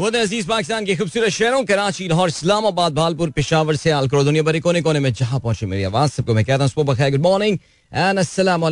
वो 0.00 0.08
अज़ीज़ 0.08 0.46
पाकिस्तान 0.48 0.84
के 0.86 0.94
खूबसूरत 0.96 1.28
शहरों, 1.28 1.64
कराची, 1.64 2.06
लाहौर, 2.08 2.28
इस्लामाबाद, 2.28 2.92
भालपुर, 2.94 3.30
पिशावर 3.30 3.76
से 3.76 3.90
आलकर 3.90 4.22
दुनिया 4.24 4.42
भरे 4.42 4.60
कोने 4.60 4.80
कोने 4.82 5.00
में 5.00 5.12
जहाँ 5.12 5.40
पहुँचे 5.40 5.66
मेरी 5.66 5.82
आवाज़। 5.84 6.10
सबको 6.12 6.34
मैं 6.34 6.44
कहता 6.44 6.64
हूँ 6.64 6.84
गुड 7.10 7.20
मॉर्निंग 7.20 7.58
एंड 7.92 8.18
अस्सलाम 8.18 8.64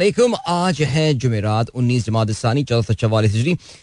आज 0.49 0.80
है 0.83 1.12
जुमेरात 1.14 1.71
उन्नीस 1.71 2.04
जमात 2.04 2.30
चौदह 2.30 2.83
सौ 2.83 2.95
चवालीस 2.95 3.33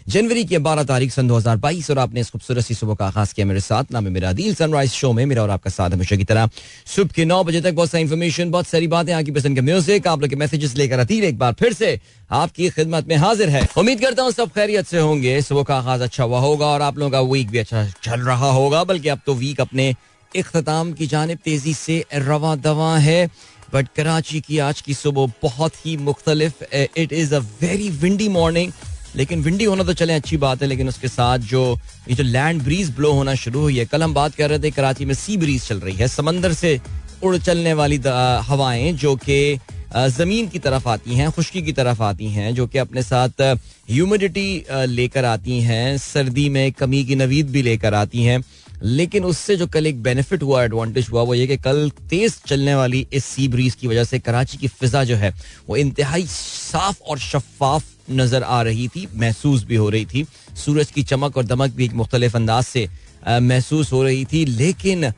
जनवरी 0.07 0.43
की 0.45 0.57
बारह 0.57 0.83
तारीख 0.83 1.11
सन 1.11 1.27
दो 1.27 1.35
हज़ार 1.35 1.57
बाईस, 1.57 1.89
और 1.91 1.99
आपने 1.99 2.19
इस 2.21 2.29
खूबसूरत 2.31 2.65
सी 2.65 2.73
सुबह 2.73 2.95
का 2.95 3.05
आगाज़ 3.07 3.33
किया 3.33 3.45
मेरे 3.45 3.59
साथ। 3.59 3.91
नाम 3.91 4.07
मेरा 4.11 4.31
दिल 4.33 4.55
सनराइज 4.55 4.91
शो 4.91 5.11
में 5.13 5.25
मेरा 5.25 5.43
और 5.43 5.49
आपका 5.49 5.69
साथ 5.69 5.89
हमेशा 5.89 6.15
की 6.15 6.23
तरह। 6.23 6.49
सुबह 6.87 7.13
के 7.15 7.25
नौ 7.25 7.43
बजे 7.43 7.61
तक 7.61 7.73
बहुत 7.73 7.89
सारी 7.89 8.03
इन्फॉर्मेशन 8.03 8.51
बहुत 8.51 8.67
सारी 8.67 8.87
बातें, 8.87 9.13
आपकी 9.13 9.31
पसंद 9.31 9.55
के 9.55 9.61
म्यूज़िक 9.61 10.07
आप 10.07 10.21
लोग 10.21 10.29
के 10.29 10.35
मैसेजेस 10.35 10.75
लेकर 10.75 10.99
आती 10.99 11.19
एक 11.21 11.37
बार 11.37 11.53
फिर 11.53 11.73
से। 11.73 11.99
आपकी 12.31 12.69
खिदमत 12.69 13.07
में 13.07 13.15
हाजिर 13.17 13.49
है। 13.49 13.67
उम्मीद 13.77 14.01
करता 14.01 14.23
हूँ 14.23 14.31
सब 14.33 14.51
खैरियत 14.51 14.87
से 14.87 14.99
होंगे। 14.99 15.41
सुबह 15.43 15.63
का 15.63 15.77
आगाज़ 15.77 16.03
अच्छा 16.03 16.23
हुआ 16.23 16.39
होगा 16.39 16.65
और 16.67 16.81
आप 16.81 16.97
लोगों 16.97 17.11
का 17.11 17.21
वीक 17.31 17.49
भी 17.49 17.57
अच्छा 17.57 17.87
चल 18.03 18.21
रहा 18.21 18.51
होगा, 18.51 18.83
बल्कि 18.85 19.09
अब 19.09 19.19
तो 19.25 19.33
वीक 19.35 19.61
अपने 19.61 19.93
इख्ताम 20.31 20.91
की 20.93 21.05
जानब 21.07 21.37
तेज़ी 21.43 21.73
से 21.75 22.03
रवा 22.15 22.55
दवा 22.57 22.97
है। 22.99 23.29
बट 23.73 23.87
कराची 23.95 24.39
की 24.41 24.59
आज 24.59 24.81
की 24.81 24.93
सुबह 24.93 25.31
बहुत 25.41 25.85
ही 25.85 25.95
मुख्तलिफ़ 25.99 26.63
it 26.73 27.13
is 27.13 27.33
a 27.35 27.39
very 27.61 27.89
windy 28.01 28.27
morning 28.29 28.71
लेकिन 29.15 29.41
विंडी 29.41 29.63
होना 29.63 29.83
तो 29.83 29.93
चले, 29.93 30.13
अच्छी 30.13 30.37
बात 30.37 30.61
है, 30.61 30.67
लेकिन 30.67 30.87
उसके 30.87 31.07
साथ 31.07 31.39
जो, 31.51 31.61
ये 32.09 32.15
जो 32.15 32.23
लैंड 32.23 32.61
ब्रीज 32.63 32.89
ब्लो 32.95 33.11
होना 33.13 33.33
शुरू 33.35 33.59
हुई 33.59 33.77
है, 33.77 33.85
कल 33.85 34.03
हम 34.03 34.13
बात 34.13 34.35
कर 34.35 34.49
रहे 34.49 34.59
थे 34.59 34.71
कराची 34.71 35.05
में 35.05 35.13
सी 35.13 35.37
ब्रीज 35.37 35.67
चल 35.67 35.79
रही 35.79 35.95
है, 35.95 36.07
समंदर 36.07 36.53
से 36.53 36.79
उड़ 37.23 37.37
चलने 37.37 37.73
वाली 37.73 37.99
हवाएँ 38.47 38.91
जो 38.93 39.15
कि 39.15 39.57
ज़मीन 39.95 40.47
की 40.47 40.59
तरफ़ 40.59 40.87
आती 40.89 41.15
हैं, 41.15 41.31
खुश्की 41.31 41.61
की 41.61 41.71
तरफ़ 41.73 42.01
आती 42.03 42.27
हैं, 42.29 42.53
जो 42.55 42.67
कि 42.67 42.77
अपने 42.77 43.03
साथ 43.03 43.41
ह्यूमिडिटी 43.89 44.63
लेकर 44.87 45.25
आती 45.25 45.59
हैं, 45.61 45.97
सर्दी 45.97 46.47
में 46.49 46.71
कमी 46.71 47.03
की 47.05 47.15
नवीद 47.15 47.49
भी 47.51 47.61
लेकर 47.61 47.93
आती 47.93 48.23
हैं। 48.23 48.41
लेकिन 48.81 49.23
उससे 49.25 49.55
जो 49.57 49.67
कल 49.67 49.87
एक 49.87 50.01
बेनिफिट 50.03 50.43
हुआ 50.43 50.63
एडवांटेज 50.63 51.07
हुआ, 51.11 51.21
वो 51.21 51.33
ये 51.33 51.47
कि 51.47 51.57
कल 51.57 51.89
तेज 52.09 52.35
चलने 52.47 52.75
वाली 52.75 53.05
इस 53.13 53.25
सी 53.25 53.47
ब्रीज 53.47 53.75
की 53.75 53.87
वजह 53.87 54.03
से 54.03 54.19
कराची 54.19 54.57
की 54.57 54.67
फिजा 54.69 55.03
जो 55.03 55.15
है, 55.15 55.33
वो 55.69 55.75
इंतहाई 55.77 56.25
साफ़ 56.27 57.01
और 57.01 57.19
शफाफ 57.19 57.85
नज़र 58.11 58.43
आ 58.43 58.61
रही 58.63 58.87
थी, 58.87 59.07
महसूस 59.15 59.63
भी 59.65 59.75
हो 59.75 59.89
रही 59.89 60.05
थी। 60.05 60.25
सूरज 60.57 60.91
की 60.91 61.03
चमक 61.05 61.37
और 61.37 61.45
दमक 61.45 61.71
भी 61.71 61.85
एक 61.85 61.93
मुख्तलिफ़ 61.93 62.35
अंदाज 62.35 62.63
से 62.65 62.87
महसूस 63.27 63.91
हो 63.91 64.03
रही 64.03 64.23
थी। 64.25 64.45
लेकिन 64.45 65.11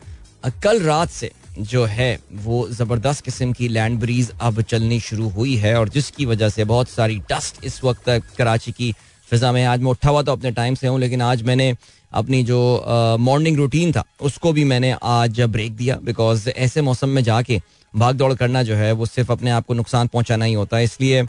कल 0.63 0.81
रात 0.81 1.09
से 1.09 1.31
जो 1.59 1.83
है, 1.85 2.19
वो 2.33 2.67
ज़बरदस्त 2.69 3.23
किस्म 3.25 3.53
की 3.53 3.67
लैंड 3.67 3.99
ब्रीज 3.99 4.31
अब 4.41 4.61
चलनी 4.61 4.99
शुरू 5.02 5.30
हुई 5.30 5.55
है 5.57 5.75
और 5.80 5.89
जिसकी 5.89 6.25
वजह 6.25 6.49
से 6.49 6.63
बहुत 6.65 6.89
सारी 6.89 7.19
डस्ट 7.31 7.63
इस 7.65 7.83
वक्त 7.83 8.09
कराची 8.37 8.71
की 8.71 8.93
फिजा 9.31 9.52
में 9.52 9.63
आज 9.65 9.81
मैं 9.81 9.91
उठा 9.91 10.09
हुआ 10.09 10.21
तो 10.21 10.31
अपने 10.31 10.52
टाइम 10.52 10.75
से 10.75 10.87
हूँ, 10.87 10.99
लेकिन 10.99 11.21
आज 11.21 11.41
मैंने 11.43 11.73
अपनी 12.11 12.43
जो 12.43 13.17
मॉर्निंग 13.19 13.57
रूटीन 13.57 13.91
था, 13.91 14.03
उसको 14.21 14.53
भी 14.53 14.63
मैंने 14.65 14.95
आज 15.03 15.41
ब्रेक 15.41 15.75
दिया 15.75 15.99
बिकॉज़ 16.03 16.49
ऐसे 16.49 16.81
मौसम 16.81 17.09
में 17.09 17.23
जाके 17.23 17.61
भाग 17.93 18.15
दौड़ 18.15 18.33
करना 18.33 18.61
जो 18.63 18.75
है, 18.75 18.91
वो 18.91 19.05
सिर्फ़ 19.05 19.31
अपने 19.31 19.52
आप 19.52 19.65
को 19.65 19.73
नुकसान 19.73 20.07
पहुंचाना 20.07 20.45
ही 20.45 20.53
होता 20.53 20.77
है। 20.77 20.83
इसलिए 20.83 21.21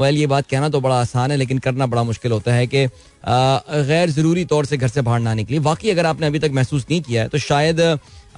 वेल 0.00 0.16
ये 0.16 0.26
बात 0.26 0.46
कहना 0.50 0.68
तो 0.68 0.80
बड़ा 0.80 1.00
आसान 1.00 1.30
है, 1.30 1.36
लेकिन 1.36 1.58
करना 1.58 1.86
बड़ा 1.86 2.02
मुश्किल 2.02 2.32
होता 2.32 2.54
है 2.54 2.66
कि 2.66 2.86
गैर 3.24 4.10
ज़रूरी 4.10 4.44
तौर 4.44 4.66
से 4.66 4.76
घर 4.76 4.88
से 4.88 5.02
बाहर 5.02 5.20
ना 5.20 5.34
निकली 5.34 5.58
वाकई 5.60 5.90
अगर 5.90 6.06
आपने 6.06 6.26
अभी 6.26 6.38
तक 6.38 6.50
महसूस 6.54 6.86
नहीं 6.90 7.00
किया 7.00 7.22
है 7.22 7.28
तो 7.28 7.38
शायद 7.38 7.80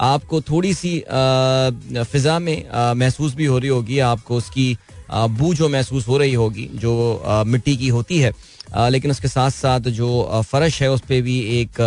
आपको 0.00 0.40
थोड़ी 0.40 0.72
सी 0.74 0.98
फिजा 1.00 2.38
में 2.38 2.64
महसूस 2.96 3.34
भी 3.34 3.44
हो 3.44 3.58
रही 3.58 3.68
होगी, 3.68 3.98
आपको 4.00 4.36
उसकी 4.36 4.76
बू 5.10 5.52
जो 5.54 5.68
महसूस 5.68 6.08
हो 6.08 6.18
रही 6.18 6.34
होगी, 6.34 6.68
जो 6.74 7.44
मिट्टी 7.46 7.76
की 7.76 7.88
होती 7.88 8.18
है 8.18 8.32
लेकिन 8.76 9.10
उसके 9.10 9.28
साथ 9.28 9.50
साथ 9.50 9.80
जो 9.80 10.42
फर्श 10.46 10.80
है 10.82 10.90
उस 10.90 11.00
पर 11.00 11.20
भी 11.22 11.38
एक 11.60 11.80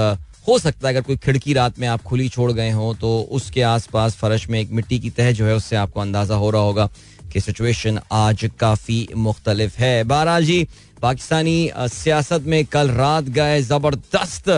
हो 0.48 0.58
सकता 0.60 0.88
है 0.88 0.94
अगर 0.94 1.02
कोई 1.02 1.18
खिड़की 1.18 1.54
रात 1.54 1.80
में 1.80 1.88
आप 1.88 2.02
खुली 2.04 2.28
छोड़ 2.30 2.52
गए 2.52 2.72
हो 2.72 2.94
तो 2.94 3.10
उसके 3.32 3.62
आसपास 3.62 4.16
फर्श 4.16 4.48
में 4.50 4.60
एक 4.60 4.72
मिट्टी 4.72 5.00
की 5.00 5.10
तह 5.10 5.32
जो 5.32 5.46
है 5.46 5.56
उससे 5.56 5.76
आपको 5.76 6.00
अंदाज़ा 6.00 6.36
हो 6.36 6.50
रहा 6.50 6.62
होगा 6.62 6.90
कि 7.34 7.40
सिचुएशन 7.40 8.00
आज 8.12 8.50
काफ़ी 8.60 9.08
मुख्तलिफ़ 9.16 9.78
है। 9.78 10.04
बहरहाल 10.04 10.46
जी 10.46 10.68
पाकिस्तानी 11.02 11.72
सियासत 11.78 12.44
में 12.46 12.66
कल 12.66 12.90
रात 12.92 13.24
गए 13.38 13.62
ज़बरदस्त 13.62 14.50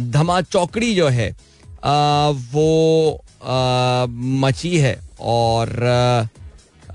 धमा 0.00 0.40
चौकड़ी 0.42 0.94
जो 0.94 1.08
है 1.08 1.30
आ, 1.84 2.28
वो 2.28 3.24
आ, 3.44 4.06
मची 4.42 4.76
है 4.78 4.98
और 5.20 5.68
आ, 5.84 6.26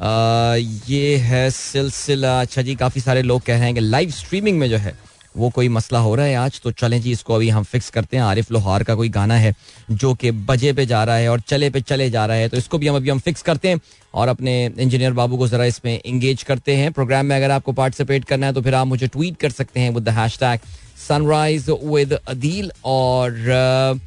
ये 0.02 1.16
है 1.18 1.50
सिलसिला। 1.52 2.40
अच्छा 2.42 2.62
जी 2.62 2.76
काफ़ी 2.76 3.02
सारे 3.02 3.22
लोग 3.22 3.42
कह 3.42 3.54
रहे 3.54 3.66
हैं 3.66 3.74
कि 3.76 3.82
लाइव 3.82 4.10
स्ट्रीमिंग 4.12 4.60
में 4.60 4.70
जो 4.70 4.78
है 4.78 4.96
वो 5.38 5.50
कोई 5.50 5.68
मसला 5.70 6.00
हो 6.00 6.14
रहा 6.16 6.26
है 6.26 6.36
आज? 6.36 6.60
तो 6.64 6.72
चलें 6.72 7.00
जी 7.02 7.12
इसको 7.12 7.34
अभी 7.34 7.50
हम 7.50 7.64
फिक्स 7.64 7.90
करते 7.90 8.18
हैं। 8.18 8.24
आरिफ 8.24 8.52
लोहार 8.52 8.84
का 8.84 8.96
कोई 8.96 9.10
गाना 9.10 9.36
है 9.36 9.54
जो 9.92 10.14
कि 10.14 10.32
बजे 10.32 10.74
पे 10.74 10.86
जा 10.86 11.04
रहा 11.04 11.16
है 11.16 11.30
और 11.30 11.40
चले 11.40 11.70
पे 11.70 11.82
चले 11.82 12.10
जा 12.10 12.26
रहा 12.26 12.38
है। 12.38 12.50
तो 12.50 12.58
इसको 12.58 12.78
भी 12.78 12.88
हम 12.88 12.96
अभी 12.96 13.10
हम 13.10 13.20
फिक्स 13.20 13.42
करते 13.42 13.70
हैं 13.70 13.80
और 14.14 14.28
अपने 14.28 14.56
इंजीनियर 14.80 15.14
बाबू 15.14 15.38
को 15.38 15.48
जरा 15.48 15.66
इसमें 15.66 16.00
इंगेज 16.00 16.44
करते 16.44 16.76
हैं। 16.76 16.92
प्रोग्राम 16.92 17.26
में 17.26 17.36
अगर 17.36 17.52
आपको 17.52 17.72
पार्टिसिपेट 17.72 18.26
करना 18.26 18.46
है 18.46 18.54
तो 18.54 18.62
फिर 18.62 18.76
आप 18.76 18.88
मुझे 18.88 19.08
ट्वीट 19.08 19.38
कर 19.38 19.50
सकते 19.50 19.80
हैं 19.80 19.94
with 19.94 20.04
the 20.04 20.10
hashtag 20.40 20.60
sunrise 21.08 21.70
with 21.70 22.14
Adeel 22.14 22.72
और 22.86 23.32
uh, 23.32 24.00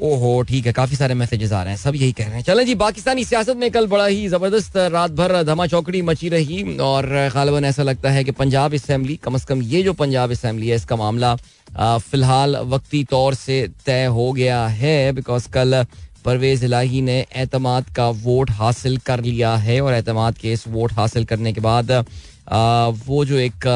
ओहो, 0.00 0.42
ठीक 0.48 0.66
है, 0.66 0.72
काफ़ी 0.72 0.96
सारे 0.96 1.14
मैसेजेस 1.14 1.52
आ 1.52 1.62
रहे 1.62 1.72
हैं, 1.72 1.78
सब 1.78 1.94
यही 1.96 2.12
कह 2.12 2.24
रहे 2.24 2.34
हैं। 2.34 2.42
चलें 2.44 2.64
जी, 2.66 2.74
पाकिस्तानी 2.74 3.24
सियासत 3.24 3.56
में 3.56 3.70
कल 3.70 3.86
बड़ा 3.86 4.06
ही 4.06 4.28
ज़बरदस्त 4.28 4.76
रात 4.92 5.10
भर 5.12 5.42
धमा 5.44 5.66
चौकड़ी 5.66 6.02
मची 6.02 6.28
रही 6.28 6.76
और 6.78 7.06
गालबन 7.34 7.64
ऐसा 7.64 7.82
लगता 7.82 8.10
है 8.10 8.24
कि 8.24 8.30
पंजाब 8.32 8.74
असम्बली 8.74 9.16
कम 9.24 9.34
अज 9.34 9.44
कम 9.44 9.62
ये 9.64 9.82
जो 9.82 9.92
पंजाब 9.94 10.30
असम्बली 10.30 10.68
है, 10.68 10.76
इसका 10.76 10.96
मामला 10.96 11.34
फ़िलहाल 11.76 12.56
वक्ती 12.66 13.02
तौर 13.04 13.34
से 13.34 13.66
तय 13.86 14.04
हो 14.06 14.30
गया 14.32 14.66
है 14.66 15.12
बिकॉज़ 15.12 15.48
कल 15.48 15.84
परवेज 16.24 16.64
इलाही 16.64 17.00
ने 17.02 17.18
एतमाद 17.36 17.92
का 17.96 18.08
वोट 18.22 18.50
हासिल 18.50 18.96
कर 19.06 19.20
लिया 19.22 19.54
है 19.56 19.80
और 19.80 19.94
एतमाद 19.94 20.38
के 20.38 20.52
इस 20.52 20.66
वोट 20.68 20.92
हासिल 20.92 21.24
करने 21.24 21.52
के 21.52 21.60
बाद 21.60 21.90
वो 23.06 23.24
जो 23.24 23.38
एक 23.38 23.66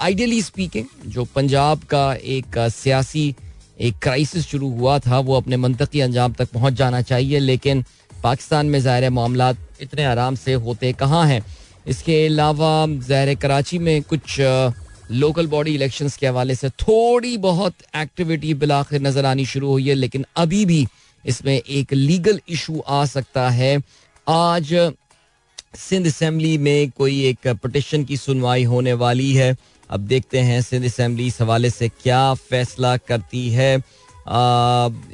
आइडियली 0.00 0.42
स्पीकिंग 0.42 0.86
जो 1.06 1.24
पंजाब 1.34 1.82
का 1.90 2.12
एक 2.14 2.58
सियासी 2.72 3.34
एक 3.82 3.94
क्राइसिस 4.02 4.46
शुरू 4.46 4.68
हुआ 4.70 4.98
था, 4.98 5.18
वो 5.18 5.36
अपने 5.36 5.56
मनतकी 5.56 6.00
अंजाम 6.00 6.32
तक 6.32 6.52
पहुँच 6.52 6.72
जाना 6.74 7.00
चाहिए, 7.02 7.38
लेकिन 7.40 7.84
पाकिस्तान 8.22 8.66
में 8.66 8.78
ज़ाहिर 8.80 9.10
मामला 9.10 9.50
इतने 9.80 10.04
आराम 10.04 10.34
से 10.36 10.52
होते 10.56 10.92
कहाँ 10.94 11.26
हैं? 11.26 11.42
इसके 11.86 12.24
अलावा 12.26 12.86
ज़ाहिर 12.88 13.34
कराची 13.36 13.78
में 13.78 14.02
कुछ 14.04 14.40
लोकल 15.12 15.46
बॉडी 15.46 15.74
इलेक्शंस 15.74 16.16
के 16.16 16.26
हवाले 16.26 16.54
से 16.54 16.68
थोड़ी 16.70 17.36
बहुत 17.38 17.74
एक्टिविटी 17.96 18.52
बिलाखिर 18.54 19.00
नज़र 19.02 19.26
आनी 19.26 19.46
शुरू 19.46 19.68
हुई 19.68 19.88
है, 19.88 19.94
लेकिन 19.94 20.24
अभी 20.36 20.64
भी 20.66 20.86
इसमें 21.24 21.54
एक 21.54 21.92
लीगल 21.92 22.40
इशू 22.48 22.78
आ 22.80 23.04
सकता 23.06 23.48
है। 23.50 23.76
आज 24.26 24.72
सिंध 25.78 26.06
असम्बली 26.06 26.56
में 26.58 26.90
कोई 26.90 27.20
एक 27.26 27.48
पटिशन 27.62 28.04
की 28.04 28.16
सुनवाई 28.16 28.64
होने 28.64 28.92
वाली 28.94 29.32
है। 29.32 29.54
अब 29.92 30.00
देखते 30.02 30.38
हैं 30.40 30.60
सिंध 30.62 30.84
असम्बली 30.84 31.26
इस 31.26 31.40
हवाले 31.40 31.70
से 31.70 31.88
क्या 32.02 32.22
फैसला 32.40 32.96
करती 32.98 33.48
है। 33.50 33.74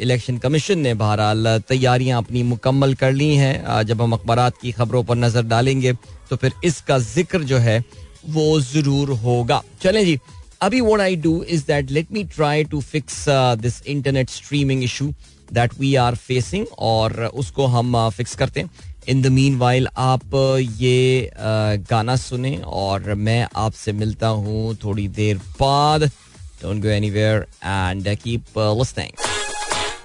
इलेक्शन 0.03 0.39
कमीशन 0.39 0.78
ने 0.78 0.93
बहरहाल 0.94 1.59
तैयारियाँ 1.69 2.19
अपनी 2.19 2.43
मुकम्मल 2.44 2.94
कर 2.94 3.12
ली 3.12 3.34
हैं। 3.37 3.84
जब 3.84 4.03
हम 4.03 4.12
अखबार 4.12 4.50
की 4.61 4.72
खबरों 4.72 5.03
पर 5.05 5.17
नज़र 5.17 5.43
डालेंगे 5.44 5.93
तो 6.31 6.37
फिर 6.37 6.53
इसका 6.65 6.99
ज़िक्र 6.99 7.43
जो 7.43 7.59
है, 7.59 7.78
वो 8.27 8.61
ज़रूर 8.62 9.11
होगा। 9.19 9.62
चलें 9.83 10.05
जी, 10.05 10.19
अभी 10.62 10.81
what 10.81 11.00
I 11.00 11.17
do 11.17 11.43
is 11.44 11.65
that 11.67 11.91
let 11.91 12.12
me 12.12 12.25
try 12.27 12.65
to 12.65 12.81
fix 12.83 13.25
this 13.59 13.83
internet 13.87 14.31
streaming 14.31 14.84
issue 14.84 15.12
that 15.53 15.78
we 15.81 15.94
are 15.97 16.15
facing 16.17 16.67
और 16.78 17.25
उसको 17.25 17.67
हम 17.69 18.09
फिक्स 18.11 18.34
करते 18.37 18.61
हैं। 18.61 18.71
इन 19.09 19.21
द 19.23 19.27
मीन 19.33 19.57
वाइल 19.59 19.87
आप 19.99 20.35
ये 20.81 21.31
गाना 21.91 22.17
सुने 22.17 22.57
और 22.67 23.15
मैं 23.17 23.47
आपसे 23.57 23.93
मिलता 23.93 24.29
हूँ 24.29 24.75
थोड़ी 24.85 25.07
देर 25.19 25.37
बाद। 25.61 26.05
Don't 26.63 26.83
go 26.83 26.89
anywhere 27.11 27.47
and 27.65 28.09
keep 28.23 28.59
listening 28.59 29.27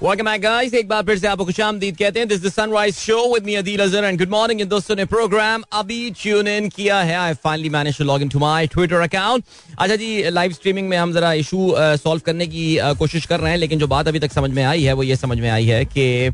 welcome 0.03 0.25
back 0.25 0.41
guys 0.41 0.73
एक 0.73 0.87
बार 0.87 1.03
फिर 1.05 1.17
से 1.17 1.27
आपको 1.27 1.45
खुशामदीद 1.45 1.97
कहते 1.97 2.19
हैं। 2.19 2.27
This 2.27 2.41
the 2.43 2.49
sunrise 2.51 2.95
show 2.95 3.17
with 3.33 3.43
me 3.45 3.53
Adeel 3.55 3.79
Azhar 3.79 4.03
and 4.03 4.17
good 4.19 4.29
morning 4.29 4.61
इन 4.61 4.67
दोस्तों 4.67 4.95
ने 4.95 5.05
प्रोग्राम 5.05 5.63
अभी 5.73 6.09
ट्यून 6.21 6.47
इन 6.47 6.67
किया 6.69 6.99
है। 7.01 7.15
I 7.15 7.33
finally 7.43 7.69
manage 7.69 7.97
to 7.97 8.03
log 8.03 8.21
in 8.21 8.29
to 8.29 8.39
my 8.39 8.67
Twitter 8.67 8.95
account 8.95 9.43
अच्छा 9.79 9.95
जी 9.95 10.29
लाइव 10.29 10.53
स्ट्रीमिंग 10.53 10.89
में 10.89 10.97
हम 10.97 11.13
जरा 11.13 11.31
इशू 11.33 11.73
सॉल्व 11.77 12.19
uh, 12.19 12.25
करने 12.25 12.47
की 12.47 12.65
uh, 12.77 12.97
कोशिश 12.97 13.25
कर 13.25 13.39
रहे 13.39 13.51
हैं 13.51 13.57
लेकिन 13.57 13.79
जो 13.79 13.87
बात 13.87 14.07
अभी 14.07 14.19
तक 14.19 14.31
समझ 14.31 14.49
में 14.51 14.63
आई 14.63 14.83
है 14.83 14.93
वो 14.93 15.03
ये 15.03 15.15
समझ 15.15 15.39
में 15.39 15.49
आई 15.49 15.65
है 15.65 15.85
कि 15.85 16.29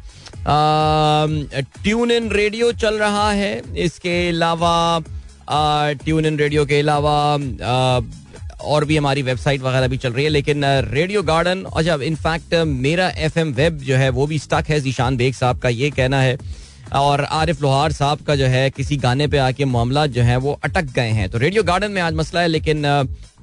ट्यून 1.84 2.12
इन 2.12 2.32
रेडियो 2.32 2.72
चल 2.86 2.98
रहा 3.00 3.32
है। 3.32 3.62
इसके 3.78 4.18
अलावा 4.30 5.04
ट्यून 6.04 6.26
इन 6.26 6.40
रेडियो 6.40 6.66
के 6.66 6.80
अलावा 6.80 7.38
और 8.62 8.86
भी 8.86 8.98
हमारी 8.98 9.22
वेबसाइट 9.24 9.62
वगैरह 9.62 9.88
भी 9.88 9.98
चल 9.98 10.14
रही 10.14 10.24
है, 10.26 10.30
लेकिन 10.32 10.66
रेडियो 10.66 11.22
गार्डन 11.24 11.64
अच्छा 11.68 11.96
इनफैक्ट 12.04 12.56
मेरा 12.68 13.10
एफ़ 13.10 13.40
एम 13.40 13.54
वेब 13.54 13.78
जो 13.82 13.96
है, 13.96 14.10
वो 14.12 14.28
भी 14.28 14.40
स्टक 14.40 14.70
है 14.70 14.80
जीशान 14.82 15.18
बेग 15.18 15.34
साहब 15.34 15.60
का 15.60 15.70
ये 15.72 15.90
कहना 15.92 16.22
है, 16.22 16.38
और 16.96 17.24
आरिफ 17.24 17.62
लोहार 17.62 17.92
साहब 17.92 18.22
का 18.28 18.36
जो 18.36 18.46
है, 18.48 18.70
किसी 18.70 18.98
गाने 18.98 19.28
पे 19.28 19.38
आके 19.40 19.66
मामला 19.68 20.06
जो 20.08 20.22
है, 20.24 20.38
वो 20.38 20.60
अटक 20.64 20.94
गए 20.94 21.10
हैं। 21.12 21.30
तो 21.30 21.38
रेडियो 21.38 21.64
गार्डन 21.64 21.92
में 21.92 22.02
आज 22.02 22.14
मसला 22.16 22.42
है, 22.42 22.48
लेकिन 22.48 22.84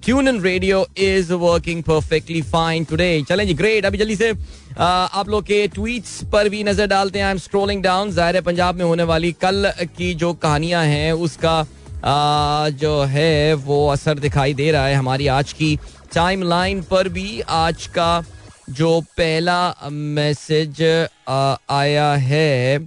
tune 0.05 0.29
in 0.29 0.41
radio 0.43 0.87
is 0.99 1.33
working 1.35 1.83
perfectly 1.83 2.41
fine 2.45 2.85
today 2.85 3.23
चलें 3.29 3.47
जी 3.47 3.55
ग्रेट 3.55 3.87
अभी 3.87 3.99
जल्दी 3.99 4.17
से 4.17 4.31
आप 4.79 5.29
लोग 5.29 5.45
के 5.45 5.67
ट्वीट्स 5.69 6.23
पर 6.33 6.49
भी 6.49 6.62
नज़र 6.65 6.87
डालते 6.87 7.19
हैं। 7.19 7.27
आई 7.27 7.33
एम 7.33 7.39
स्क्रोलिंग 7.39 7.83
डाउन 7.83 8.11
ज़ाहिर 8.12 8.41
पंजाब 8.43 8.75
में 8.75 8.85
होने 8.85 9.03
वाली 9.05 9.33
कल 9.35 9.73
की 9.89 10.12
जो 10.15 10.33
कहानियाँ 10.35 10.85
हैं, 10.85 11.12
उसका 11.12 11.62
जो 12.05 13.03
है 13.05 13.55
वो 13.55 13.87
असर 13.89 14.19
दिखाई 14.19 14.55
दे 14.55 14.71
रहा 14.71 14.87
है 14.87 14.95
हमारी 14.95 15.27
आज 15.27 15.53
की 15.53 15.79
टाइम 16.15 16.43
लाइन 16.43 16.83
पर 16.83 17.09
भी। 17.09 17.41
आज 17.41 17.87
का 17.87 18.25
जो 18.71 19.01
पहला 19.17 19.75
मैसेज 19.93 20.83
आया 21.71 22.13
है 22.15 22.79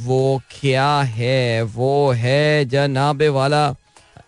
वो 0.00 0.40
क्या 0.50 1.00
है? 1.00 1.62
वो 1.62 2.10
है 2.12 2.64
जनाबे 2.64 3.28
वाला 3.28 3.66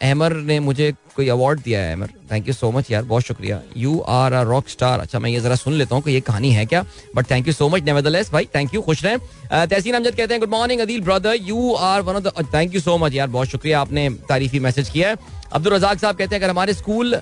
अहमर 0.02 0.32
ने 0.32 0.58
मुझे 0.60 0.92
कोई 1.16 1.28
अवार्ड 1.28 1.60
दिया 1.60 1.80
है 1.80 1.92
Ahmar 1.92 2.08
thank 2.30 2.48
you 2.48 2.54
so 2.54 2.70
much 2.72 2.90
यार, 2.90 3.02
बहुत 3.04 3.22
शुक्रिया. 3.22 3.60
You 3.76 3.98
are 4.00 4.32
a 4.32 4.42
rock 4.42 4.68
star 4.68 5.00
अच्छा 5.00 5.18
मैं 5.18 5.30
ये 5.30 5.40
जरा 5.40 5.54
सुन 5.56 5.74
लेता 5.74 5.94
हूँ 5.94 6.02
कि 6.02 6.10
ये 6.10 6.20
कहानी 6.22 6.50
है 6.52 6.64
क्या? 6.66 6.84
But 7.16 7.30
thank 7.30 7.46
you 7.46 7.52
so 7.52 7.68
much 7.68 7.82
nevertheless 7.84 8.30
भाई. 8.32 8.48
थैंक 8.54 8.74
यू 8.74 8.80
खुश 8.82 9.04
रहें. 9.04 9.18
तहसीन 9.50 9.94
अमजद 9.94 10.14
कहते 10.16 10.34
हैं 10.34 10.40
good 10.40 10.50
morning 10.50 10.80
Adeel 10.80 11.00
brother 11.00 11.36
you 11.42 11.72
are 11.74 12.00
one 12.02 12.16
of 12.16 12.24
the 12.24 12.46
thank 12.54 12.74
you 12.74 12.80
so 12.80 12.96
much 12.98 13.14
यार, 13.14 13.28
बहुत 13.28 13.48
शुक्रिया, 13.48 13.80
आपने 13.80 14.08
तारीफी 14.28 14.60
मैसेज 14.60 14.88
किया 14.88 15.08
है. 15.08 15.16
अब्दुल 15.52 15.74
रजाक 15.74 15.98
साहब 15.98 16.16
कहते 16.16 16.34
हैं, 16.34 16.42
अगर 16.42 16.50
हमारे 16.50 16.74
स्कूल 16.74 17.20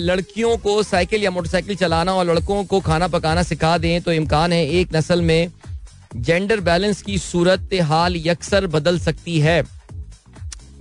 लड़कियों 0.00 0.56
को 0.56 0.82
साइकिल 0.82 1.22
या 1.22 1.30
मोटरसाइकिल 1.30 1.76
चलाना 1.76 2.12
और 2.14 2.26
लड़कों 2.26 2.64
को 2.64 2.80
खाना 2.80 3.08
पकाना 3.08 3.42
सिखा 3.42 3.76
दें 3.78 4.00
तो 4.02 4.12
इम्कान 4.12 4.52
है 4.52 4.66
एक 4.70 4.94
नस्ल 4.96 5.22
में 5.22 5.50
जेंडर 6.16 6.60
बैलेंस 6.60 7.00
की 7.02 7.18
सूरत 7.18 7.74
हाल 7.82 8.16
यकसर 8.16 8.66
बदल 8.66 8.98
सकती 8.98 9.38
है. 9.40 9.62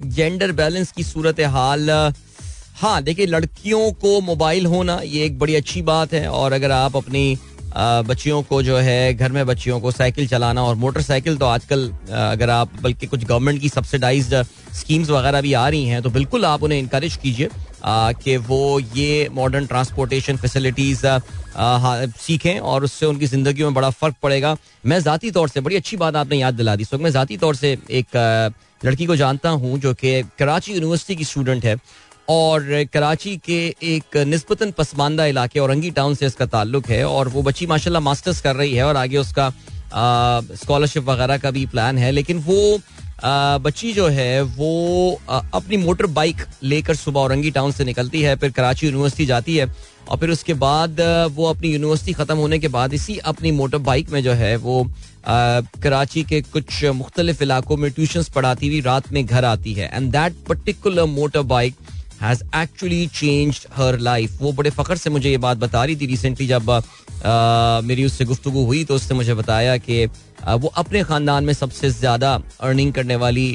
जेंडर 0.05 0.51
बैलेंस 0.53 0.91
की 0.91 1.03
सूरत 1.03 1.39
हाल 1.41 1.89
हाँ 2.77 3.01
देखिए, 3.03 3.25
लड़कियों 3.25 3.91
को 3.93 4.19
मोबाइल 4.21 4.65
होना, 4.65 4.99
ये 5.03 5.25
एक 5.25 5.37
बड़ी 5.39 5.55
अच्छी 5.55 5.81
बात 5.83 6.13
है। 6.13 6.27
और 6.29 6.53
अगर 6.53 6.71
आप 6.71 6.95
अपनी 6.97 7.37
बच्चियों 7.77 8.41
को 8.43 8.61
जो 8.63 8.77
है, 8.77 9.13
घर 9.13 9.31
में 9.31 9.45
बच्चियों 9.45 9.79
को 9.79 9.91
साइकिल 9.91 10.27
चलाना 10.27 10.63
और 10.63 10.75
मोटरसाइकिल 10.75 11.37
तो 11.37 11.45
आजकल 11.45 11.87
अगर 12.11 12.49
आप, 12.49 12.81
बल्कि 12.81 13.07
कुछ 13.07 13.23
गवर्नमेंट 13.23 13.61
की 13.61 13.69
सब्सिडाइज 13.69 14.33
स्कीम्स 14.75 15.09
वगैरह 15.09 15.41
भी 15.41 15.53
आ 15.53 15.67
रही 15.69 15.85
हैं 15.85 16.01
तो 16.01 16.09
बिल्कुल 16.09 16.45
आप 16.45 16.63
उन्हें 16.63 16.79
इंकरेज 16.79 17.15
कीजिए 17.15 17.49
कि 17.85 18.37
वो 18.39 18.79
ये 18.95 19.27
मॉडर्न 19.33 19.65
ट्रांसपोर्टेशन 19.65 20.37
फैसिलिटीज़ 20.37 21.05
सीखें 22.19 22.59
और 22.59 22.83
उससे 22.83 23.05
उनकी 23.05 23.27
ज़िंदगी 23.27 23.63
में 23.63 23.73
बड़ा 23.73 23.89
फ़र्क 23.91 24.15
पड़ेगा। 24.23 24.55
मैं 24.85 24.99
ज़ाती 24.99 25.31
तौर 25.31 25.49
से, 25.49 25.61
बड़ी 25.61 25.75
अच्छी 25.75 25.97
बात 25.97 26.15
आपने 26.15 26.37
याद 26.37 26.53
दिला 26.53 26.75
दी 26.75 26.85
सो 26.85 26.97
मैं 26.97 27.11
ज़ाती 27.11 27.37
तौर 27.37 27.55
से 27.55 27.77
एक 27.91 28.17
लड़की 28.81 29.05
को 29.05 29.15
जानता 29.15 29.49
हूँ 29.49 29.79
जो 29.79 29.93
कि 29.93 30.21
कराची 30.39 30.73
यूनिवर्सिटी 30.73 31.15
की 31.15 31.23
स्टूडेंट 31.23 31.65
है 31.65 31.75
और 32.29 32.83
कराची 32.93 33.35
के 33.45 33.59
एक 33.95 34.17
नस्बता 34.27 34.69
पसमानदा 34.77 35.25
इलाके 35.25 35.59
औरंगी 35.59 35.91
टाउन 35.91 36.15
से 36.15 36.25
इसका 36.25 36.45
ताल्लुक 36.45 36.87
है 36.89 37.03
और 37.07 37.27
वो 37.27 37.41
बच्ची 37.41 37.65
माशाल्लाह 37.67 38.01
मास्टर्स 38.01 38.41
कर 38.41 38.55
रही 38.55 38.73
है 38.75 38.85
और 38.85 38.97
आगे 38.97 39.17
उसका 39.17 39.49
स्कॉलरशिप 39.93 41.03
वगैरह 41.03 41.37
का 41.37 41.51
भी 41.51 41.65
प्लान 41.65 41.97
है। 41.97 42.11
लेकिन 42.11 42.37
वो 42.47 42.79
आ, 43.23 43.57
बच्ची 43.57 43.91
जो 43.93 44.07
है 44.07 44.41
वो 44.41 45.19
आ, 45.29 45.39
अपनी 45.53 45.77
मोटर 45.77 46.05
बाइक 46.17 46.41
लेकर 46.63 46.95
सुबह 46.95 47.19
औरंगी 47.19 47.51
टाउन 47.51 47.71
से 47.71 47.83
निकलती 47.85 48.21
है 48.21 48.35
फिर 48.35 48.51
कराची 48.51 48.85
यूनिवर्सिटी 48.87 49.25
जाती 49.25 49.55
है 49.57 49.65
और 50.09 50.17
फिर 50.17 50.29
उसके 50.29 50.53
बाद 50.53 51.01
वो 51.35 51.45
अपनी 51.49 51.71
यूनिवर्सिटी 51.71 52.13
ख़त्म 52.13 52.37
होने 52.37 52.59
के 52.59 52.67
बाद 52.67 52.93
इसी 52.93 53.17
अपनी 53.31 53.51
मोटर 53.51 53.77
बाइक 53.87 54.09
में 54.09 54.21
जो 54.23 54.33
है 54.33 54.55
वो 54.55 54.83
कराची 55.27 56.23
के 56.23 56.41
कुछ 56.43 56.83
मुख्तलिफ़ 56.95 57.43
इलाकों 57.43 57.77
में 57.77 57.91
ट्यूशन 57.91 58.23
पढ़ाती 58.35 58.67
हुई 58.67 58.81
रात 58.81 59.11
में 59.13 59.25
घर 59.25 59.45
आती 59.45 59.73
है। 59.73 59.89
And 59.93 60.11
that 60.11 60.35
particular 60.47 61.05
motorbike 61.47 61.75
has 62.21 62.43
actually 62.57 63.05
change 63.15 63.65
her 63.75 63.97
life 64.01 64.41
वो 64.41 64.51
बड़े 64.53 64.69
फख्र 64.71 64.95
से 64.97 65.09
मुझे 65.09 65.29
ये 65.29 65.37
बात 65.39 65.57
बता 65.57 65.83
रही 65.83 65.95
थी 65.95 66.05
रिसेंटली 66.05 66.47
जब 66.47 66.69
आ, 66.69 67.81
मेरी 67.81 68.05
उससे 68.05 68.25
गुफ्तु 68.25 68.49
हुई 68.51 68.83
तो 68.85 68.95
उसने 68.95 69.17
मुझे 69.17 69.33
बताया 69.33 69.77
कि 69.79 70.05
वो 70.55 70.67
अपने 70.77 71.03
खानदान 71.03 71.43
में 71.43 71.53
सबसे 71.53 71.89
ज़्यादा 71.89 72.33
अर्निंग 72.61 72.93
करने 72.93 73.15
वाली 73.15 73.47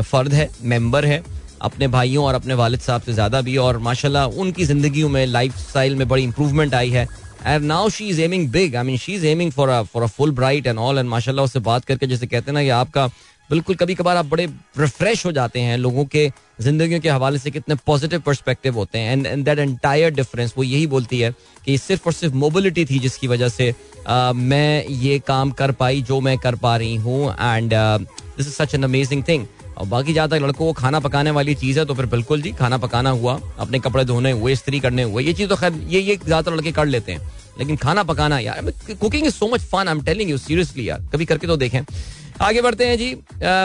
फर्द 0.00 0.34
है 0.34 0.48
मेंबर 0.62 1.04
है 1.04 1.22
अपने 1.62 1.88
भाइयों 1.88 2.24
और 2.24 2.34
अपने 2.34 2.54
वालिद 2.54 2.80
साहब 2.80 3.02
से 3.02 3.12
ज़्यादा 3.12 3.40
भी। 3.40 3.56
और 3.56 3.78
माशाल्लाह 3.80 4.24
उनकी 4.40 4.64
ज़िंदगी 4.64 5.04
में 5.08 5.24
लाइफ 5.26 5.56
स्टाइल 5.58 5.94
में 5.96 6.06
बड़ी 6.08 6.22
इंप्रूवमेंट 6.22 6.74
आई 6.74 6.90
है। 6.90 7.06
And 7.46 7.64
now 7.64 7.88
she 7.90 8.08
is 8.08 8.20
aiming 8.22 8.48
big 8.52 8.76
I 8.76 8.84
mean 8.84 8.96
she 8.98 9.14
is 9.14 9.26
aiming 9.26 9.52
for 9.52 9.82
for 9.92 10.02
a 10.02 10.06
full 10.06 10.30
bright 10.32 10.66
and 10.66 10.78
all 10.78 10.98
and 10.98 11.08
माशाल्लाह 11.08 11.44
उससे 11.44 11.60
बात 11.60 11.84
करके 11.84 12.06
जैसे 12.06 12.26
कहते 12.26 12.50
हैं 12.50 12.54
ना 12.54 12.62
कि 12.62 12.68
आपका 12.80 13.06
बिल्कुल 13.50 13.76
कभी 13.76 13.94
कभार 13.94 14.16
आप 14.16 14.26
बड़े 14.26 14.44
रिफ्रेश 14.78 15.24
हो 15.26 15.30
जाते 15.32 15.60
हैं 15.60 15.76
लोगों 15.78 16.04
के 16.04 16.28
ज़िंदगी 16.60 16.98
के 17.00 17.08
हवाले 17.08 17.38
से 17.38 17.50
कितने 17.50 17.74
पॉजिटिव 17.86 18.20
परस्पेक्टिव 18.26 18.74
होते 18.74 18.98
हैं. 18.98 19.12
And 19.12 19.26
and 19.26 19.44
that 19.44 19.58
entire 19.58 20.10
difference 20.14 20.54
वो 20.56 20.62
यही 20.64 20.86
बोलती 20.86 21.18
है 21.20 21.32
कि 21.64 21.76
सिर्फ़ 21.78 22.06
और 22.06 22.12
सिर्फ़ 22.12 22.34
मोबिलिटी 22.34 22.84
थी 22.84 22.98
जिसकी 22.98 23.28
वजह 23.28 23.48
से 23.48 23.74
आ, 24.08 24.32
मैं 24.32 24.86
ये 24.86 25.18
काम 25.26 25.50
कर 25.50 25.72
पाई 25.72 26.02
जो 26.02 26.20
मैं 26.20 26.36
कर 26.38 26.54
पा 26.56 26.76
रही 26.76 26.96
हूँ. 26.96 27.32
And 27.32 27.74
this 27.74 28.46
is 28.46 28.54
such 28.54 28.74
an 28.74 28.82
amazing 28.82 29.22
thing 29.28 29.46
और 29.74 29.86
बाकी 29.86 30.12
जहाँ 30.14 30.28
तक 30.28 30.40
लड़कों 30.42 30.66
को 30.66 30.72
खाना 30.72 31.00
पकाने 31.00 31.30
वाली 31.30 31.54
चीज़ 31.56 31.78
है 31.78 31.84
तो 31.84 31.94
फिर 31.94 32.06
बिल्कुल 32.08 32.42
जी, 32.42 32.52
खाना 32.52 32.78
पकाना 32.78 33.10
हुआ, 33.12 33.38
अपने 33.58 33.78
कपड़े 33.80 34.04
धोने 34.04 34.30
हुए 34.32 34.52
इस्त्री 34.52 34.80
करने 34.80 35.02
हुए, 35.02 35.22
ये 35.22 35.32
चीज़ 35.32 35.48
तो 35.48 35.56
खैर, 35.56 35.72
ये 35.88 36.00
ये 36.00 36.16
ज़्यादातर 36.16 36.54
लड़के 36.54 36.72
कर 36.72 36.86
लेते 36.86 37.12
हैं। 37.12 37.30
लेकिन 37.58 37.76
खाना 37.76 38.02
पकाना, 38.04 38.38
यार 38.40 38.72
cooking 38.92 39.26
is 39.26 39.34
so 39.34 39.48
much 39.48 39.60
fun 39.62 39.88
I 39.88 39.94
am 39.94 40.02
telling 40.04 40.30
you 40.30 40.38
seriously 40.40 40.88
यार, 40.88 41.08
कभी 41.12 41.24
करके 41.24 41.46
तो 41.46 41.56
देखें। 41.56 41.80
आगे 42.42 42.62
बढ़ते 42.62 42.86
हैं 42.86 42.96
जी 42.98 43.14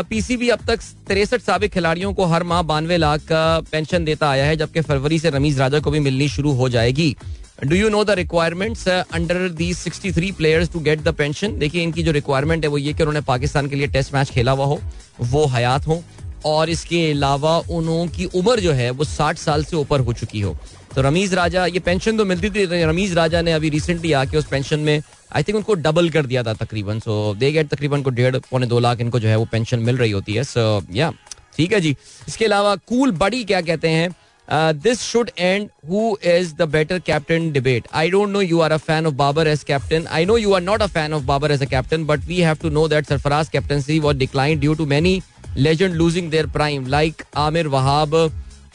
पीसीबी 0.09 0.50
अब 0.50 0.59
तक 0.67 0.79
तिरसठ 1.07 1.41
सबक 1.41 1.69
खिलाड़ियों 1.73 2.13
को 2.13 2.25
हर 2.25 2.44
माह 2.44 2.61
बानवे 2.63 2.97
लाख 2.97 3.21
का 3.23 3.59
पेंशन 3.71 4.06
देता 4.06 4.29
आया 4.29 4.45
है, 4.45 4.56
जबकि 4.57 4.81
फरवरी 4.81 5.19
से 5.19 5.29
रमीज 5.29 5.59
राजा 5.59 5.79
को 5.79 5.91
भी 5.91 6.00
मिलनी 6.00 6.27
शुरू 6.29 6.51
हो 6.53 6.69
जाएगी। 6.69 7.15
Do 7.59 7.75
you 7.75 7.88
know 7.89 8.03
the 8.03 8.09
requirements 8.11 8.88
under 8.88 9.47
the 9.51 9.73
sixty 9.73 10.11
three 10.11 10.31
players 10.31 10.69
to 10.73 10.79
get 10.79 11.01
the 11.01 11.13
pension 11.13 11.57
देखिए, 11.59 11.81
इनकी 11.83 12.03
जो 12.03 12.11
रिक्वायरमेंट 12.11 12.63
है 12.63 12.69
वो 12.69 12.77
ये 12.77 12.94
कि 12.94 13.03
उन्होंने 13.03 13.21
पाकिस्तान 13.27 13.67
के 13.69 13.75
लिए 13.75 13.88
टेस्ट 13.88 14.13
मैच 14.13 14.29
खेला 14.29 14.51
हुआ 14.51 14.65
हो, 14.65 14.79
वो 15.21 15.45
हयात 15.47 15.88
हो, 15.88 16.01
और 16.45 16.69
इसके 16.69 17.09
अलावा 17.11 17.57
उनकी 17.69 18.25
उम्र 18.35 18.59
जो 18.59 18.71
है 18.73 18.89
वो 18.91 19.03
साठ 19.06 19.38
साल 19.38 19.63
से 19.63 19.75
ऊपर 19.77 20.00
हो 20.00 20.13
चुकी 20.13 20.41
हो। 20.41 20.57
तो 20.95 21.01
रमीज 21.01 21.33
राजा, 21.33 21.65
ये 21.65 21.79
पेंशन 21.79 22.17
तो 22.17 22.25
मिलती 22.25 22.50
थी 22.50 22.65
रमीज 22.83 23.13
राजा 23.13 23.41
ने 23.41 23.53
अभी 23.53 23.69
रिसेंटली 23.69 24.11
आके 24.13 24.38
उस 24.38 24.45
पेंशन 24.47 24.79
में 24.79 25.01
आई 25.31 25.44
थिंक 25.44 25.56
उनको 25.57 25.73
डबल 25.75 26.09
कर 26.09 26.25
दिया 26.25 26.44
था 26.44 26.53
तकरीबन। 26.56 27.00
सो 27.00 27.35
दे 27.39 27.51
गेट 27.51 27.69
तकरीबन 27.69 28.01
को 28.01 28.09
डेढ़, 28.11 28.38
पौने 28.51 28.67
दो 28.67 28.79
लाख 28.79 29.01
इनको 29.01 29.19
जो 29.19 29.27
है 29.27 29.35
वो 29.35 29.45
पेंशन 29.51 29.79
मिल 29.81 29.97
रही 29.97 30.11
होती 30.11 30.33
है। 30.33 30.44
सो 30.45 30.81
या 30.94 31.11
ठीक 31.57 31.73
है 31.73 31.81
जी। 31.81 31.95
इसके 32.27 32.45
अलावा 32.45 32.75
कूल 32.88 33.11
बड़ी 33.13 33.44
क्या 33.44 33.61
कहते 33.61 33.88
हैं? 33.89 34.09
This 34.51 35.01
should 35.01 35.30
end 35.40 35.69
who 35.90 36.18
is 36.25 36.54
the 36.56 36.68
better 36.72 37.00
captain 37.07 37.51
debate 37.51 37.88
I 37.94 38.10
don't 38.10 38.30
know 38.30 38.42
you 38.42 38.60
are 38.62 38.72
a 38.72 38.78
fan 38.78 39.06
of 39.06 39.13
Babar 39.16 39.48
as 39.48 39.63
captain 39.63 40.07
I 40.07 40.26
know 40.26 40.38
you 40.38 40.54
are 40.54 40.62
not 40.62 40.81
a 40.81 40.88
fan 40.88 41.14
of 41.14 41.23
Babar 41.23 41.52
as 41.52 41.62
a 41.62 41.66
captain 41.66 42.06
but 42.06 42.26
we 42.28 42.40
have 42.42 42.57
to 42.62 42.69
know 42.69 42.88
that 42.88 43.07
Sarfaraz 43.09 43.50
captaincy 43.50 44.00
was 44.00 44.18
decline 44.18 44.59
due 44.59 44.73
to 44.73 44.85
many 44.85 45.21
legend 45.57 45.95
losing 45.95 46.31
their 46.31 46.47
prime 46.47 46.88
like 46.88 47.23
Amir 47.38 47.68
Wahab 47.68 48.16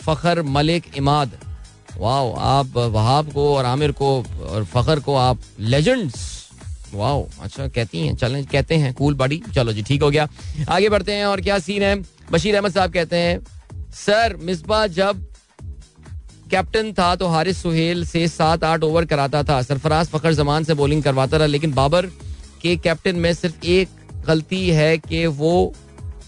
Fakhar 0.03 0.43
Malik 0.43 0.85
Imad 0.97 1.39
wow 1.99 2.33
आप 2.35 2.77
वहाब 2.77 3.33
को 3.33 3.55
और 3.57 3.65
आमिर 3.65 3.93
को 3.93 4.15
और 4.51 4.65
फखर 4.65 5.01
को 5.01 5.15
आप 5.17 5.41
legends 5.61 6.33
wow 6.95 7.27
अच्छा 7.43 7.67
कहती 7.69 8.07
हैं 8.07 8.15
चलें 8.17 8.45
कहते 8.47 8.75
हैं. 8.75 8.93
कूल 8.95 9.15
बॉडी 9.15 9.41
चलो 9.55 9.73
जी, 9.73 9.83
ठीक 9.83 10.03
हो 10.03 10.11
गया। 10.11 10.29
आगे 10.69 10.89
बढ़ते 10.89 11.13
हैं 11.13 11.25
और 11.27 11.41
क्या 11.41 11.59
सीन 11.59 11.83
है? 11.83 11.95
बशीर 12.33 12.55
अहमद 12.57 12.73
साहब 12.73 12.93
कहते 12.93 13.17
हैं 13.17 13.39
सर 13.95 14.37
मिसबा 14.41 14.87
जब 14.99 15.25
कैप्टन 16.55 16.93
था 16.93 17.15
तो 17.17 17.27
हारिस 17.27 17.63
सुहेल 17.63 18.05
से 18.07 18.27
सात 18.29 18.65
आठ 18.65 18.83
ओवर 18.83 19.05
कराता 19.05 19.43
था। 19.43 19.61
सरफराज 19.63 20.09
फखर 20.09 20.33
जमान 20.33 20.65
से 20.65 20.75
बॉलिंग 20.75 21.03
करवाता 21.03 21.37
रहा 21.37 21.47
लेकिन 21.47 21.73
बाबर 21.73 22.07
के 22.63 22.77
कैप्टन 22.77 23.17
में 23.17 23.33
सिर्फ़ 23.35 23.65
एक 23.67 23.89
गलती 24.27 24.69
है 24.71 24.97
कि 24.99 25.25
वो 25.27 25.73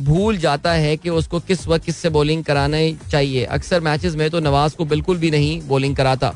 भूल 0.00 0.36
जाता 0.36 0.72
है 0.72 0.96
कि 0.96 1.10
उसको 1.10 1.40
किस 1.40 1.66
वक्त 1.68 1.84
किससे 1.84 2.08
बॉलिंग 2.08 2.42
कराना 2.44 2.78
चाहिए। 3.10 3.44
अक्सर 3.44 3.80
मैचेस 3.80 4.14
में 4.14 4.28
तो 4.30 4.40
नवाज़ 4.40 4.76
को 4.76 4.84
बिल्कुल 4.84 5.18
भी 5.18 5.30
नहीं 5.30 5.60
बॉलिंग 5.68 5.96
कराता। 5.96 6.34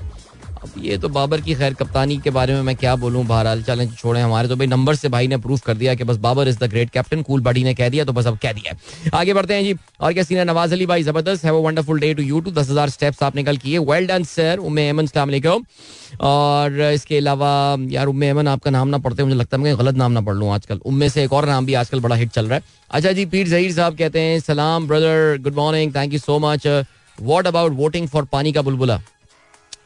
अब 0.62 0.72
ये 0.78 0.96
तो 0.98 1.08
बाबर 1.08 1.40
की 1.40 1.54
खैर 1.54 1.74
कप्तानी 1.74 2.16
के 2.18 2.30
बारे 2.30 2.54
में 2.54 2.62
मैं 2.62 2.74
क्या 2.76 2.94
बोलूँ? 2.96 3.24
बहरहाल, 3.26 3.62
चलें, 3.62 3.86
छोड़े 3.90 4.20
हमारे 4.20 4.48
तो 4.48 4.56
भाई 4.56 4.66
नंबर 4.66 4.94
से 4.94 5.08
भाई 5.08 5.26
ने 5.26 5.36
प्रूफ 5.38 5.60
कर 5.66 5.74
दिया 5.74 5.94
कि 5.94 6.04
बस 6.04 6.16
Babar 6.18 6.48
is 6.48 6.58
the 6.58 6.68
great 6.70 6.90
captain 6.90 7.22
cool 7.22 7.40
buddy 7.42 7.62
ने 7.64 7.74
कह 7.74 7.88
दिया 7.88 8.04
तो 8.04 8.12
बस 8.12 8.26
अब 8.26 8.36
कह 8.38 8.52
दिया 8.52 8.74
आगे 9.18 9.34
बढ़ते 9.34 9.54
हैं 9.54 9.62
जी। 9.64 9.74
और 10.00 10.12
क्या 10.12 10.22
सीनियर 10.22 10.46
नवाज़ 10.46 10.72
अली 10.72 10.86
भाई 10.86 11.02
ज़बरदस्त 11.02 11.44
है, 11.44 11.52
वो 11.52 11.62
wonderful 11.62 12.00
day 12.00 12.12
to 12.14 12.22
you 12.22 12.40
too 12.40 12.50
दस 12.50 12.70
हज़ार 12.70 12.90
स्टेप्स 12.90 13.22
आपने 13.22 13.44
कल 13.44 13.56
किए। 13.56 13.78
वेल 13.80 14.06
डन 14.06 14.24
सर 14.24 14.58
उम्मे 14.60 14.88
एमन 14.88 15.06
सलाम 15.06 15.64
और 16.20 16.80
इसके 16.82 17.18
अलावा, 17.18 17.76
यार, 17.90 18.06
उम्मे 18.06 18.28
एमन 18.28 18.48
आपका 18.48 18.70
नाम 18.70 18.88
ना 18.88 18.98
पढ़ते 18.98 19.24
मुझे 19.24 19.36
लगता 19.36 19.56
है, 19.56 19.62
मैं 19.62 19.78
गलत 19.78 19.94
नाम 19.96 20.12
ना 20.12 20.20
पढ़ 20.20 20.34
लूँ 20.34 20.50
आजकल। 20.52 20.80
उम्मे 20.86 21.08
से 21.08 21.24
एक 21.24 21.32
और 21.32 21.46
नाम 21.46 21.66
भी 21.66 21.74
आजकल 21.74 22.00
बड़ा 22.00 22.16
हिट 22.16 22.30
चल 22.30 22.46
रहा 22.46 22.54
है। 22.54 22.62
अच्छा 22.90 23.12
जी, 23.12 23.24
पीर 23.26 23.48
जहीर 23.48 23.72
साहब 23.72 23.96
कहते 23.96 24.20
हैं, 24.20 24.40
सलाम 24.40 24.88
brother 24.88 25.38
good 25.42 25.54
morning 25.54 25.94
thank 25.94 26.12
you 26.12 26.18
so 26.18 26.38
much 26.38 26.66
what 27.18 27.46
about 27.46 27.72
voting 27.76 28.08
for 28.08 28.24
पानी 28.24 28.52
का 28.52 28.62
बुलबुला? 28.62 29.00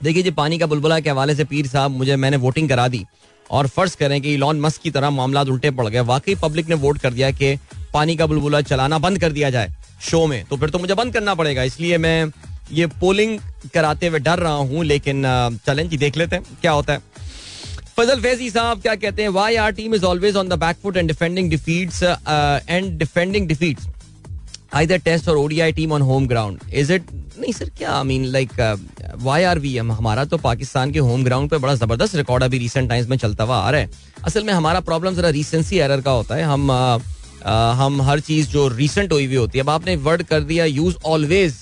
देखिए 0.00 0.22
जी, 0.22 0.30
पानी 0.32 0.58
का 0.58 0.66
बुलबुला 0.66 0.98
के 1.00 1.10
हवाले 1.10 1.34
से 1.34 1.44
पीर 1.44 1.66
साहब, 1.66 1.90
मुझे, 1.92 2.16
मैंने 2.16 2.36
वोटिंग 2.38 2.68
करा 2.68 2.86
दी 2.88 3.04
और 3.50 3.66
फ़र्ज़ 3.68 3.96
करें 3.96 4.20
कि 4.22 4.34
इलॉन 4.34 4.60
मस्क 4.60 4.82
की 4.82 4.90
तरह 4.90 5.10
मामला 5.12 5.42
उल्टे 5.42 5.70
पड़ 5.72 5.88
गए। 5.88 6.00
वाकई 6.02 6.34
पब्लिक 6.42 6.68
ने 6.68 6.74
वोट 6.76 6.98
कर 6.98 7.12
दिया 7.12 7.30
कि 7.32 7.56
पानी 7.94 8.16
का 8.16 8.26
बुलबुला 8.26 8.60
चलाना 8.62 8.98
बंद 8.98 9.18
कर 9.18 9.32
दिया 9.32 9.50
जाए 9.50 9.72
शो 10.02 10.26
में। 10.26 10.44
तो 10.44 10.56
फिर 10.56 10.70
तो 10.70 10.78
मुझे 10.78 10.94
बंद 10.94 11.12
करना 11.12 11.34
पड़ेगा, 11.34 11.62
इसलिए 11.62 11.98
मैं 11.98 12.30
ये 12.72 12.86
पोलिंग 13.00 13.38
कराते 13.74 14.06
हुए 14.06 14.18
डर 14.20 14.38
रहा 14.38 14.52
हूँ, 14.52 14.84
लेकिन 14.84 15.22
चलें 15.66 15.88
जी, 15.88 15.96
देख 15.96 16.16
लेते 16.16 16.36
हैं, 16.36 16.44
क्या 16.60 16.72
होता 16.72 16.92
है। 16.92 17.02
फजल 17.96 18.20
फैजी 18.20 18.50
साहब, 18.50 18.80
क्या 18.82 18.94
कहते 18.96 19.22
हैं 19.22 19.28
why 19.30 19.56
are 19.56 19.72
team 19.72 19.94
is 19.94 20.04
always 20.04 20.36
on 20.36 20.48
the 20.48 20.58
back 20.60 20.76
foot 20.82 20.96
and 20.96 21.08
defending 21.08 21.50
defeats 21.50 22.02
and 22.02 22.98
defending 22.98 23.48
defeats 23.48 23.86
either 24.74 24.98
test 24.98 25.28
और 25.28 25.36
ODI 25.36 25.72
team 25.72 25.92
on 25.92 26.02
home 26.02 26.26
ground 26.26 26.60
is 26.74 26.92
it 26.92 27.10
नहीं 27.12 27.52
सर 27.52 27.68
क्या 27.78 27.92
I 27.92 28.04
mean 28.04 28.24
like 28.24 28.50
why 29.22 29.42
are 29.44 29.58
we 29.58 29.76
हमारा 29.78 30.24
तो 30.24 30.36
पाकिस्तान 30.38 30.90
के 30.92 30.98
home 30.98 31.24
ground 31.24 31.50
पे 31.50 31.58
बड़ा 31.58 31.74
ज़बरदस्त 31.74 32.14
record 32.16 32.44
अभी 32.44 32.58
रिसेंट 32.58 32.88
टाइम्स 32.88 33.08
में 33.08 33.16
चलता 33.16 33.44
हुआ 33.44 33.56
आ 33.56 33.70
रहा 33.70 33.80
है। 33.80 33.90
असल 34.24 34.44
में 34.44 34.52
हमारा 34.52 34.80
प्रॉब्लम 34.80 35.14
जरा 35.14 35.28
रिसेंसी 35.30 35.78
एरर 35.78 36.00
का 36.00 36.10
होता 36.10 36.34
है। 36.34 36.42
हम 36.44 36.68
uh, 36.68 36.98
uh, 37.40 37.74
हम 37.76 38.02
हर 38.02 38.20
चीज़ 38.20 38.48
जो 38.48 38.66
रिसेंट 38.68 39.12
हुई 39.12 39.26
हुई 39.26 39.36
होती 39.36 39.58
है 39.58 39.64
अब 39.64 39.70
आपने 39.70 39.96
वर्ड 40.06 40.22
कर 40.22 40.40
दिया 40.42 40.64
यूज़ 40.64 40.96
ऑलवेज 41.06 41.56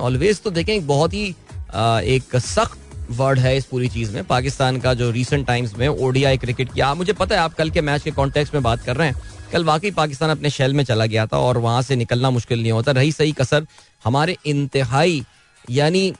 ऑलवेज 0.00 0.40
तो 0.42 0.50
देखें 0.50 0.74
एक 0.74 0.86
बहुत 0.86 1.14
ही 1.14 1.30
uh, 1.30 2.00
एक 2.00 2.36
सख्त 2.38 2.78
वर्ड 3.12 3.38
है 3.38 3.56
इस 3.56 3.64
पूरी 3.64 3.88
चीज़ 3.88 4.12
में। 4.12 4.22
पाकिस्तान 4.24 4.78
का 4.80 4.94
जो 4.94 5.10
रिसेंट 5.10 5.46
टाइम्स 5.46 5.76
में 5.78 5.86
ओडीआई 5.88 6.38
क्रिकेट 6.38 6.72
किया 6.72 6.92
मुझे 6.94 7.12
पता 7.12 7.34
है, 7.34 7.40
आप 7.40 7.54
कल 7.54 7.70
के 7.70 7.80
मैच 7.80 8.02
के 8.02 8.10
कॉन्टेक्स्ट 8.10 8.54
में 8.54 8.62
बात 8.62 8.84
कर 8.84 8.96
रहे 8.96 9.08
हैं। 9.08 9.20
कल 9.52 9.64
वाकई 9.64 9.90
पाकिस्तान 9.90 10.30
अपने 10.30 10.50
शैल 10.50 10.74
में 10.74 10.84
चला 10.84 11.06
गया 11.06 11.26
था 11.26 11.38
और 11.38 11.58
वहाँ 11.58 11.82
से 11.82 11.96
निकलना 11.96 12.30
मुश्किल 12.30 12.62
नहीं 12.62 12.72
होता। 12.72 12.92
रही 12.92 13.12
सही 13.12 13.32
कसर 13.32 13.66
हमारे 14.04 14.36
इंतहाई, 14.46 15.24
यानी 15.70 16.12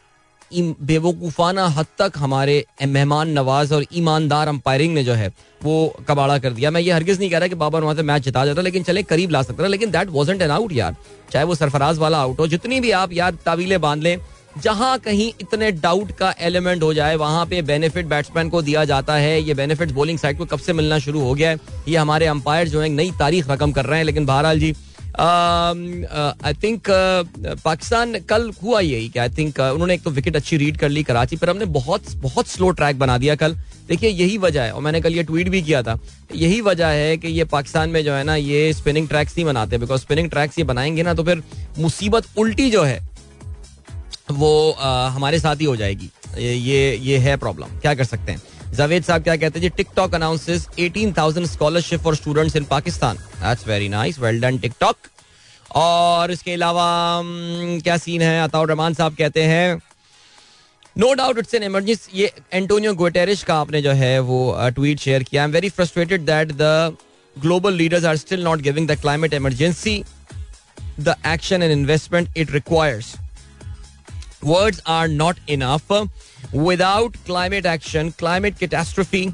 बेवकूफ़ाना 0.52 1.66
हद 1.66 1.86
तक 1.98 2.12
हमारे 2.16 2.64
मेहमान 2.84 3.28
नवाज़ 3.30 3.72
और 3.74 3.84
ईमानदार 3.94 4.48
अंपायरिंग 4.48 4.94
ने 4.94 5.04
जो 5.04 5.12
है, 5.12 5.28
वो 5.62 6.04
कबाड़ा 6.08 6.36
कर 6.38 6.52
दिया। 6.52 6.70
मैं 6.70 6.80
ये 6.80 6.92
हरगिज 6.92 7.18
नहीं 7.18 7.30
कह 7.30 7.38
रहा 7.38 7.48
कि 7.48 7.54
बाबर 7.54 7.82
वहाँ 7.82 7.94
से 7.94 8.02
मैच 8.02 8.22
जिता 8.22 8.44
जाता, 8.46 8.62
लेकिन 8.62 8.82
चले 8.82 9.02
करीब 9.02 9.30
ला 9.30 9.42
सकता 9.42 9.62
था, 9.62 9.68
लेकिन 9.68 9.90
दैट 9.90 10.08
वॉजेंट 10.08 10.42
एन 10.42 10.50
आउट 10.50 10.72
यार। 10.72 10.96
चाहे 11.32 11.44
वो 11.44 11.54
सरफराज 11.54 11.98
वाला 11.98 12.18
आउट 12.18 12.40
हो, 12.40 12.46
जितनी 12.46 12.80
भी 12.80 12.90
आप 12.92 13.12
यार 13.12 13.34
तावीले 13.44 13.78
बाँध 13.78 14.02
लें 14.02 14.16
जहाँ 14.58 14.98
कहीं 14.98 15.32
इतने 15.40 15.70
डाउट 15.72 16.12
का 16.12 16.34
एलिमेंट 16.40 16.82
हो 16.82 16.92
जाए, 16.94 17.14
वहाँ 17.16 17.44
पे 17.46 17.62
बेनिफिट 17.62 18.06
बैट्समैन 18.06 18.48
को 18.48 18.62
दिया 18.62 18.84
जाता 18.84 19.14
है। 19.14 19.40
ये 19.42 19.54
बेनिफिट 19.54 19.90
बॉलिंग 19.90 20.18
साइड 20.18 20.38
को 20.38 20.44
कब 20.44 20.58
से 20.58 20.72
मिलना 20.72 20.98
शुरू 20.98 21.20
हो 21.20 21.34
गया 21.34 21.50
है? 21.50 21.58
ये 21.88 21.96
हमारे 21.96 22.26
अंपायर 22.26 22.68
जो 22.68 22.80
है, 22.80 22.88
नई 22.88 23.10
तारीख 23.18 23.50
रकम 23.50 23.72
कर 23.72 23.84
रहे 23.84 23.98
हैं। 23.98 24.04
लेकिन 24.04 24.26
बहरहाल 24.26 24.60
जी 24.60 24.74
आई 25.12 26.54
थिंक 26.62 26.82
पाकिस्तान 27.64 28.18
कल 28.20 28.50
हुआ 28.62 28.80
यही 28.80 29.08
कि 29.08 29.18
आई 29.18 29.28
थिंक 29.28 29.58
उन्होंने 29.60 29.94
एक 29.94 30.02
तो 30.02 30.10
विकेट 30.10 30.36
अच्छी 30.36 30.56
रीड 30.56 30.76
कर 30.76 30.88
ली 30.88 31.02
कराची 31.02 31.36
पर। 31.36 31.50
हमने 31.50 31.64
बहुत 31.64 32.14
बहुत 32.16 32.46
स्लो 32.46 32.70
ट्रैक 32.70 32.98
बना 32.98 33.18
दिया 33.18 33.34
कल। 33.34 33.56
देखिए, 33.88 34.10
यही 34.10 34.38
वजह 34.38 34.62
है। 34.62 34.72
और 34.72 34.82
मैंने 34.82 35.00
कल 35.00 35.14
ये 35.14 35.22
ट्वीट 35.22 35.48
भी 35.48 35.62
किया 35.62 35.82
था। 35.82 35.98
यही 36.34 36.60
वजह 36.60 36.86
है 36.86 37.16
कि 37.16 37.28
ये 37.28 37.44
पाकिस्तान 37.44 37.90
में 37.90 38.02
जो 38.04 38.12
है 38.12 38.24
ना, 38.24 38.36
ये 38.36 38.72
स्पिनिंग 38.72 39.08
ट्रैक्स 39.08 39.36
नहीं 39.36 39.44
बनाते। 39.46 39.78
बिकॉज़ 39.78 40.00
स्पिनिंग 40.00 40.30
ट्रैक्स 40.30 40.58
ये 40.58 40.64
बनाएँगे 40.64 41.02
ना 41.02 41.14
तो 41.14 41.24
फिर 41.24 41.42
मुसीबत 41.78 42.26
उल्टी 42.38 42.70
जो 42.70 42.82
है 42.82 43.11
वो 44.28 44.70
आ, 44.70 45.08
हमारे 45.08 45.38
साथ 45.40 45.56
ही 45.56 45.64
हो 45.64 45.76
जाएगी। 45.76 46.10
ये 46.38 46.96
ये 46.96 47.18
है 47.18 47.36
प्रॉब्लम 47.36 47.78
क्या 47.80 47.94
कर 47.94 48.04
सकते 48.04 48.32
हैं? 48.32 48.42
जावेद 48.74 49.04
साहब 49.04 49.22
क्या 49.22 49.36
कहते 49.36 49.58
हैं? 49.58 49.62
जी 49.62 49.68
TikTok 49.76 50.14
announces 50.14 50.66
18000 50.80 51.46
scholarship 51.46 52.00
for 52.02 52.16
students 52.16 52.56
in 52.56 52.64
Pakistan 52.64 53.16
that's 53.16 53.66
very 53.68 53.88
nice 53.88 54.18
well 54.18 54.40
done 54.40 54.58
TikTok 54.58 54.96
और 55.76 56.30
इसके 56.30 56.52
अलावा 56.52 56.86
क्या 57.82 57.96
सीन 57.96 58.22
है? 58.22 58.42
अताउर 58.44 58.68
रहमान 58.68 58.94
साहब 58.94 59.14
कहते 59.16 59.42
हैं 59.44 59.80
no 60.96 61.12
doubt 61.14 61.38
it's 61.38 61.54
an 61.54 61.62
emergency 61.62 62.18
ये 62.18 62.32
एंटोनियो 62.52 62.94
गोटेरिश 62.94 63.42
का 63.44 63.54
आपने 63.56 63.82
जो 63.82 63.92
है 63.92 64.18
वो 64.20 64.70
ट्वीट 64.74 65.00
शेयर 65.00 65.22
किया। 65.22 65.42
I 65.42 65.48
am 65.48 65.52
very 65.52 65.68
frustrated 65.70 66.24
that 66.26 66.52
the 66.52 66.96
global 67.36 67.74
leaders 67.74 68.04
are 68.04 68.16
still 68.16 68.42
not 68.44 68.60
giving 68.60 68.88
the 68.88 69.00
climate 69.00 69.34
emergency 69.34 70.02
the 71.00 71.14
action 71.26 71.62
and 71.62 71.72
investment 71.72 72.36
it 72.36 72.50
requires 72.52 73.14
Words 74.44 74.80
are 74.86 75.08
not 75.08 75.36
enough 75.48 75.92
Without 76.56 77.16
climate 77.26 77.66
action 77.66 78.10
climate 78.18 78.58
catastrophe 78.58 79.30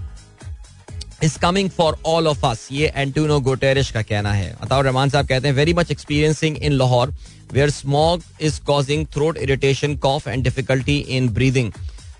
is 1.24 1.38
coming 1.38 1.68
for 1.70 1.96
all 2.06 2.26
of 2.28 2.44
us 2.46 2.68
ये 2.72 2.92
Antonio 2.96 3.38
Guterres 3.40 3.90
का 3.90 4.02
कहना 4.02 4.32
है 4.32 4.50
अताउर 4.62 4.84
रहमान 4.84 5.10
साहब 5.10 5.26
कहते 5.26 5.48
हैं 5.48 5.54
very 5.54 5.72
much 5.74 5.90
experiencing 5.90 6.56
in 6.56 6.72
Lahore 6.72 7.14
where 7.52 7.70
smog 7.70 8.22
is 8.40 8.60
causing 8.66 9.06
throat 9.14 9.38
irritation 9.38 9.96
cough 9.96 10.28
and 10.28 10.44
difficulty 10.44 10.96
in 10.98 11.28
breathing 11.28 11.72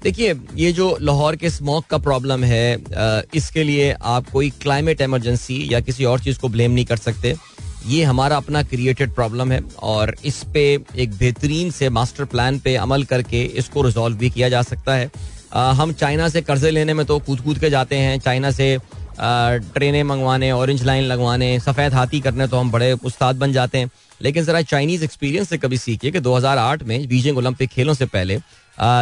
देखिए, 0.03 0.35
ये 0.55 0.73
जो 0.73 0.97
लाहौर 1.01 1.37
के 1.37 1.51
स्मोक 1.51 1.87
का 1.91 1.99
प्रॉब्लम 1.99 2.45
है 2.45 2.77
इसके 3.35 3.65
लिए 3.65 3.93
आप 3.93 4.31
कोई 4.31 4.51
क्लाइमेट 4.63 5.01
इमरजेंसी 5.01 5.67
या 5.73 5.81
किसी 5.81 6.05
और 6.05 6.21
चीज़ 6.21 6.39
को 6.39 6.49
ब्लेम 6.49 6.71
नहीं 6.71 6.85
कर 6.85 6.97
सकते। 6.97 7.35
ये 7.87 8.03
हमारा 8.05 8.37
अपना 8.37 8.63
क्रिएटेड 8.63 9.15
प्रॉब्लम 9.15 9.53
है 9.53 9.61
और 9.83 10.15
इस 10.25 10.43
पे 10.55 10.63
एक 10.97 11.13
बेहतरीन 11.19 11.71
से 11.71 11.89
मास्टर 11.91 12.25
प्लान 12.25 12.59
पे 12.59 12.75
अमल 12.77 13.05
करके 13.05 13.43
इसको 13.63 13.83
रिजॉल्व 13.83 14.17
भी 14.19 14.31
किया 14.31 14.49
जा 14.49 14.63
सकता 14.63 14.95
है। 14.95 15.11
आ, 15.53 15.71
हम 15.73 15.93
चाइना 15.93 16.29
से 16.29 16.43
कर्जे 16.43 16.71
लेने 16.71 16.95
में 16.95 17.05
तो 17.07 17.19
कूद 17.19 17.41
कूद 17.41 17.59
के 17.59 17.71
जाते 17.71 17.97
हैं 17.97 18.19
चाइना 18.21 18.51
से 18.51 18.79
ट्रेनें 19.21 20.03
मंगवाने 20.05 20.51
ऑरेंज 20.53 20.83
लाइन 20.85 21.05
लगवाने 21.05 21.59
सफ़ेद 21.61 21.95
हाथी 21.95 22.21
करने 22.21 22.47
तो 22.49 22.57
हम 22.57 22.71
बड़े 22.71 22.93
उस्ताद 22.93 23.37
बन 23.37 23.53
जाते 23.53 23.79
हैं। 23.79 23.91
लेकिन 24.21 24.45
ज़रा 24.45 24.61
चाइनीज़ 24.65 25.05
एक्सपीरियंस 25.05 25.49
से 25.49 25.59
कभी 25.59 25.79
सीखिए 25.79 26.11
कि 26.11 26.21
2008 26.21 26.83
में 26.83 27.07
बीजिंग 27.09 27.39
ओलंपिक 27.39 27.71
खेलों 27.71 27.95
से 27.95 28.07
पहले 28.07 28.39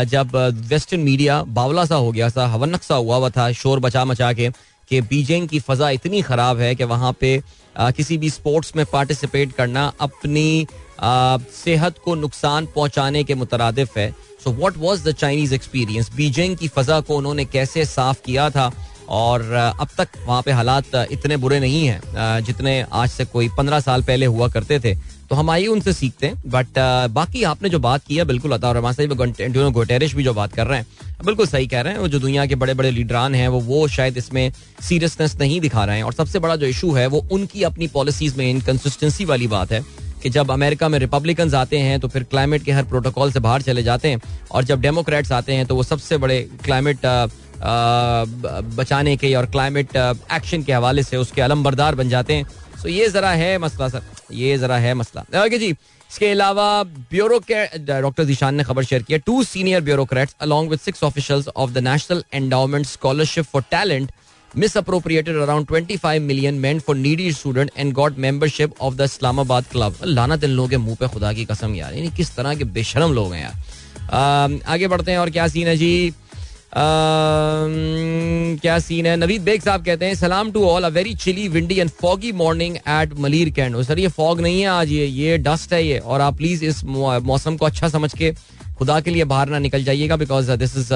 जब 0.07 0.37
वेस्टर्न 0.69 1.01
मीडिया 1.01 1.43
बावला 1.51 1.85
सा 1.85 1.95
हो 1.97 2.13
गया 2.13 2.31
था 2.31 2.47
हवनक 2.49 2.83
सा 2.83 2.95
हुआ 2.95 3.17
हुआ 3.17 3.31
था 3.31 3.51
शोर 3.53 3.81
बचा 3.81 4.05
मचा 4.05 4.33
के 4.33 4.51
कि 4.91 5.01
बीजिंग 5.03 5.49
की 5.49 5.61
फ़ज़ा 5.61 5.91
इतनी 5.91 6.23
ख़राब 6.23 6.59
है 6.59 6.75
कि 6.75 6.85
वहाँ 6.85 7.13
पे 7.21 7.41
किसी 7.79 8.19
भी 8.19 8.31
स्पोर्ट्स 8.31 8.73
में 8.77 8.85
पार्टिसिपेट 8.87 9.53
करना 9.53 9.93
अपनी 10.01 10.67
सेहत 11.01 11.99
को 12.05 12.15
नुकसान 12.15 12.67
पहुँचाने 12.67 13.25
के 13.25 13.35
मुतरदफ 13.35 13.97
है। 13.99 14.11
So 14.45 14.51
what 14.53 14.77
was 14.77 15.09
the 15.09 15.13
Chinese 15.15 15.55
experience 15.55 16.11
Beijing 16.17 16.57
की 16.57 16.69
फजा 16.69 17.01
को 17.01 17.17
उन्होंने 17.17 17.45
कैसे 17.45 17.85
साफ़ 17.85 18.23
किया 18.27 18.51
था? 18.51 18.71
और 19.09 19.53
अब 19.53 19.89
तक 19.99 20.09
वहाँ 20.27 20.43
पे 20.43 20.53
हालात 20.53 20.95
इतने 21.13 21.37
बुरे 21.37 21.59
नहीं 21.61 21.87
हैं 21.87 22.45
जितने 22.45 22.81
आज 22.93 23.11
से 23.11 23.25
कोई 23.25 23.49
पंद्रह 23.49 23.81
साल 23.81 24.03
पहले 24.03 24.27
हुआ 24.27 24.49
करते 24.49 24.79
थे। 24.81 24.95
तो 25.31 25.37
हम 25.37 25.51
आइए 25.51 25.67
उनसे 25.67 25.93
सीखते 25.93 26.27
हैं। 26.27 26.43
बट 26.47 26.67
uh, 26.67 27.13
बाकी 27.13 27.43
आपने 27.45 27.69
जो 27.69 27.79
बात 27.81 28.05
की 28.05 28.17
है 28.17 28.25
बिल्कुल 28.25 28.53
अता 28.53 28.73
रहमान 28.73 28.93
साहब 28.93 29.73
गोटेरिश 29.73 30.15
भी 30.15 30.25
जो 30.25 30.35
बात 30.35 30.53
कर 30.53 30.67
रहे 30.67 30.79
हैं 30.79 30.87
बिल्कुल 31.25 31.47
सही 31.47 31.67
कह 31.67 31.81
रहे 31.81 31.93
हैं। 31.93 32.01
वो 32.01 32.09
जो 32.09 32.19
दुनिया 32.19 32.47
के 32.47 32.55
बड़े 32.55 32.75
बड़े 32.75 32.91
लीडरान 32.91 33.35
हैं 33.35 33.49
वो 33.49 33.61
वो 33.61 33.87
शायद 33.89 34.17
इसमें 34.17 34.53
सीरियसनेस 34.81 35.37
नहीं 35.41 35.61
दिखा 35.61 35.85
रहे 35.85 35.97
हैं। 35.97 36.05
और 36.05 36.13
सबसे 36.13 36.39
बड़ा 36.39 36.57
जो 36.57 36.67
इशू 36.67 36.93
है 36.93 37.07
वो 37.07 37.25
उनकी 37.33 37.63
अपनी 37.63 37.87
पॉलिसीज़ 37.89 38.37
में 38.39 38.51
इनकन्सिस्टेंसी 38.51 39.25
वाली 39.25 39.47
बात 39.47 39.73
है 39.73 39.81
कि 40.23 40.31
जब 40.31 40.51
अमेरिका 40.51 40.89
में 40.89 40.99
रिपब्लिकन 40.99 41.55
आते 41.55 41.79
हैं 41.79 41.99
तो 42.01 42.09
फिर 42.09 42.23
क्लाइमेट 42.25 42.63
के 42.65 42.73
हर 42.73 42.85
प्रोटोकॉल 42.85 43.33
से 43.33 43.41
बाहर 43.41 43.63
चले 43.63 43.83
जाते 43.83 44.09
हैं। 44.09 44.21
और 44.51 44.65
जब 44.65 44.81
डेमोक्रेट्स 44.81 45.33
आते 45.33 45.53
हैं 45.53 45.67
तो 45.67 45.75
वो 45.77 45.83
सबसे 45.83 46.17
बड़े 46.17 46.41
क्लाइमेट 46.65 46.97
uh, 46.97 47.27
uh, 47.57 48.65
बचाने 48.77 49.17
के 49.17 49.35
और 49.35 49.47
क्लाइमेट 49.47 49.97
एक्शन 49.97 50.63
के 50.63 50.73
हवाले 50.73 51.03
से 51.03 51.17
उसके 51.17 51.43
अलमबरदार 51.43 51.95
बन 51.95 52.09
जाते 52.09 52.35
हैं। 52.35 52.47
तो 52.87 52.91
ये 52.91 53.09
जरा 53.11 53.31
है 53.31 53.57
मसला, 53.59 53.89
सर। 53.89 54.03
ये 54.33 54.57
जरा 54.59 54.77
है 54.79 54.93
मसला। 54.95 55.23
ओके 55.45 55.59
जी, 55.59 55.71
इसके 55.71 56.27
अलावा 56.31 56.67
ब्यूरो 57.11 57.39
डॉक्टर 57.49 58.25
दिशान 58.25 58.55
ने 58.55 58.65
खबर 58.65 58.85
शेयर 58.85 59.03
किया 59.03 59.19
two 59.27 59.43
senior 59.45 59.81
bureaucrats 59.81 60.37
along 60.41 60.71
with 60.71 60.81
six 60.81 61.03
officials 61.05 61.49
of 61.49 61.71
the 61.71 61.79
national 61.89 62.23
endowment 62.35 62.87
scholarship 62.87 63.45
for 63.45 63.63
talent 63.71 64.13
mis 64.57 64.77
misappropriated 64.77 65.39
around 65.45 65.69
25 65.71 66.23
million 66.27 66.61
meant 66.67 66.85
for 66.85 66.95
needy 66.99 67.27
student 67.39 67.73
and 67.77 67.95
got 67.95 68.21
membership 68.27 68.79
of 68.81 69.01
the 69.01 69.09
Islamabad 69.11 69.73
club. 69.73 69.99
लानत 70.05 70.45
इन 70.45 70.51
लोगों 70.51 70.69
के 70.69 70.77
मुँह 70.77 70.97
पे 71.01 71.09
खुदा 71.09 71.33
की 71.33 71.45
कसम 71.45 71.75
यार। 71.75 71.95
यानी 71.95 72.11
किस 72.17 72.35
तरह 72.37 72.55
के 72.55 72.65
बेशरम 72.79 73.13
लोग 73.13 73.35
हैं 73.35 73.43
यार। 73.43 74.61
आगे 74.67 74.89
बढ़ते 74.89 75.11
हैं 75.13 75.19
और 75.19 75.31
क्या 75.31 75.49
सीन 75.49 75.69
है 75.69 75.77
जी? 75.77 76.15
क्या 78.61 78.79
सीन 78.79 79.07
है? 79.07 79.17
नवीद 79.17 79.43
बेग 79.43 79.63
साहब 79.63 79.85
कहते 79.85 80.07
हैं, 80.07 80.15
सलाम 80.15 80.51
to 80.53 80.65
all 80.67 80.85
a 80.85 80.89
very 80.91 81.15
chilly 81.17 81.47
windy 81.49 81.75
and 81.75 81.91
foggy 82.01 82.33
morning 82.35 82.77
at 82.77 83.19
Malir 83.21 83.51
cantt 83.51 83.81
sir, 83.83 83.99
ये 83.99 84.09
फॉग 84.11 84.41
नहीं 84.41 84.61
है 84.61 84.67
आज, 84.69 84.91
ये 84.91 85.07
ये 85.07 85.39
डस्ट 85.39 85.73
है 85.73 85.85
ये। 85.87 85.99
और 85.99 86.21
आप 86.21 86.37
प्लीज़ 86.37 86.65
इस 86.65 86.85
मौसम 86.85 87.57
को 87.57 87.67
अच्छा 87.67 87.89
समझ 87.89 88.13
के 88.15 88.33
खुदा 88.79 88.99
के 89.01 89.11
लिए 89.11 89.25
बाहर 89.25 89.49
ना 89.49 89.59
निकल 89.59 89.85
जाइएगा 89.85 90.17
because 90.17 90.51
this 90.53 90.77
is 90.77 90.93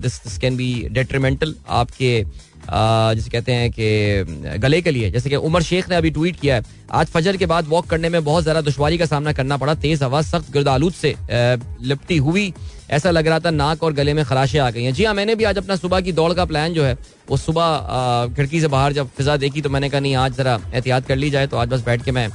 this 0.00 0.22
this 0.24 0.38
can 0.38 0.56
be 0.56 0.72
detrimental 0.90 1.54
आपके 1.70 2.24
जिसे 2.64 3.30
कहते 3.30 3.52
हैं 3.52 3.70
कि 3.70 4.58
गले 4.58 4.80
के 4.82 4.90
लिए। 4.90 5.10
जैसे 5.10 5.30
कि 5.30 5.36
उमर 5.38 5.62
शेख 5.62 5.88
ने 5.90 5.96
अभी 5.96 6.10
ट्वीट 6.10 6.40
किया 6.40 6.54
है, 6.54 6.62
आज 6.92 7.06
फजर 7.08 7.36
के 7.36 7.46
बाद 7.46 7.68
वॉक 7.68 7.86
करने 7.86 8.08
में 8.08 8.24
बहुत 8.24 8.42
ज़्यादा 8.42 8.60
दुश्वारी 8.60 8.98
का 8.98 9.06
सामना 9.06 9.32
करना 9.32 9.56
पड़ा। 9.56 9.74
तेज 9.76 10.02
हवा, 10.02 10.22
सख्त 10.22 10.52
गिरदालूद 10.52 10.92
से 10.94 11.14
लिपटी 11.30 12.16
हुई 12.18 12.52
ऐसा 12.92 13.10
लग 13.10 13.26
रहा 13.26 13.38
था 13.40 13.50
नाक 13.50 13.82
और 13.82 13.92
गले 13.92 14.14
में 14.14 14.24
खराशें 14.24 14.58
आ 14.60 14.70
गई 14.70 14.84
हैं। 14.84 14.92
जी 14.94 15.04
हाँ 15.04 15.14
मैंने 15.14 15.34
भी 15.34 15.44
आज 15.44 15.58
अपना 15.58 15.76
सुबह 15.76 16.00
की 16.00 16.12
दौड़ 16.12 16.32
का 16.34 16.44
प्लान 16.44 16.72
जो 16.74 16.84
है 16.84 16.96
वो 17.28 17.36
सुबह 17.36 18.34
खिड़की 18.36 18.60
से 18.60 18.68
बाहर 18.68 18.92
जब 18.92 19.08
फिजा 19.16 19.36
देखी 19.36 19.62
तो 19.62 19.70
मैंने 19.70 19.88
कहा 19.90 20.00
नहीं 20.00 20.14
आज 20.16 20.36
जरा 20.36 20.58
एहतियात 20.74 21.06
कर 21.06 21.16
ली 21.16 21.30
जाए 21.30 21.46
तो 21.46 21.56
आज 21.56 21.68
बस 21.68 21.84
बैठ 21.84 22.04
के 22.04 22.12
मैं 22.12 22.26
आ, 22.26 22.32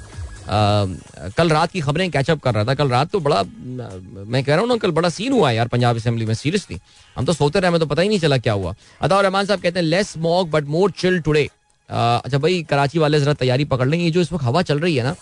कल 1.38 1.50
रात 1.50 1.72
की 1.72 1.82
खबरें 1.82 2.10
कैचअप 2.12 2.40
कर 2.44 2.54
रहा 2.54 2.64
था। 2.66 2.74
कल 2.74 2.90
रात 2.90 3.10
तो 3.12 3.20
बड़ा 3.20 3.44
मैं 3.44 4.44
कह 4.44 4.52
रहा 4.52 4.60
हूँ 4.60 4.68
ना 4.70 4.78
कल 4.78 4.92
बड़ा 4.92 5.10
सीन 5.10 5.34
हुआ 5.34 5.52
यार 5.52 5.68
पंजाब 5.68 5.96
असेंबली 5.98 6.26
में 6.26 6.34
सीरियसली 6.34 6.80
हम 7.16 7.26
तो 7.26 7.34
सोते 7.34 7.60
रहे 7.60 7.68
हमें 7.68 7.80
तो 7.80 7.86
पता 7.86 8.02
ही 8.02 8.10
नहीं 8.10 8.20
चला 8.20 8.38
क्या 8.38 8.54
हुआ। 8.54 8.74
अता 9.02 9.20
रहमान 9.22 9.46
साहब 9.46 9.62
कहते 9.62 9.80
हैं 9.80 9.86
less 9.86 10.10
smog 10.10 10.50
but 10.52 10.66
more 10.76 10.92
chill 11.00 11.20
today 11.22 11.48
अच्छा 11.90 12.38
भाई 12.38 12.62
कराची 12.70 13.00
वाले 13.00 13.20
जरा 13.20 13.34
तैयारी 13.42 13.66
पकड़ 13.66 13.88
लें 13.88 13.98
ये 13.98 14.12
जो 14.12 14.22
इस 14.22 14.32
वक्त 14.34 14.44
हवा 14.44 14.62
चल 14.62 14.80
रही 14.80 14.96
है 14.96 15.04
ना 15.04 15.16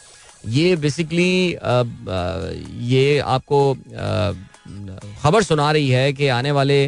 ये 0.50 0.76
बेसिकली 0.76 1.58
ये 2.88 3.20
आपको 3.20 3.60
खबर 5.22 5.44
सुना 5.44 5.72
रही 5.72 5.90
है 5.90 6.12
कि 6.14 6.28
आने 6.28 6.52
वाले 6.52 6.88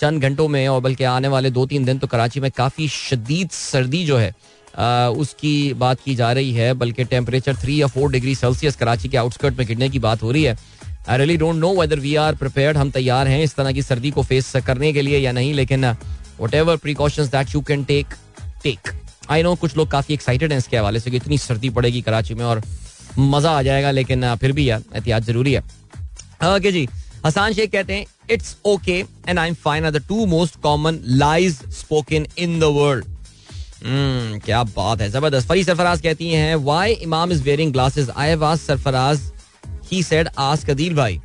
चंद 0.00 0.22
घंटों 0.22 0.48
में 0.48 0.66
और 0.68 0.80
बल्कि 0.80 1.04
आने 1.04 1.28
वाले 1.28 1.50
दो 1.50 1.66
तीन 1.66 1.84
दिन 1.84 1.98
तो 1.98 2.06
कराची 2.06 2.40
में 2.40 2.50
काफ़ी 2.50 2.88
शदीद 2.88 3.50
सर्दी 3.50 4.04
जो 4.04 4.16
है 4.18 4.34
आ, 4.78 5.08
उसकी 5.08 5.72
बात 5.74 6.00
की 6.04 6.14
जा 6.14 6.32
रही 6.32 6.52
है 6.52 6.72
बल्कि 6.74 7.04
टेम्परेचर 7.04 7.56
थ्री 7.56 7.80
या 7.80 7.86
फोर 7.86 8.10
डिग्री 8.12 8.34
सेल्सियस 8.34 8.76
कराची 8.76 9.08
के 9.08 9.16
आउटस्कर्ट 9.16 9.58
में 9.58 9.66
गिरने 9.66 9.88
की 9.88 9.98
बात 9.98 10.22
हो 10.22 10.30
रही 10.32 10.42
है। 10.42 10.56
I 11.08 11.18
really 11.18 11.36
don't 11.36 11.56
know 11.56 11.74
whether 11.80 12.00
we 12.00 12.14
are 12.16 12.34
prepared 12.34 12.76
हम 12.76 12.90
तैयार 12.90 13.28
हैं 13.28 13.42
इस 13.44 13.54
तरह 13.54 13.72
की 13.72 13.82
सर्दी 13.82 14.10
को 14.10 14.22
फेस 14.22 14.52
करने 14.66 14.92
के 14.92 15.02
लिए 15.02 15.18
या 15.18 15.32
नहीं 15.32 15.52
लेकिन 15.54 15.84
whatever 16.54 16.76
precautions 16.76 17.28
that 17.30 17.54
you 17.54 17.60
can 17.68 17.84
take 17.84 18.14
take 18.62 18.92
I 19.30 19.42
know 19.42 19.54
कुछ 19.56 19.76
लोग 19.76 19.90
काफ़ी 19.90 20.14
एक्साइटेड 20.14 20.52
हैं 20.52 20.58
इसके 20.58 20.76
हवाले 20.76 21.00
से 21.00 21.10
कि 21.10 21.16
इतनी 21.16 21.38
सर्दी 21.38 21.70
पड़ेगी 21.70 22.02
कराची 22.02 22.34
में 22.34 22.44
और 22.44 22.62
मज़ा 23.18 23.50
आ 23.50 23.62
जाएगा 23.62 23.90
लेकिन 23.90 24.34
फिर 24.36 24.52
भी 24.52 24.68
यार 24.70 24.82
एहतियात 24.94 25.22
ज़रूरी 25.22 25.52
है। 25.52 25.60
ओके 26.56 26.72
जी 26.72 26.88
हसान 27.26 27.52
शेख 27.52 27.70
कहते 27.72 27.94
हैं 27.94 28.06
it's 28.30 28.56
okay 28.66 28.98
and 29.28 29.38
I 29.38 29.48
am 29.48 29.54
fine 29.64 29.84
are 29.84 29.90
the 29.90 30.02
two 30.08 30.26
most 30.26 30.60
common 30.62 31.00
lies 31.06 31.58
spoken 31.78 32.26
in 32.38 32.58
the 32.60 32.72
world 32.78 33.04
क्या 34.44 34.62
बात 34.64 35.00
है 35.00 35.08
ज़बरदस्त। 35.10 35.48
फरी 35.48 35.64
सरफराज 35.64 36.00
कहती 36.00 36.30
हैं 36.30 36.54
why 36.56 36.92
Imam 37.02 37.32
is 37.32 37.42
wearing 37.42 37.72
glasses 37.72 38.10
I 38.10 38.28
have 38.28 38.44
asked 38.44 38.66
Sarfaraz. 38.66 39.30
He 39.92 40.02
said 40.02 40.28
ask 40.38 40.70
Adeel 40.70 40.94
भाई. 40.94 41.20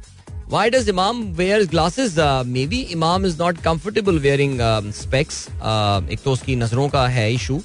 Imam 0.92 1.18
wear 1.38 1.66
glasses? 1.66 2.14
Uh, 2.18 2.42
maybe 2.48 2.78
imam 2.92 3.26
is 3.26 3.34
not 3.40 3.58
comfortable 3.64 4.20
wearing 4.26 4.54
uh, 4.62 4.82
specs. 5.00 5.40
Uh, 5.62 6.12
एक 6.12 6.20
तो 6.24 6.32
उसकी 6.32 6.56
नज़रों 6.56 6.88
का 6.90 7.08
है 7.08 7.34
इशू 7.34 7.60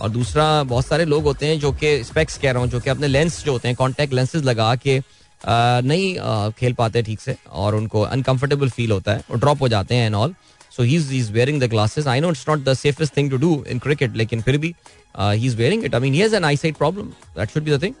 और 0.00 0.08
दूसरा 0.08 0.44
बहुत 0.64 0.86
सारे 0.86 1.04
लोग 1.04 1.24
होते 1.24 1.46
हैं 1.46 1.58
जो 1.60 1.72
कि 1.80 1.90
स्पेक्स 2.04 2.38
कह 2.38 2.52
रहा 2.52 2.62
हूँ 2.62 2.70
जो 2.70 2.80
कि 2.80 2.90
अपने 2.90 3.08
लेंस 3.08 3.42
जो 3.44 3.52
होते 3.52 3.68
हैं 3.68 3.76
कॉन्टेक्ट 3.76 4.14
लेंसेज 4.14 4.44
लगा 4.44 4.74
के 4.76 4.98
नहीं 5.44 6.52
खेल 6.58 6.72
पाते 6.72 7.02
ठीक 7.02 7.20
से 7.20 7.36
और 7.64 7.74
उनको 7.74 8.00
अनकंफर्टेबल 8.02 8.68
फील 8.70 8.90
होता 8.92 9.12
है 9.12 9.22
और 9.30 9.38
ड्रॉप 9.38 9.60
हो 9.62 9.68
जाते 9.68 9.94
हैं 9.94 10.06
and 10.06 10.14
all 10.14 10.34
so 10.76 10.82
he 10.82 10.96
is 10.96 11.12
is 11.14 11.32
wearing 11.32 11.60
the 11.62 11.68
glasses 11.70 12.06
I 12.06 12.20
know 12.20 12.30
it's 12.30 12.44
not 12.48 12.64
the 12.64 12.74
safest 12.74 13.16
thing 13.16 13.30
to 13.30 13.36
do 13.36 13.52
in 13.70 13.78
cricket 13.78 14.16
लेकिन 14.16 14.42
फिर 14.42 14.58
भी 14.58 14.74
he 15.18 15.46
is 15.46 15.56
wearing 15.56 15.84
it 15.84 15.94
I 15.94 16.00
mean 16.00 16.14
he 16.14 16.20
has 16.20 16.34
an 16.36 16.44
eye 16.44 16.56
sight 16.56 16.76
problem 16.76 17.12
that 17.36 17.50
should 17.50 17.62
be 17.62 17.70
the 17.70 17.82
thing 17.82 17.94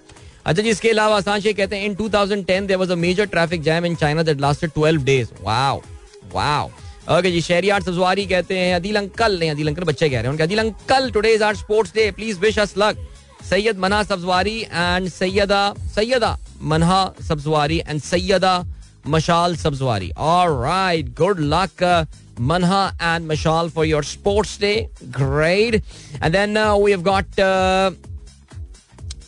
अच्छा 0.46 0.62
जी, 0.62 0.68
इसके 0.70 0.90
अलावा 0.90 1.16
आसान 1.16 1.40
शेख 1.40 1.56
कहते 1.56 1.76
हैं 1.76 1.84
in 1.84 1.94
2010 1.94 2.66
there 2.66 2.76
was 2.76 2.90
a 2.90 2.94
major 2.96 3.26
traffic 3.26 3.62
jam 3.62 3.86
in 3.86 3.94
China 3.94 4.22
that 4.22 4.40
lasted 4.40 4.70
12 4.78 5.04
days 5.04 5.28
wow 5.42 5.80
wow 6.34 6.70
okay 7.10 7.30
जी 7.30 7.40
शहरियार 7.40 7.82
सब्जवारी 7.82 8.24
कहते 8.26 8.58
हैं, 8.58 8.74
Adil 8.74 8.96
uncle, 8.96 9.38
नहीं, 9.38 9.50
अदिल 9.50 9.68
अंकल 9.68 9.84
बच्चे 9.84 10.08
कह 10.08 10.14
रहे 10.14 10.22
हैं 10.22 10.30
उनके, 10.30 10.42
Adil 10.42 10.58
uncle 10.58 11.10
today 11.10 11.32
is 11.34 11.42
our 11.42 11.54
sports 11.56 11.94
day 11.94 12.10
please 12.10 12.38
wish 12.40 12.58
us 12.58 12.74
luck 12.78 12.96
Syed 13.50 13.78
Manha 13.78 14.02
Sabzwari 14.02 14.58
and 14.62 15.08
Syeda 15.10 15.62
Syeda 15.94 16.36
Manha 16.62 17.02
Sabzwari 17.28 17.78
and 17.78 18.00
Syeda 18.02 18.54
Mashal 19.06 19.56
Sabzwari. 19.56 20.10
Alright 20.18 21.14
good 21.18 21.38
luck 21.52 21.82
Manha 22.50 22.82
and 23.02 23.30
Mashal 23.30 23.68
for 23.70 23.86
your 23.86 24.04
sports 24.04 24.58
day 24.60 24.74
great 25.16 25.74
and 25.74 26.32
then 26.32 26.58
we 26.58 26.90
have 26.90 27.02
got 27.02 27.40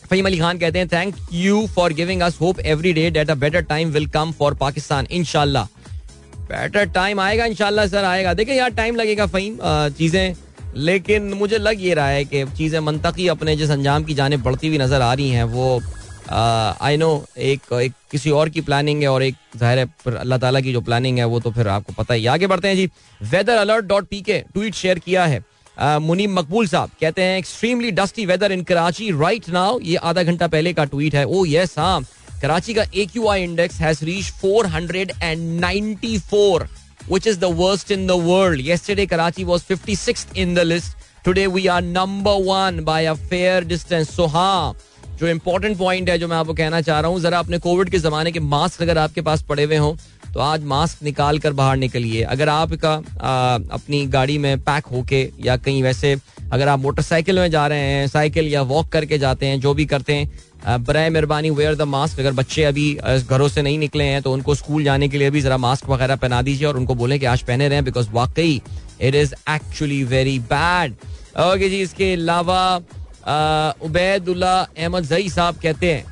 Faheem 0.09 0.25
Ali 0.25 0.39
Khan 0.39 0.57
कहते 0.59 0.79
हैं 0.79 0.87
thank 0.87 1.15
you 1.33 1.65
for 1.75 1.93
giving 1.93 2.21
us 2.21 2.37
hope 2.41 2.59
every 2.59 2.93
day 2.93 3.09
that 3.09 3.29
a 3.29 3.35
better 3.43 3.61
time 3.65 3.91
will 3.91 4.07
come 4.15 4.31
for 4.39 4.53
Pakistan 4.61 5.07
इनशाला 5.11 5.67
better 6.51 6.85
time 6.93 7.19
आएगा 7.19 7.45
इनशाला 7.45 7.85
sir 7.87 8.03
आएगा। 8.05 8.33
देखिए 8.33 8.55
यार 8.55 8.69
time 8.79 8.95
लगेगा 8.95 9.25
फहीम 9.25 9.57
चीज़ें। 9.97 10.33
लेकिन 10.75 11.33
मुझे 11.33 11.57
लग 11.57 11.81
ये 11.81 11.93
रहा 11.93 12.07
है 12.07 12.25
कि 12.25 12.45
चीज़ें 12.57 12.79
मनतकी 12.79 13.27
अपने 13.27 13.55
जिस 13.55 13.69
अंजाम 13.71 14.03
की 14.03 14.13
जाने 14.13 14.37
बढ़ती 14.39 14.67
हुई 14.67 14.77
नज़र 14.77 15.01
आ 15.01 15.13
रही 15.13 15.29
हैं 15.29 15.43
वो 15.45 15.81
आई 16.31 16.97
नो 16.97 17.25
एक, 17.37 17.61
एक 17.73 17.93
किसी 18.11 18.29
और 18.31 18.49
की 18.49 18.61
प्लानिंग 18.61 19.01
है 19.01 19.07
और 19.09 19.23
एक 19.23 19.35
ज़ाहिर 19.57 19.79
है 19.79 19.85
अल्लाह 20.17 20.37
ताला 20.39 20.59
की 20.61 20.73
जो 20.73 20.81
प्लानिंग 20.81 21.17
है 21.19 21.25
वो 21.25 21.39
तो 21.39 21.51
फिर 21.51 21.67
आपको 21.67 21.93
पता 21.93 22.13
ही 22.13 22.25
आगे 22.27 22.47
बढ़ते 22.47 22.67
हैं 22.67 22.75
जी। 22.75 22.89
Weather 23.21 23.57
alert 23.57 23.85
dot 23.85 24.07
P 24.09 24.21
K 24.21 24.39
tweet 24.53 24.75
share 24.75 24.99
किया 24.99 25.25
है। 25.25 25.43
मुनीम 25.99 26.33
मकबूल 26.39 26.67
साहब 26.67 26.89
कहते 27.01 27.21
हैं 27.21 27.37
extremely 27.37 27.91
dusty 27.91 28.25
weather 28.25 28.51
in 28.51 28.63
Karachi 28.63 29.11
right 29.21 29.49
now 29.49 29.79
ये 29.81 29.95
आधा 29.95 30.23
घंटा 30.23 30.47
पहले 30.47 30.73
का 30.73 30.85
ट्वीट 30.85 31.15
है। 31.15 31.25
ओ 31.25 31.45
यस 31.47 31.75
हाँ। 31.79 32.01
कराची 32.41 32.73
का 32.73 32.83
A 32.83 33.05
Q 33.05 33.27
I 33.27 33.43
index 33.43 33.81
has 33.81 34.05
reach 34.05 34.31
494 34.45 36.67
which 37.07 37.25
is 37.25 37.37
the 37.39 37.49
worst 37.49 37.91
in 37.91 38.07
the 38.07 38.17
world. 38.17 38.59
Yesterday, 38.59 39.05
Karachi 39.05 39.45
was 39.45 39.63
56th 39.63 40.35
in 40.35 40.53
the 40.53 40.65
list. 40.65 40.95
Today, 41.25 41.47
we 41.47 41.67
are 41.67 41.81
number 41.81 42.37
one 42.37 42.83
by 42.83 43.01
a 43.01 43.15
fair 43.15 43.61
distance. 43.61 44.09
So, 44.09 44.27
हाँ 44.27 44.75
जो 45.19 45.27
important 45.27 45.77
point 45.77 46.09
है 46.09 46.17
जो 46.17 46.27
मैं 46.27 46.35
आपको 46.37 46.53
कहना 46.53 46.79
चाह 46.81 46.99
रहा 46.99 47.11
हूँ 47.11 47.19
जरा 47.21 47.39
अपने 47.39 47.57
कोविड 47.59 47.89
के 47.89 47.97
जमाने 47.99 48.31
के 48.31 48.39
मास्क 48.39 48.81
अगर 48.81 48.97
आपके 48.97 49.21
पास 49.21 49.41
पड़े 49.49 49.63
हुए 49.63 49.77
हों 49.77 49.95
तो 50.33 50.39
आज 50.39 50.63
मास्क 50.63 51.03
निकाल 51.03 51.39
कर 51.39 51.53
बाहर 51.53 51.77
निकलिए 51.77 52.21
अगर 52.23 52.49
आपका 52.49 52.93
अपनी 53.75 54.05
गाड़ी 54.15 54.37
में 54.37 54.59
पैक 54.59 54.85
होके 54.91 55.21
या 55.45 55.57
कहीं 55.57 55.83
वैसे 55.83 56.15
अगर 56.51 56.67
आप 56.67 56.79
मोटरसाइकिल 56.79 57.39
में 57.39 57.49
जा 57.51 57.65
रहे 57.67 57.79
हैं, 57.79 58.07
साइकिल 58.07 58.47
या 58.47 58.61
वॉक 58.63 58.87
करके 58.91 59.17
जाते 59.17 59.45
हैं, 59.45 59.59
जो 59.59 59.73
भी 59.73 59.85
करते 59.85 60.13
हैं 60.13 60.49
बर 60.85 60.97
मेहरबानी 61.09 61.49
वेयर 61.49 61.75
द 61.75 61.81
मास्क 61.81 62.19
अगर 62.19 62.31
बच्चे 62.33 62.63
अभी 62.63 62.93
घरों 63.03 63.47
से 63.47 63.61
नहीं 63.61 63.77
निकले 63.79 64.03
हैं 64.03 64.21
तो 64.21 64.33
उनको 64.33 64.55
स्कूल 64.55 64.83
जाने 64.83 65.07
के 65.09 65.17
लिए 65.17 65.29
भी 65.29 65.41
जरा 65.41 65.57
मास्क 65.57 65.89
वगैरह 65.89 66.15
पहना 66.15 66.41
दीजिए 66.41 66.67
और 66.67 66.77
उनको 66.77 66.95
बोले 66.95 67.17
कि 67.19 67.25
आज 67.25 67.41
पहने 67.43 67.67
रहे 67.69 67.81
बिकॉज़ 67.81 68.09
वाकई 68.13 68.61
it 69.01 69.15
is 69.15 69.33
actually 69.49 70.03
very 70.03 70.37
bad 70.51 70.93
okay 71.39 71.69
जी, 71.69 71.81
इसके 71.81 72.13
अलावा 72.13 72.75
उबैदुल्ला 73.85 74.59
अहमद 74.61 75.03
जई 75.05 75.29
साहब 75.29 75.55
कहते 75.63 75.93
हैं 75.93 76.05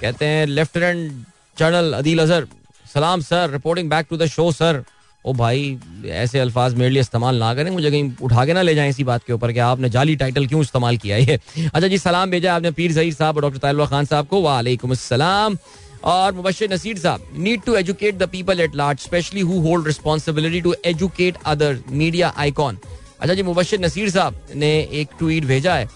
कहते 0.00 0.26
हैं 0.26 0.46
लेफ्टिनेंट 0.46 1.12
जनरल 1.56 1.92
अदील 1.92 2.18
अजहर, 2.18 2.46
सलाम 2.86 3.20
sir 3.20 3.50
reporting 3.50 3.90
back 3.90 4.06
to 4.10 4.16
the 4.16 4.26
show 4.26 4.50
sir 4.52 4.82
ओ 5.24 5.32
भाई, 5.34 5.78
ऐसे 6.06 6.38
अल्फाज 6.38 6.74
मेरे 6.74 6.90
लिए 6.90 7.00
इस्तेमाल 7.00 7.36
ना 7.36 7.54
करें, 7.54 7.70
मुझे 7.70 7.90
कहीं 7.90 8.12
उठा 8.22 8.44
के 8.46 8.52
ना 8.52 8.62
ले 8.62 8.74
जाएँ 8.74 8.90
इसी 8.90 9.04
बात 9.04 9.24
के 9.26 9.32
ऊपर 9.32 9.52
कि 9.52 9.58
आपने 9.60 9.88
जाली 9.90 10.14
टाइटल 10.16 10.46
क्यों 10.46 10.60
इस्तेमाल 10.62 10.96
किया 10.96 11.16
है 11.16 11.38
अच्छा 11.66 11.86
जी, 11.86 11.98
सलाम 11.98 12.30
भेजा 12.30 12.54
आपने 12.54 12.70
पीर 12.70 12.92
जहीर 12.92 13.14
साहब 13.14 13.36
और 13.36 13.42
डॉक्टर 13.42 13.58
तालुल्ला 13.58 13.86
खान 13.86 14.04
साहब 14.04 14.26
को। 14.26 14.40
वालेकुम 14.42 14.90
अस्सलाम। 14.90 15.56
और 16.04 16.32
मुबशर 16.34 16.72
नसीर 16.72 16.98
साहब 16.98 17.24
need 17.36 17.62
to 17.62 17.74
educate 17.76 18.18
the 18.18 18.28
people 18.32 18.60
at 18.60 18.74
large 18.76 18.98
specially 18.98 19.40
who 19.40 19.58
hold 19.62 19.86
responsibility 19.86 20.60
to 20.60 20.74
educate 20.86 21.36
other 21.46 21.78
media 21.90 22.32
icon 22.38 22.78
अच्छा 23.20 23.34
जी, 23.34 23.42
मुबशर 23.42 23.80
नसीर 23.80 24.10
साहब 24.10 24.40
ने 24.54 24.70
एक 25.00 25.08
ट्वीट 25.18 25.44
भेजा 25.44 25.74
है 25.74 25.88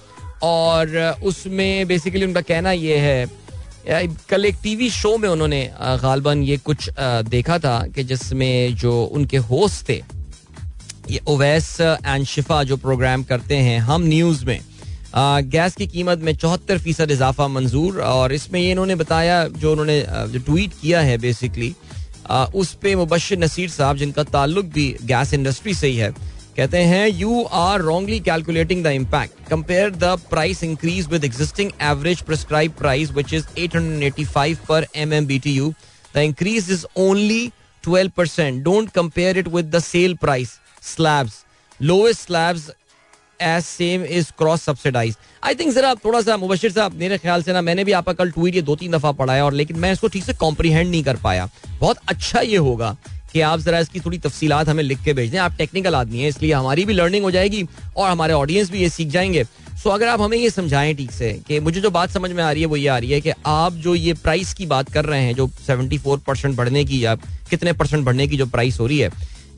और 0.43 1.17
उसमें 1.25 1.87
बेसिकली 1.89 2.25
उनका 2.25 2.41
कहना 2.43 2.73
यह 2.73 3.03
है 3.03 3.27
कल 3.87 4.45
एक 4.45 4.57
टीवी 4.63 4.89
शो 4.91 5.17
में 5.19 5.29
उन्होंने 5.29 5.63
गालबन 6.03 6.43
ये 6.43 6.57
कुछ 6.59 6.89
देखा 7.29 7.59
था 7.59 7.79
कि 7.95 8.05
जिसमें 8.05 8.75
जो 8.77 8.93
उनके 9.05 9.37
होस्ट 9.49 9.89
थे, 9.89 10.01
ये 11.11 11.21
ओवैस 11.29 11.81
एंड 11.81 12.25
शिफा 12.27 12.63
जो 12.65 12.77
प्रोग्राम 12.77 13.23
करते 13.25 13.57
हैं 13.59 13.79
हम 13.81 14.03
न्यूज़ 14.05 14.45
में 14.47 14.61
गैस 15.15 15.75
की 15.77 15.87
कीमत 15.87 16.19
में 16.19 16.35
चौहत्तर 16.35 16.79
फ़ीसद 16.79 17.11
इजाफा 17.11 17.49
मंजूर 17.49 18.01
और 18.03 18.33
इसमें 18.33 18.61
ये 18.61 18.71
इन्होंने 18.71 18.95
बताया, 18.95 19.47
जो 19.49 19.73
उन्होंने 19.73 20.01
जो 20.29 20.39
ट्वीट 20.41 20.73
किया 20.81 21.01
है 21.01 21.19
बेसिकली 21.19 21.75
उस 22.55 22.73
पर 22.75 22.97
मुबशर 22.97 23.39
नसीर 23.39 23.71
साहब, 23.71 23.97
जिनका 23.97 24.23
ताल्लुक 24.25 24.67
भी 24.67 24.95
गैस 25.05 25.35
इंडस्ट्री 25.35 25.75
से 25.75 25.87
ही 25.87 25.97
है 25.97 26.13
कहते 26.57 26.79
हैं 26.79 27.07
you 27.09 27.43
are 27.53 27.81
wrongly 27.81 28.19
calculating 28.21 28.83
the 28.85 28.87
impact 28.87 29.49
compare 29.49 29.91
the 29.91 30.19
price 30.31 30.63
increase 30.65 31.07
with 31.09 31.25
existing 31.25 31.71
average 31.83 32.21
prescribe 32.23 32.73
price 32.79 33.11
which 33.11 33.33
is 33.35 33.47
885 33.59 34.57
per 34.69 34.87
M 34.97 35.13
M 35.13 35.27
B 35.27 35.39
T 35.39 35.55
U 35.55 35.73
the 36.15 36.19
increase 36.19 36.71
is 36.71 36.85
only 36.97 37.51
12 37.85 38.11
percent 38.17 38.63
don't 38.65 38.91
compare 38.91 39.39
it 39.39 39.49
with 39.49 39.75
the 39.75 39.79
sale 39.79 40.15
price 40.15 40.59
slabs 40.95 41.45
lowest 41.81 42.27
slabs 42.27 42.71
as 43.41 43.63
same 43.65 44.05
is 44.05 44.31
cross 44.39 44.63
subsidize 44.63 45.17
I 45.45 45.55
think 45.55 45.73
जरा 45.75 45.95
थोड़ा 45.95 46.21
सा 46.21 46.37
मुबशिर 46.37 46.73
साहब, 46.73 46.95
मेरे 46.95 47.19
ख्याल 47.19 47.43
से 47.43 47.53
ना, 47.53 47.61
मैंने 47.63 47.85
भी 47.85 47.93
आपका 47.93 48.13
कल 48.13 48.31
ट्वीट 48.31 48.55
ये 48.55 48.63
दो 48.63 48.77
तीन 48.77 48.93
दफ़ा 48.93 49.13
पढ़ा 49.13 49.35
है 49.35 49.43
और 49.43 49.53
लेकिन 49.53 49.79
मैं 49.79 49.93
इसको 49.93 50.09
ठीक 50.09 50.25
से 50.25 50.35
कॉम्प्रीहेंड 50.35 50.91
नहीं 50.91 51.03
कर 51.05 51.17
पाया। 51.17 51.49
बहुत 51.81 51.99
अच्छा 52.09 52.41
ये 52.41 52.57
होगा। 52.57 52.97
कि 53.35 53.41
आप 53.41 53.61
जरा 53.61 53.79
इसकी 53.79 54.01
थोड़ी 54.01 54.19
तफसीलात 54.19 54.69
हमें 54.69 54.83
लिख 54.85 55.03
के 55.05 55.13
भेज 55.13 55.31
दें। 55.31 55.39
आप 55.39 55.55
टेक्निकल 55.59 55.95
आदमी 55.95 56.19
हैं, 56.19 56.29
इसलिए 56.29 56.53
हमारी 56.53 56.85
भी 56.85 56.93
लर्निंग 56.93 57.25
हो 57.25 57.31
जाएगी 57.31 57.65
और 57.97 58.11
हमारे 58.11 58.33
ऑडियंस 58.33 58.71
भी 58.71 58.79
ये 58.79 58.89
सीख 58.89 59.09
जाएँगे। 59.09 59.45
सो 59.83 59.91
अगर 59.91 60.09
आप 60.09 60.21
हमें 60.21 60.37
ये 60.39 60.51
समझाएँ 60.51 60.95
ठीक 60.95 61.11
से 61.13 61.33
कि 61.49 61.61
मुझे 61.61 61.81
जो 61.81 61.91
बात 61.91 62.11
समझ 62.11 62.31
में 62.31 62.43
आ 62.45 62.51
रही 62.53 62.63
है, 62.63 62.67
वो 62.67 62.77
ये 62.77 62.89
आ 62.89 62.99
रही 62.99 63.11
है 63.11 63.21
कि 63.21 63.31
आप 63.47 63.73
जो 63.73 63.95
ये 63.95 64.13
प्राइस 64.15 64.53
की 64.55 64.67
बात 64.67 64.93
कर 64.93 65.05
रहे 65.05 65.23
हैं, 65.23 65.35
जो 65.35 65.51
74 65.67 66.19
परसेंट 66.19 66.57
बढ़ने 66.57 66.85
की 66.85 67.05
या 67.05 67.15
कितने 67.51 67.73
परसेंट 67.73 68.05
बढ़ने 68.05 68.27
की 68.27 68.37
जो 68.37 68.47
प्राइस 68.47 68.81
हो 68.81 68.87
रही 68.87 68.99
है, 68.99 69.11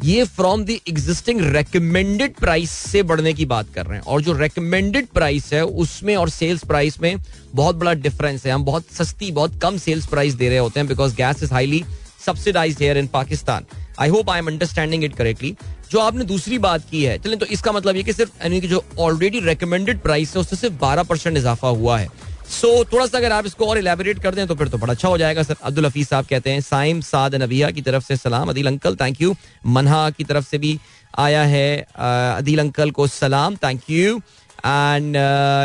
ये 0.04 0.24
from 0.24 0.64
the 0.64 0.70
existing 0.70 1.40
recommended 1.54 2.34
price 2.34 2.70
से 2.70 3.02
बढ़ने 3.02 3.32
की 3.32 3.44
बात 3.44 3.66
कर 3.74 3.86
रहे 3.86 3.98
हैं। 3.98 4.04
और 4.04 4.22
जो 4.22 4.32
रेकमेंडेड 4.32 5.06
प्राइस 5.06 5.52
है, 5.52 5.64
उसमें 5.64 6.16
और 6.16 6.30
सेल्स 6.30 6.64
प्राइस 6.64 7.00
में 7.02 7.16
बहुत 7.54 7.76
बड़ा 7.76 7.94
डिफरेंस 7.94 8.46
है। 8.46 8.52
हम 8.52 8.64
बहुत 8.64 8.84
सस्ती, 8.92 9.30
बहुत 9.30 9.60
कम 9.62 9.78
सेल्स 9.78 10.06
प्राइस 10.06 10.34
दे 10.34 10.48
रहे 10.48 10.58
होते 10.58 10.80
हैं 10.80 10.88
because 10.88 11.14
gas 11.16 11.42
is 11.42 11.52
highly 11.52 11.84
subsidize 12.26 12.76
here 12.80 12.98
in 12.98 13.06
Pakistan 13.12 13.66
I 14.00 14.08
hope 14.08 14.30
I 14.30 14.38
am 14.38 14.46
understanding 14.46 15.04
it 15.04 15.16
correctly 15.16 15.54
जो 15.90 15.98
आपने 16.00 16.24
दूसरी 16.26 16.58
बात 16.60 16.82
की 16.90 17.02
है 17.04 17.18
चलें 17.18 17.38
तो 17.38 17.46
इसका 17.48 17.72
मतलब 17.72 17.96
ये 17.96 18.02
कि 18.02 18.12
सिर्फ़ 18.12 18.30
यानी 18.42 18.60
कि 18.60 18.68
जो 18.68 18.84
ऑलरेडी 19.00 19.40
रिकमेंडेड 19.40 20.00
प्राइस 20.02 20.34
है 20.34 20.40
उससे 20.40 20.56
सिर्फ़ 20.56 20.74
बारह 20.80 21.02
परसेंट 21.02 21.36
इजाफा 21.36 21.68
हुआ 21.70 21.98
है। 21.98 22.08
सो 22.50 22.68
so, 22.68 22.92
थोड़ा 22.92 23.06
सा 23.06 23.18
अगर 23.18 23.32
आप 23.32 23.46
इसको 23.46 23.66
और 23.66 23.78
इलेबोरेट 23.78 24.18
कर 24.22 24.34
दें 24.34 24.46
तो 24.46 24.54
फिर 24.54 24.68
तो 24.68 24.78
बड़ा 24.78 24.92
अच्छा 24.92 25.08
हो 25.08 25.18
जाएगा 25.18 25.42
सर। 25.42 25.56
अब्दुल 25.62 25.86
हफीज 25.86 26.08
साहब 26.08 26.26
कहते 26.26 26.50
हैं 26.50 26.60
साइम 26.62 27.00
साद 27.02 27.34
नबिया 27.42 27.70
की 27.70 27.82
तरफ़ 27.82 28.04
से 28.04 28.16
सलाम। 28.16 28.48
Adeel 28.50 28.66
uncle 28.66 28.96
thank 28.96 29.20
you 29.20 29.34
Manha 29.66 30.08
की 30.10 30.24
तरफ़ 30.24 30.48
से 30.48 30.58
भी 30.58 30.78
आया 31.18 31.42
है 31.44 31.68
अदील 31.96 32.58
अंकल 32.60 32.90
को 32.90 33.06
सलाम 33.08 33.56
थैंक 33.56 33.90
यू 33.90 34.20
एंड 34.58 35.16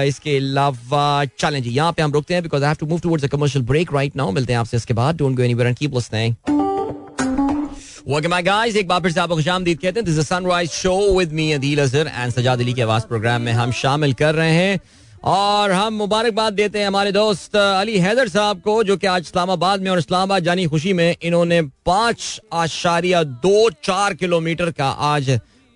इसके 0.07 0.37
अलावा 0.37 1.25
चलें 1.39 1.61
जी 1.63 1.69
यहाँ 1.71 1.91
पे 1.91 2.01
हम 2.01 2.11
रुकते 2.13 2.33
हैं 2.33 2.43
because 2.43 2.63
I 2.63 2.67
have 2.67 2.77
to 2.79 2.85
move 2.85 2.99
towards 2.99 3.25
a 3.25 3.27
commercial 3.27 3.65
break 3.65 3.93
right 3.93 4.15
now 4.15 4.31
मिलते 4.31 4.53
हैं 4.53 4.59
आपसे 4.59 4.77
इसके 4.77 4.93
बाद 4.93 5.17
don't 5.17 5.37
go 5.37 5.43
anywhere 5.43 5.67
and 5.67 5.77
keep 5.77 5.95
listening 5.95 6.35
guys. 8.43 8.75
एक 8.75 8.87
बार 8.87 9.01
फिर 9.01 9.11
से 9.11 9.19
आपको 9.19 9.35
खुशामदीद 9.35 9.79
कहते 9.79 9.99
हैं 9.99 10.05
this 10.05 10.17
is 10.17 10.25
sunrise 10.25 10.69
show 10.71 10.95
with 11.17 11.31
me 11.33 11.51
Adeel 11.51 11.81
Azhar 11.81 12.07
and 12.07 12.31
Sajjad 12.31 12.59
Ali 12.59 12.73
के 12.73 12.81
आवाज़ 12.81 13.03
प्रोग्राम 13.07 13.41
में 13.41 13.51
हम 13.53 13.71
शामिल 13.81 14.13
कर 14.13 14.35
रहे 14.35 14.53
हैं 14.53 14.79
और 15.23 15.71
हम 15.71 15.93
मुबारकबाद 15.93 16.53
देते 16.53 16.79
हैं 16.79 16.87
हमारे 16.87 17.11
दोस्त 17.11 17.55
अली 17.55 17.97
हैदर 17.99 18.27
साहब 18.27 18.61
को 18.61 18.83
जो 18.83 18.97
कि 18.97 19.07
आज 19.07 19.21
इस्लामाबाद 19.21 19.81
में 19.81 19.89
और 19.91 19.99
इस्लामाबाद 19.99 20.43
जानी 20.43 20.65
खुशी 20.65 20.93
में 20.93 21.15
इन्होंने 21.21 21.61
पाँच 21.85 22.41
आशारिया 22.53 23.23
दो 23.23 23.69
चार 23.83 24.13
किलोमीटर 24.13 24.71
का 24.71 24.89
आज 25.05 25.29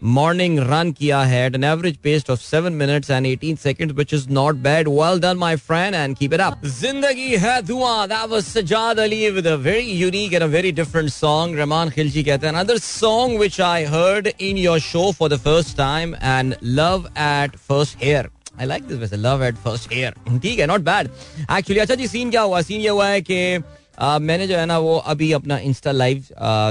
मॉर्निंग 0.05 0.59
रन 0.61 0.91
किया 0.99 1.21
है 1.23 1.45
at 1.47 1.55
an 1.55 1.65
average 1.65 1.97
pace 2.03 2.31
of 2.31 2.41
seven 2.41 2.73
minutes 2.73 3.11
and 3.11 3.27
eighteen 3.27 3.57
second 3.57 3.93
which 3.93 4.15
is 4.15 4.27
not 4.31 4.57
bad 4.67 4.89
well 4.89 5.21
done 5.21 5.37
my 5.39 5.57
friend 5.57 5.95
and 5.95 6.17
keep 6.17 6.35
it 6.35 6.41
up 6.41 6.65
जिंदगी 6.81 7.37
है 7.39 7.61
धुआं 7.63 8.09
that 8.09 8.29
was 8.31 8.43
Sajjad 8.45 9.01
Ali 9.01 9.31
with 9.31 9.47
a 9.47 9.55
very 9.67 9.93
unique 9.93 10.33
and 10.33 10.43
a 10.43 10.47
very 10.47 10.73
different 10.73 11.11
song 11.11 11.59
Rahman 11.59 11.91
Khilji 11.91 12.23
कहते 12.25 12.47
हैं 12.47 12.55
another 12.55 12.79
song 12.79 13.39
which 13.39 13.61
I 13.61 13.85
heard 13.95 14.29
in 14.41 14.59
your 14.59 14.79
show 14.81 15.11
for 15.19 15.31
the 15.31 15.39
first 15.41 15.77
time 15.77 16.15
and 16.15 16.55
love 16.63 17.09
at 17.19 17.57
first 17.69 18.05
hear 18.05 18.31
I 18.61 18.67
like 18.67 18.87
this 18.87 18.99
वैसे 18.99 19.17
love 19.17 19.45
at 19.45 19.57
first 19.65 19.93
air 19.93 20.15
ठीक 20.39 20.59
है 20.59 20.67
not 20.67 20.81
bad 20.85 21.11
actually 21.51 21.81
अच्छा 21.81 21.95
जी 21.95 22.07
scene 22.09 22.31
क्या 22.31 22.41
हुआ 22.43 22.61
scene 22.63 22.81
ये 22.81 22.89
हुआ 22.89 23.09
है 23.09 23.21
कि 23.21 23.59
Uh, 23.96 24.20
मैंने 24.20 24.48
जो 24.48 24.58
है 24.58 24.66
ना 24.66 24.78
वो 24.78 24.96
अभी 25.08 25.32
अपना 25.32 25.58
इंस्टा 25.58 25.92
लाइव 25.92 26.24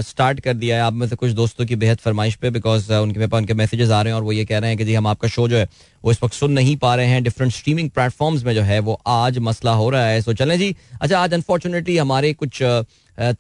स्टार्ट 0.07 0.41
कर 0.41 0.55
दिया 0.55 0.77
है। 0.77 0.83
आप 0.83 0.93
में 0.93 1.07
से 1.09 1.17
कुछ 1.17 1.31
दोस्तों 1.33 1.67
की 1.67 1.77
बेहद 1.77 1.99
फरमाइश 1.99 2.35
पे 2.35 2.51
बिकॉज़ 2.51 2.93
उनके 2.93 3.21
मेरे 3.21 3.37
उनके 3.37 3.55
मैसेजेस 3.55 3.91
आ 3.91 4.01
रहे 4.03 4.13
हैं 4.13 4.17
और 4.17 4.23
वो 4.23 4.33
ये 4.33 4.45
कह 4.45 4.59
रहे 4.59 4.71
हैं 4.71 4.79
कि 4.79 4.85
जी 4.85 4.95
हम 4.95 5.07
आपका 5.07 5.29
शो 5.29 5.47
जो 5.49 5.57
है 5.57 5.69
वो 6.05 6.11
इस 6.11 6.23
वक्त 6.23 6.35
सुन 6.35 6.53
नहीं 6.53 6.77
पा 6.77 6.95
रहे 6.95 7.07
हैं। 7.07 7.23
डिफरेंट 7.25 7.53
स्ट्रीमिंग 7.53 7.91
प्लेटफॉर्म्स 7.91 8.45
में 8.45 8.55
जो 8.55 8.63
है 8.63 8.79
वो 8.81 9.01
आज 9.07 9.39
मसला 9.39 9.73
हो 9.73 9.89
रहा 9.91 10.07
है। 10.07 10.21
सो 10.23 10.33
चलें 10.35 10.59
जी। 10.59 10.75
अच्छा 11.01 11.19
आज 11.21 11.35
अनफॉर्चुनेटली 11.35 11.97
हमारे 11.97 12.33
कुछ 12.35 12.63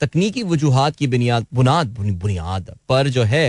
तकनीकी 0.00 0.42
वजूहत 0.42 0.96
की 0.96 1.06
बुनियाद 1.06 1.46
बुनियाद 1.54 1.96
बुनियाद 1.98 2.74
पर 2.88 3.08
जो 3.08 3.22
है 3.24 3.46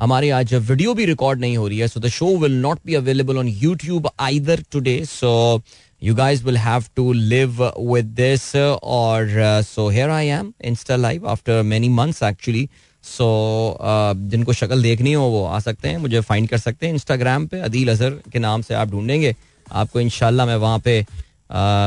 हमारी 0.00 0.30
आज 0.30 0.54
वीडियो 0.54 0.94
भी 0.94 1.04
रिकॉर्ड 1.06 1.40
नहीं 1.40 1.56
हो 1.56 1.68
रही 1.68 1.78
है। 1.78 1.88
So 1.88 2.00
the 2.00 2.08
show 2.10 2.36
will 2.38 2.60
not 2.62 2.78
be 2.86 2.94
available 2.94 3.38
on 3.38 3.48
YouTube 3.48 4.10
either 4.20 4.64
today 4.72 5.04
so 5.04 5.62
you 6.02 6.14
guys 6.14 6.42
will 6.44 6.56
have 6.56 6.86
to 6.98 7.02
live 7.32 7.58
with 7.76 8.14
this 8.16 8.44
or 8.54 9.18
uh, 9.48 9.62
so 9.62 9.88
here 9.88 10.10
I 10.10 10.22
am 10.36 10.54
insta 10.70 10.98
live 11.00 11.26
after 11.34 11.62
many 11.72 11.90
months 11.98 12.22
actually. 12.22 12.68
So 13.04 13.24
so, 13.24 13.80
uh, 13.80 14.30
जिनको 14.30 14.52
शक्ल 14.52 14.82
देखनी 14.82 15.12
हो 15.12 15.24
वो 15.30 15.44
आ 15.46 15.58
सकते 15.60 15.88
हैं 15.88 15.98
मुझे 15.98 16.20
find 16.20 16.48
कर 16.48 16.58
सकते 16.58 16.86
हैं 16.86 16.94
इंस्टाग्राम 16.94 17.46
पे 17.46 17.60
अदील 17.60 17.90
अजहर 17.90 18.18
के 18.32 18.38
नाम 18.38 18.62
से 18.62 18.74
आप 18.74 18.88
ढूंढेंगे। 18.90 19.34
आपको 19.72 20.00
इनशाला 20.00 20.46
मैं 20.46 20.56
वहाँ 20.56 20.78
पे 20.84 21.04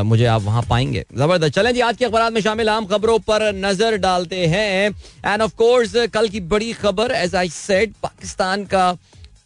मुझे 0.10 0.26
आप 0.26 0.41
वहाँ 0.41 0.62
पाएँगे। 0.69 1.04
ज़बरदस्त 1.17 1.54
चलें 1.56 1.73
जी 1.73 1.82
आज 1.82 1.97
के 1.97 2.06
अखबार 2.06 2.32
में 2.32 2.41
शामिल 2.41 2.69
आम 2.69 2.86
खबरों 2.86 3.17
पर 3.28 3.52
नज़र 3.56 3.97
डालते 3.97 4.45
हैं। 4.47 4.89
एंड 5.26 5.41
ऑफ़ 5.41 5.56
कोर्स 5.58 5.95
कल 6.13 6.30
की 6.30 6.39
बड़ी 6.52 6.71
खबर 6.82 7.12
एज 7.15 7.36
आई 7.36 7.49
सेड 7.49 7.93
पाकिस्तान 8.04 8.65
का 8.73 8.91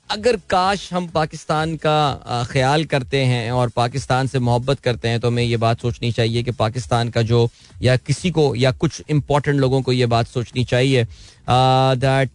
अगर 0.09 0.35
काश 0.49 0.91
हम 0.93 1.07
पाकिस्तान 1.07 1.75
का 1.75 2.45
ख्याल 2.51 2.85
करते 2.85 3.23
हैं 3.25 3.51
और 3.51 3.69
पाकिस्तान 3.75 4.27
से 4.27 4.39
मोहब्बत 4.39 4.79
करते 4.79 5.07
हैं 5.07 5.19
तो 5.19 5.27
हमें 5.27 5.43
ये 5.43 5.57
बात 5.57 5.81
सोचनी 5.81 6.11
चाहिए 6.11 6.43
कि 6.43 6.51
पाकिस्तान 6.51 7.09
का 7.09 7.21
जो, 7.21 7.49
या 7.81 7.95
किसी 7.97 8.31
को, 8.31 8.53
या 8.55 8.71
कुछ 8.73 9.01
इम्पोर्टेंट 9.09 9.59
लोगों 9.59 9.81
को 9.81 9.91
ये 9.91 10.05
बात 10.05 10.27
सोचनी 10.27 10.63
चाहिए 10.65 11.03
दैट 11.99 12.29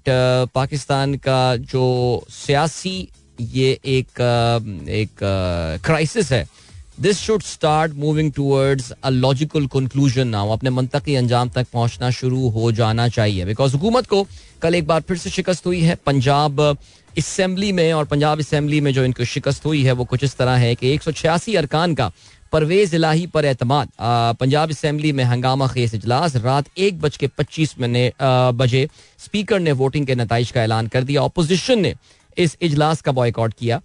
पाकिस्तान 0.55 1.15
का 1.17 1.57
जो 1.57 1.85
सियासी, 2.31 3.09
ये 3.41 3.71
एक 3.87 4.21
एक 4.91 5.25
क्राइसिस 5.85 6.33
है। 6.33 6.47
This 7.01 7.19
should 7.19 7.43
start 7.43 7.93
moving 7.97 8.33
towards 8.33 8.91
a 8.95 9.11
logical 9.11 9.67
conclusion 9.67 10.29
now 10.29 10.51
अपने 10.53 10.71
मंतकी 10.71 11.15
अंजाम 11.17 11.49
तक 11.51 11.67
पहुँचना 11.73 12.11
शुरू 12.13 12.49
हो 12.51 12.73
जाना 12.73 13.09
चाहिए। 13.09 13.45
बिकॉज़ 13.45 13.73
हुकूमत 13.73 14.07
को 14.07 14.27
कल 14.63 14.75
एक 14.75 14.87
बार 14.87 15.01
फिर 15.01 15.17
से 15.17 15.31
शिकस्त 15.31 15.67
हुई 15.67 15.81
है। 15.83 15.95
पंजाब 16.07 16.61
असम्बली 17.19 17.73
में 17.73 17.93
और 17.93 18.05
पंजाब 18.05 18.39
असम्बली 18.41 18.81
में 18.81 18.93
जो 18.95 19.05
इनको 19.05 19.25
शिकस्त 19.25 19.65
हुई 19.67 19.83
है, 19.85 19.93
वो 19.93 20.05
कुछ 20.05 20.25
इस 20.25 20.37
तरह 20.37 20.57
है 20.57 20.75
कि 20.75 20.93
एक 20.95 21.03
सौ 21.03 21.13
छियासी 21.13 21.55
अरकान 21.55 21.95
का 21.95 22.11
परवेज 22.53 22.95
इलाही 22.95 23.27
पर 23.27 23.45
एतमाद 23.45 23.89
पंजाब 24.41 24.71
असम्बली 24.71 25.13
में 25.13 25.25
हंगामा 25.25 25.69
खेस 25.69 25.95
इजलास, 25.95 26.37
रात 26.37 26.65
एक 26.79 27.01
बज 27.01 27.17
के 27.17 27.27
पच्चीस 27.29 27.75
बजे 27.81 28.89
स्पीकर 29.19 29.61
ने 29.61 29.73
वोटिंग 29.75 30.07
के 30.07 30.15
नतज 30.15 30.51
का 30.51 30.63
ऐलान 30.63 30.87
कर 30.87 31.05
दिया 31.05 31.23
अपोजिशन 31.23 31.81
ने 31.81 31.95
इस 32.37 32.57
इजलास 32.63 33.01
का 33.03 33.13
बॉयकॉट 33.13 33.55
किया। 33.55 33.81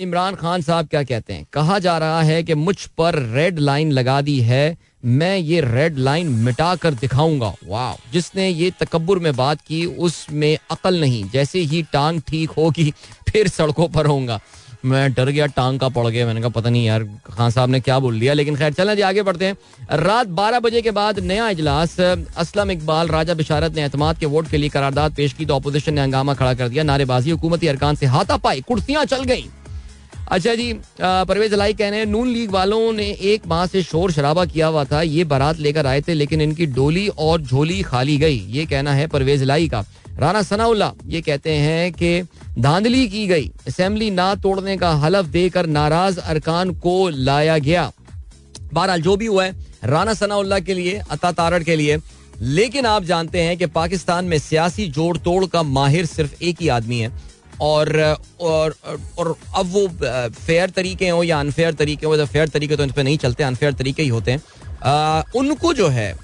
इमरान 0.00 0.34
खान 0.34 0.62
साहब 0.62 0.86
क्या 0.88 1.02
कहते 1.02 1.32
हैं? 1.32 1.46
कहा 1.52 1.78
जा 1.78 1.96
रहा 1.98 2.22
है 2.22 2.42
कि 2.42 2.54
मुझ 2.54 2.76
पर 2.98 3.18
रेड 3.34 3.58
लाइन 3.58 3.90
लगा 3.92 4.20
दी 4.20 4.38
है 4.40 4.76
मैं 5.04 5.36
ये 5.36 5.60
रेड 5.60 5.98
लाइन 5.98 6.28
मिटा 6.28 6.74
कर 6.76 6.94
दिखाऊँगा। 6.94 7.52
वाह 7.68 8.10
जिसने 8.12 8.48
ये 8.48 8.70
तकबर 8.80 9.18
में 9.18 9.34
बात 9.36 9.60
की, 9.60 9.84
उसमें 9.86 10.56
अकल 10.70 11.00
नहीं। 11.00 11.24
जैसे 11.30 11.58
ही 11.60 11.82
टांग 11.82 12.20
ठीक 12.20 12.50
होगी, 12.50 12.92
फिर 13.28 13.48
सड़कों 13.48 13.88
पर 13.88 14.06
होऊँगा। 14.06 14.40
मैं 14.84 15.12
डर 15.12 15.28
गया, 15.28 15.46
टांग 15.46 15.78
का 15.80 15.88
पड़ 15.88 16.06
गया। 16.06 16.26
मैंने 16.26 16.40
कहा, 16.40 16.48
पता 16.48 16.70
नहीं 16.70 16.84
यार, 16.86 17.04
खान 17.30 17.50
साहब 17.50 17.70
ने 17.70 17.80
क्या 17.80 17.98
बोल 17.98 18.18
दिया? 18.20 18.32
लेकिन 18.32 18.56
खैर, 18.56 18.72
चलें 18.72 18.94
जी, 18.96 19.02
आगे 19.02 19.22
बढ़ते 19.22 19.46
हैं। 19.46 19.96
रात 19.98 20.26
बारह 20.26 20.60
बजे 20.60 20.82
के 20.82 20.90
बाद 20.90 21.18
नया 21.20 21.48
इजलास। 21.48 21.98
असलम 22.00 22.70
इकबाल, 22.70 23.08
राजा 23.08 23.34
बिशारत 23.34 23.74
ने 23.74 23.84
एतमाद 23.84 24.18
के 24.18 24.26
वोट 24.26 24.48
के 24.48 24.56
लिए 24.56 24.68
करारदाद 24.68 25.14
पेश 25.14 25.32
की 25.32 25.46
तो 25.46 25.56
अपोजिशन 25.56 25.94
ने 25.94 26.00
हंगामा 26.00 26.34
खड़ा 26.34 26.54
कर 26.54 26.68
दिया। 26.68 26.82
नारेबाजी, 26.82 27.30
हुकूमती 27.30 27.66
अरकान 27.66 27.96
से 27.96 28.06
हाथा 28.06 28.36
पाई 28.36 28.60
कुर्सियाँ 28.60 29.04
चल 29.04 29.24
गई। 29.24 29.48
अच्छा 30.24 30.54
जी 30.54 30.72
परवेज 31.00 31.52
अलाई 31.52 31.72
कहने 31.74 31.96
हैं, 31.96 32.06
नून 32.06 32.28
लीग 32.28 32.50
वालों 32.50 32.92
ने 32.92 33.04
एक 33.22 33.46
माह 33.46 33.64
से 33.66 33.82
शोर 33.82 34.12
शराबा 34.12 34.44
किया 34.44 34.66
हुआ 34.66 34.84
था, 34.84 35.02
ये 35.02 35.24
बारात 35.24 35.58
लेकर 35.58 35.86
आए 35.86 36.00
थे, 36.00 36.14
लेकिन 36.14 36.40
इनकी 36.40 36.66
डोली 36.68 37.06
और 37.08 37.40
झोली 37.40 37.82
खाली 37.82 38.16
गई, 38.16 38.38
ये 38.48 38.64
कहना 38.66 38.92
है 38.94 39.06
परवेज 39.06 39.42
अलाई 39.42 39.68
का। 39.68 39.84
राना 40.18 40.42
सनाउल्ला 40.42 40.92
ये 41.06 41.20
कहते 41.20 41.52
हैं 41.52 41.92
कि 41.92 42.22
धांधली 42.58 43.06
की 43.08 43.26
गई, 43.26 43.50
असेंबली 43.68 44.10
ना 44.10 44.34
तोड़ने 44.34 44.76
का 44.76 44.92
हलफ 44.94 45.26
देकर 45.26 45.66
नाराज़ 45.66 46.18
अरकान 46.20 46.74
को 46.76 47.08
लाया 47.08 47.58
गया। 47.58 47.90
बहरहाल, 48.72 49.02
जो 49.02 49.16
भी 49.16 49.26
हुआ 49.26 49.44
है, 49.44 49.54
राना 49.84 50.14
सनाउल्ला 50.14 50.58
के 50.58 50.74
लिए, 50.74 51.00
अता 51.10 51.32
तारड़ 51.32 51.62
के 51.62 51.76
लिए। 51.76 51.98
लेकिन 52.40 52.86
आप 52.86 53.04
जानते 53.04 53.40
हैं 53.40 53.56
कि 53.56 53.66
पाकिस्तान 53.68 54.24
में 54.24 54.38
सियासी 54.38 54.86
जोड़ 54.88 55.16
तोड़ 55.18 55.44
का 55.46 55.62
माहिर 55.62 56.06
सिर्फ़ 56.06 56.42
एक 56.42 56.60
ही 56.60 56.68
आदमी 56.68 56.98
है 56.98 57.12
और 57.60 58.16
और 58.40 58.74
और 59.18 59.34
अब 59.56 59.70
वो 59.72 59.86
फेयर 60.30 60.70
तरीके 60.70 61.08
हो 61.08 61.22
या 61.22 61.40
अनफेयर 61.40 61.74
तरीके 61.74 62.06
हो 62.06 62.24
फेयर 62.26 62.48
तरीके 62.48 62.76
तो 62.76 62.84
इन 62.84 62.90
पर 62.90 63.02
नहीं 63.02 63.18
चलते 63.18 63.42
अनफेयर 63.42 63.72
तरीके 63.72 64.02
ही 64.02 64.08
होते 64.08 64.30
हैं। 64.30 64.42
आ, 64.84 65.22
उनको 65.36 65.72
जो 65.74 65.88
है 65.88 66.14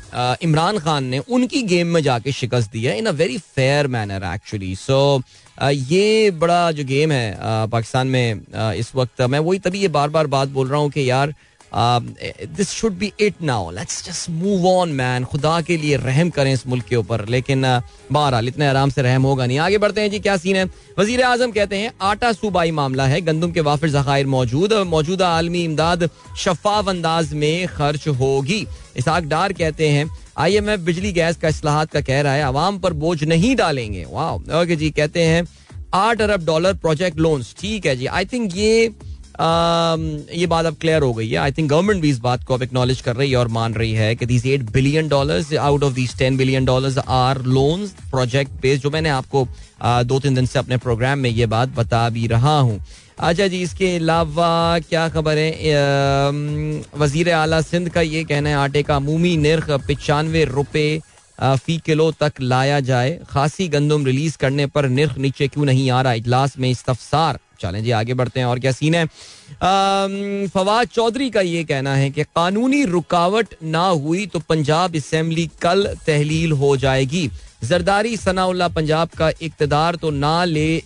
इमरान 0.42 0.78
खान 0.78 1.04
ने 1.04 1.18
उनकी 1.18 1.62
गेम 1.62 1.86
में 1.86 2.00
जाके 2.02 2.32
शिकस्त 2.32 2.72
दी 2.72 2.82
है 2.84 2.98
in 2.98 3.06
a 3.06 3.10
very 3.20 3.38
fair 3.38 3.86
manner 3.86 4.24
actually 4.34 4.74
so 4.76 5.22
ये 5.62 6.30
बड़ा 6.30 6.70
जो 6.72 6.84
गेम 6.84 7.12
है 7.12 7.36
पाकिस्तान 7.70 8.06
में 8.06 8.40
इस 8.74 8.94
वक्त 8.94 9.22
मैं 9.22 9.38
वही 9.38 9.58
तभी 9.58 9.80
ये 9.80 9.88
बार 9.88 10.08
बार 10.08 10.26
बात 10.26 10.48
बोल 10.48 10.68
रहा 10.68 10.80
हूँ 10.80 10.90
कि 10.90 11.08
यार 11.10 11.34
this 11.72 12.70
should 12.70 12.92
be 12.98 13.12
it 13.20 13.42
now 13.42 13.70
let's 13.70 14.04
just 14.04 14.30
move 14.30 14.66
on 14.68 14.92
man 14.92 15.24
खुदा 15.24 15.60
के 15.60 15.76
लिए 15.76 15.96
रहम 15.96 16.30
करें 16.30 16.52
इस 16.52 16.66
मुल्क 16.66 16.84
के 16.84 16.96
ऊपर। 16.96 17.26
लेकिन 17.28 17.66
uh, 17.66 17.82
बहरहाल 18.12 18.48
इतने 18.48 18.66
आराम 18.66 18.90
से 18.90 19.02
रहम 19.02 19.22
होगा 19.22 19.46
नहीं। 19.46 19.58
आगे 19.58 19.78
बढ़ते 19.78 20.00
हैं 20.00 20.10
जी 20.10 20.18
क्या 20.20 20.36
सीन 20.36 20.56
है? 20.56 20.64
वज़ीर 20.98 21.22
आज़म 21.24 21.50
कहते 21.52 21.76
हैं 21.78 21.92
आटा 22.02 22.32
सूबाई 22.32 22.70
मामला 22.70 23.06
है। 23.06 23.20
गंदम 23.20 23.52
के 23.52 23.60
वाफिर 23.60 23.90
जखायर 23.90 24.26
मौजूद। 24.28 24.72
मौजूदा 24.88 25.28
आलमी 25.28 25.62
इमदाद 25.64 26.08
शफाफ 26.38 26.88
अंदाज 26.88 27.32
में 27.34 27.66
खर्च 27.68 28.08
होगी। 28.08 28.66
इसहाक 28.96 29.24
डार 29.24 29.52
कहते 29.52 29.88
हैं 29.88 30.08
आई 30.38 30.56
एम 30.56 30.68
एफ़ 30.70 30.80
बिजली 30.80 31.12
गैस 31.12 31.36
का 31.36 31.48
असलाहत 31.48 31.90
का 31.90 32.00
कह 32.00 32.20
रहा 32.20 32.32
है 32.34 32.42
आवाम 32.42 32.78
पर 32.78 32.92
बोझ 32.94 33.22
नहीं 33.24 33.54
डालेंगे। 33.56 34.04
वाह 34.10 34.60
ओके 34.62 34.76
जी 34.76 34.90
कहते 34.90 35.22
हैं 35.24 35.46
आठ 35.94 36.20
अरब 36.22 36.44
डॉलर 36.46 36.74
प्रोजेक्ट 36.76 37.18
लोन्स। 37.18 37.54
ठीक 37.60 37.86
है 37.86 37.94
जी। 37.96 38.06
आई 38.08 38.24
थिंक 38.24 38.56
ये 38.56 38.92
ये 39.40 40.46
बात 40.46 40.66
अब 40.66 40.76
क्लियर 40.80 41.02
हो 41.02 41.12
गई 41.14 41.28
है. 41.28 41.36
आई 41.36 41.52
थिंक 41.52 41.68
गवर्नमेंट 41.70 42.00
भी 42.02 42.10
इस 42.10 42.18
बात 42.20 42.44
को 42.44 42.54
अब 42.54 42.62
एक्नॉलेज 42.62 43.00
कर 43.00 43.16
रही 43.16 43.30
है 43.30 43.36
और 43.36 43.48
मान 43.48 43.74
रही 43.74 43.92
है 43.92 44.14
कि 44.16 44.26
these 44.26 44.46
eight 44.46 44.70
billion 44.72 45.08
dollars 45.08 45.52
out 45.54 45.82
of 45.82 45.94
these 45.94 46.16
ten 46.18 46.36
billion 46.36 46.64
dollars 46.64 46.98
are 46.98 47.42
loans 47.44 47.94
project 48.10 48.50
based 48.62 48.82
जो 48.82 48.90
मैंने 48.90 49.08
आपको 49.10 49.46
दो 49.82 50.18
तीन 50.20 50.34
दिन 50.34 50.46
से 50.46 50.58
अपने 50.58 50.76
प्रोग्राम 50.78 51.18
में 51.18 51.30
ये 51.30 51.46
बात 51.46 51.68
बता 51.76 52.08
भी 52.10 52.26
रहा 52.26 52.58
हूँ. 52.58 52.80
अच्छा 53.18 53.46
जी, 53.46 53.60
इसके 53.62 53.94
अलावा 53.96 54.78
क्या 54.80 55.08
खबर 55.08 55.38
है? 55.38 55.50
वज़ीर 56.98 57.30
अला 57.30 57.60
सिंध 57.62 57.88
का 57.88 58.00
ये 58.00 58.24
कहना 58.24 58.48
है, 58.48 58.54
आटे 58.56 58.82
का 58.82 58.96
अमूमी 58.96 59.36
निर्ख 59.36 59.70
पचानवे 59.88 60.44
रुपए 60.46 61.00
फ़ी 61.38 61.76
किलो 61.78 62.10
तक 62.20 62.40
लाया 62.40 62.80
जाए. 62.82 63.18
खासी 63.28 63.68
गंदम 63.68 64.04
रिलीज़ 64.06 64.36
करने 64.38 64.66
पर 64.66 64.88
निर्ख 64.88 65.18
नीचे 65.18 65.48
क्यों 65.48 65.64
नहीं 65.64 65.90
आ 65.90 66.00
रहा? 66.02 66.12
इजलास 66.12 66.58
में 66.58 66.70
इस्तफसार 66.70 67.38
चलें 67.60 67.82
जी, 67.84 67.90
आगे 67.92 68.14
बढ़ते 68.14 68.40
हैं, 68.40 68.46
और 68.46 68.58
क्या 68.58 68.72
सीन 68.72 68.94
है? 68.94 69.06
फवाद 70.48 70.88
चौधरी 70.88 71.28
का 71.30 71.40
ये 71.40 71.64
कहना 71.64 71.94
है 71.94 72.10
कि 72.10 72.24
कानूनी 72.26 72.84
रुकावट 72.86 73.54
ना 73.64 73.86
हुई 73.86 74.26
तो 74.26 74.38
पंजाब 74.48 74.96
असम्बली 74.96 75.48
कल 75.62 75.86
तहलील 76.06 76.52
हो 76.52 76.76
जाएगी। 76.76 77.30
जरदारी 77.64 78.16
सनाउल्ला 78.16 78.68
पंजाब 78.70 79.08
का 79.18 79.30
इकतदार 79.42 79.96
तो 79.96 80.10
ना 80.12 80.44
ले 80.46 80.82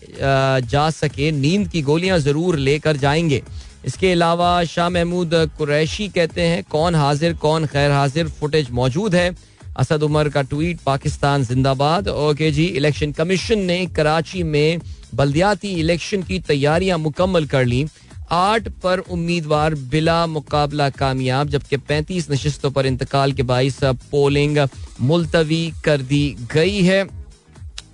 जा 0.67 0.89
सके। 0.93 1.31
नींद 1.33 1.69
की 1.69 1.83
गोलियाँ 1.83 2.19
ज़रूर 2.19 2.57
लेकर 2.59 2.97
जाएँगे। 2.97 3.43
इसके 3.87 4.13
अलावा 4.13 4.53
शाह 4.65 4.89
महमूद 4.91 5.35
कुरैशी 5.59 6.09
कहते 6.09 6.43
हैं, 6.43 6.63
कौन 6.65 6.95
हाजिर, 6.95 7.35
कौन 7.37 7.67
खैर 7.67 7.91
हाजिर? 7.91 8.29
फुटेज 8.31 8.71
मौजूद 8.73 9.15
है। 9.15 9.35
असद 9.77 10.03
उमर 10.03 10.29
का 10.29 10.43
ट्वीट, 10.43 10.79
पाकिस्तान 10.81 11.45
जिंदाबाद। 11.45 12.09
ओके 12.09 12.51
जी, 12.51 12.65
इलेक्शन 12.67 13.13
कमीशन 13.13 13.59
ने 13.61 13.85
कराची 13.87 14.43
में 14.43 14.81
बल्दियाती 15.15 15.69
इलेक्शन 15.81 16.23
की 16.23 16.39
तैयारियाँ 16.43 16.99
मुकम्मल 16.99 17.47
कर 17.47 17.65
ली। 17.65 17.87
आठ 18.33 18.69
पर 18.83 18.99
उम्मीदवार 18.99 19.75
बिला 19.91 20.27
मुकाबला 20.27 20.89
कामयाब, 20.93 21.49
जबकि 21.49 21.77
पैंतीस 21.79 22.31
नशस्तों 22.31 22.71
पर 22.71 22.87
इंतकाल 22.87 23.33
के 23.33 23.43
बाईस 23.45 23.79
पोलिंग 24.11 24.59
मुलतवी 25.01 25.73
कर 25.85 26.03
दी 26.03 26.25
गई 26.53 26.81
है। 26.83 27.05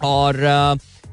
और 0.03 0.37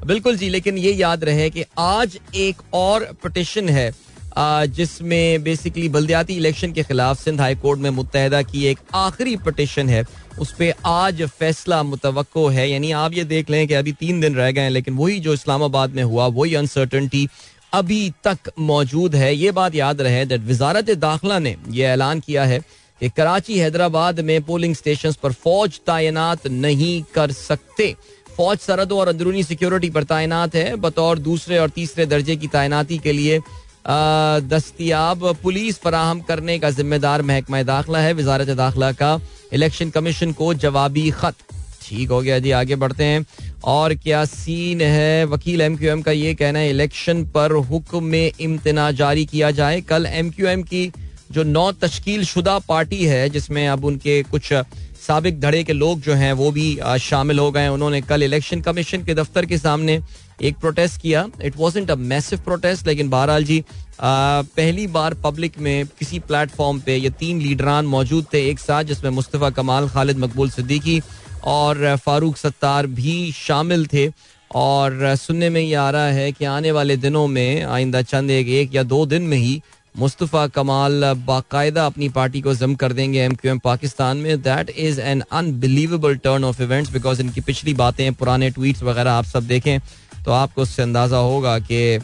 बिल्कुल 0.06 0.36
जी, 0.36 0.48
लेकिन 0.48 0.78
ये 0.78 0.92
याद 0.92 1.24
रहे 1.24 1.48
कि 1.50 1.64
आज 1.78 2.18
एक 2.36 2.62
और 2.74 3.08
पटिशन 3.24 3.68
है 3.68 3.90
जिसमें 4.38 5.42
बेसिकली 5.42 5.88
बल्दियाती 5.88 6.34
इलेक्शन 6.36 6.72
के 6.72 6.82
खिलाफ 6.82 7.20
सिंध 7.20 7.40
हाई 7.40 7.54
कोर्ट 7.56 7.80
में 7.80 7.90
मुतहदा 7.90 8.42
की 8.42 8.64
एक 8.66 8.78
आखिरी 8.94 9.36
पटिशन 9.36 9.88
है। 9.88 10.04
उस 10.40 10.52
पर 10.52 10.72
आज 10.86 11.22
फैसला 11.30 11.82
मुतवको 11.82 12.46
है। 12.48 12.68
यानी 12.70 12.90
आप 12.92 13.14
ये 13.14 13.24
देख 13.24 13.50
लें 13.50 13.66
कि 13.68 13.74
अभी 13.74 13.92
तीन 13.92 14.20
दिन 14.20 14.34
रह 14.34 14.50
गए 14.50 14.60
हैं, 14.60 14.70
लेकिन 14.70 14.94
वही 14.94 15.18
जो 15.20 15.32
इस्लामाबाद 15.34 15.94
में 15.94 16.02
हुआ, 16.02 16.26
वही 16.26 16.54
अनसर्टनटी 16.54 17.28
अभी 17.72 18.12
तक 18.24 18.50
मौजूद 18.58 19.14
है। 19.14 19.34
ये 19.34 19.50
बात 19.50 19.74
याद 19.74 20.00
रहे 20.00 20.24
दैट 20.24 20.40
वजारत 20.40 20.90
दाखिला 20.90 21.38
ने 21.38 21.56
यह 21.70 21.88
ऐलान 21.88 22.20
किया 22.20 22.44
है 22.44 22.60
कि 23.00 23.08
कराची, 23.08 23.58
हैदराबाद 23.58 24.20
में 24.20 24.42
पोलिंग 24.42 24.74
स्टेशन 24.74 25.14
पर 25.22 25.32
फौज 25.32 25.80
तैनात 25.80 26.46
नहीं 26.46 27.02
कर 27.14 27.32
सकते। 27.32 27.94
फौज 28.36 28.58
सरहदों 28.58 28.98
और 28.98 29.08
अंदरूनी 29.08 29.42
सिक्योरिटी 29.42 29.90
पर 29.90 30.04
तैनात 30.04 30.54
है। 30.54 30.74
बतौर 30.76 31.18
दूसरे 31.18 31.58
और 31.58 31.70
तीसरे 31.70 32.06
दर्जे 32.06 32.36
की 32.36 32.46
तैनाती 32.46 32.98
के 32.98 33.12
लिए 33.12 33.40
दस्तियाब 33.88 35.24
पुलिस 35.42 35.78
फराहम 35.80 36.20
करने 36.20 36.58
का 36.58 36.70
जिम्मेदार 36.70 37.22
महकमा 37.22 37.62
दाखिला 37.64 37.98
है। 37.98 38.12
वजारत 38.14 38.48
दाखिला 38.56 38.90
का 38.92 39.18
इलेक्शन 39.52 39.90
कमीशन 39.90 40.32
को 40.32 40.52
जवाबी 40.56 41.10
खत। 41.10 41.34
ठीक 41.82 42.10
हो 42.10 42.20
गया 42.22 42.38
जी, 42.38 42.50
आगे 42.50 42.76
बढ़ते 42.76 43.04
हैं। 43.04 43.24
और 43.64 43.94
क्या 43.96 44.24
सीन 44.24 44.80
है? 44.80 45.24
वकील 45.26 45.60
एम 45.60 45.76
क्यू 45.76 45.90
एम 45.90 46.02
का 46.02 46.12
ये 46.12 46.34
कहना 46.34 46.58
है, 46.58 46.70
इलेक्शन 46.70 47.24
पर 47.26 47.52
हुक्म 47.70 48.14
इम्तना 48.14 48.90
जारी 48.92 49.24
किया 49.26 49.50
जाए। 49.52 49.80
कल 49.80 50.06
एम 50.06 50.30
क्यू 50.30 50.46
एम 50.46 50.62
की 50.62 50.90
जो 51.32 51.42
नौ 51.44 51.70
तश्कील 51.74 52.24
शुदा 52.24 52.58
पार्टी 52.58 53.04
है, 53.04 53.28
जिसमें 53.30 53.66
अब 53.68 53.84
उनके 53.84 54.22
कुछ 54.24 54.52
सबक 54.98 55.40
धड़े 55.40 55.62
के 55.64 55.72
लोग 55.72 56.00
जो 56.00 56.14
हैं, 56.14 56.32
वो 56.32 56.50
भी 56.50 56.78
शामिल 57.00 57.38
हो 57.38 57.50
गए 57.52 57.68
उन्होंने 57.68 58.00
कल 58.02 58.22
इलेक्शन 58.22 58.60
कमीशन 58.60 59.04
के 59.04 59.14
दफ्तर 59.14 59.46
के 59.46 59.58
सामने 59.58 60.00
एक 60.40 60.56
प्रोटेस्ट 60.56 61.00
किया। 61.02 61.26
It 61.44 61.56
wasn't 61.56 61.90
a 61.90 61.94
massive 61.94 62.40
protest 62.40 62.86
लेकिन 62.86 63.10
बहरहाल 63.10 63.44
जी 63.44 63.62
आ, 64.00 64.42
पहली 64.56 64.86
बार 64.88 65.14
पब्लिक 65.14 65.58
में 65.58 65.86
किसी 65.98 66.18
प्लेटफॉर्म 66.20 66.80
पे 66.80 66.96
ये 66.96 67.10
तीन 67.20 67.40
लीडरान 67.40 67.86
मौजूद 67.86 68.26
थे 68.34 68.48
एक 68.50 68.58
साथ 68.58 68.84
जिसमें 68.84 69.10
मुस्तफ़ा 69.10 69.50
कमाल 69.50 69.88
खालिद 69.88 70.18
मकबूल 70.18 70.50
सिद्दीकी 70.50 71.00
और 71.46 71.96
फारूक 71.96 72.36
सत्तार 72.36 72.86
भी 72.88 73.32
शामिल 73.36 73.86
थे। 73.86 74.10
और 74.50 75.14
सुनने 75.16 75.48
में 75.50 75.60
ये 75.60 75.74
आ 75.74 75.88
रहा 75.90 76.10
है 76.10 76.30
कि 76.32 76.44
आने 76.46 76.70
वाले 76.72 76.96
दिनों 76.96 77.26
में 77.26 77.62
आइंदा 77.64 78.02
चंद 78.02 78.30
एक, 78.30 78.48
एक 78.48 78.74
या 78.74 78.82
दो 78.84 79.04
दिन 79.06 79.22
में 79.22 79.36
ही 79.36 79.60
मुस्तफ़ा 79.98 80.46
कमाल 80.48 81.04
बाकायदा 81.26 81.86
अपनी 81.86 82.08
पार्टी 82.08 82.40
को 82.40 82.54
जम 82.54 82.74
कर 82.74 82.92
देंगे 82.92 83.20
एम 83.20 83.34
क्यू 83.34 83.50
एम 83.50 83.58
पाकिस्तान 83.58 84.16
में। 84.16 84.40
That 84.42 84.70
is 84.70 85.00
an 85.00 85.22
unbelievable 85.32 86.16
turn 86.16 86.44
of 86.44 86.62
events 86.62 86.92
because 86.92 87.22
इनकी 87.22 87.40
पिछली 87.40 87.74
बातें 87.74 88.12
पुराने 88.14 88.50
ट्वीट्स 88.50 88.82
वगैरह 88.82 89.12
आप 89.12 89.24
सब 89.26 89.46
देखें। 89.46 89.78
तो 90.24 90.32
आपको 90.32 90.62
उससे 90.62 90.82
अंदाज़ा 90.82 91.16
होगा 91.16 91.58
कि 91.60 91.98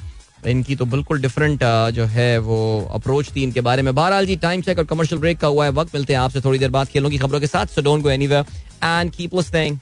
इनकी 0.47 0.77
तो 0.77 0.85
बिल्कुल 0.85 1.21
डिफरेंट 1.21 1.61
जो 1.95 2.05
है 2.07 2.39
वो 2.39 2.59
अप्रोच 2.95 3.31
थी 3.37 3.43
इनके 3.43 3.61
बारे 3.61 3.83
में। 3.83 3.95
बहरहाल 3.95 4.27
जी 4.27 4.37
टाइम 4.37 4.61
चेक 4.63 4.79
और 4.79 4.85
कमर्शियल 4.85 5.21
ब्रेक 5.21 5.39
का 5.39 5.49
हुआ 5.49 5.65
है 5.65 5.71
वक्त। 5.73 5.95
मिलते 5.95 6.13
हैं 6.13 6.21
आपसे 6.21 6.41
थोड़ी 6.41 6.59
देर 6.59 6.71
बाद 6.71 6.89
खेलों 6.89 7.11
की 7.11 7.19
खबरों 7.19 7.41
के 7.41 7.47
साथ। 7.47 7.67
So 7.67 7.83
don't 7.83 8.03
go 8.03 8.11
anywhere 8.11 8.45
and 8.85 9.11
keep 9.13 9.35
listening 9.35 9.79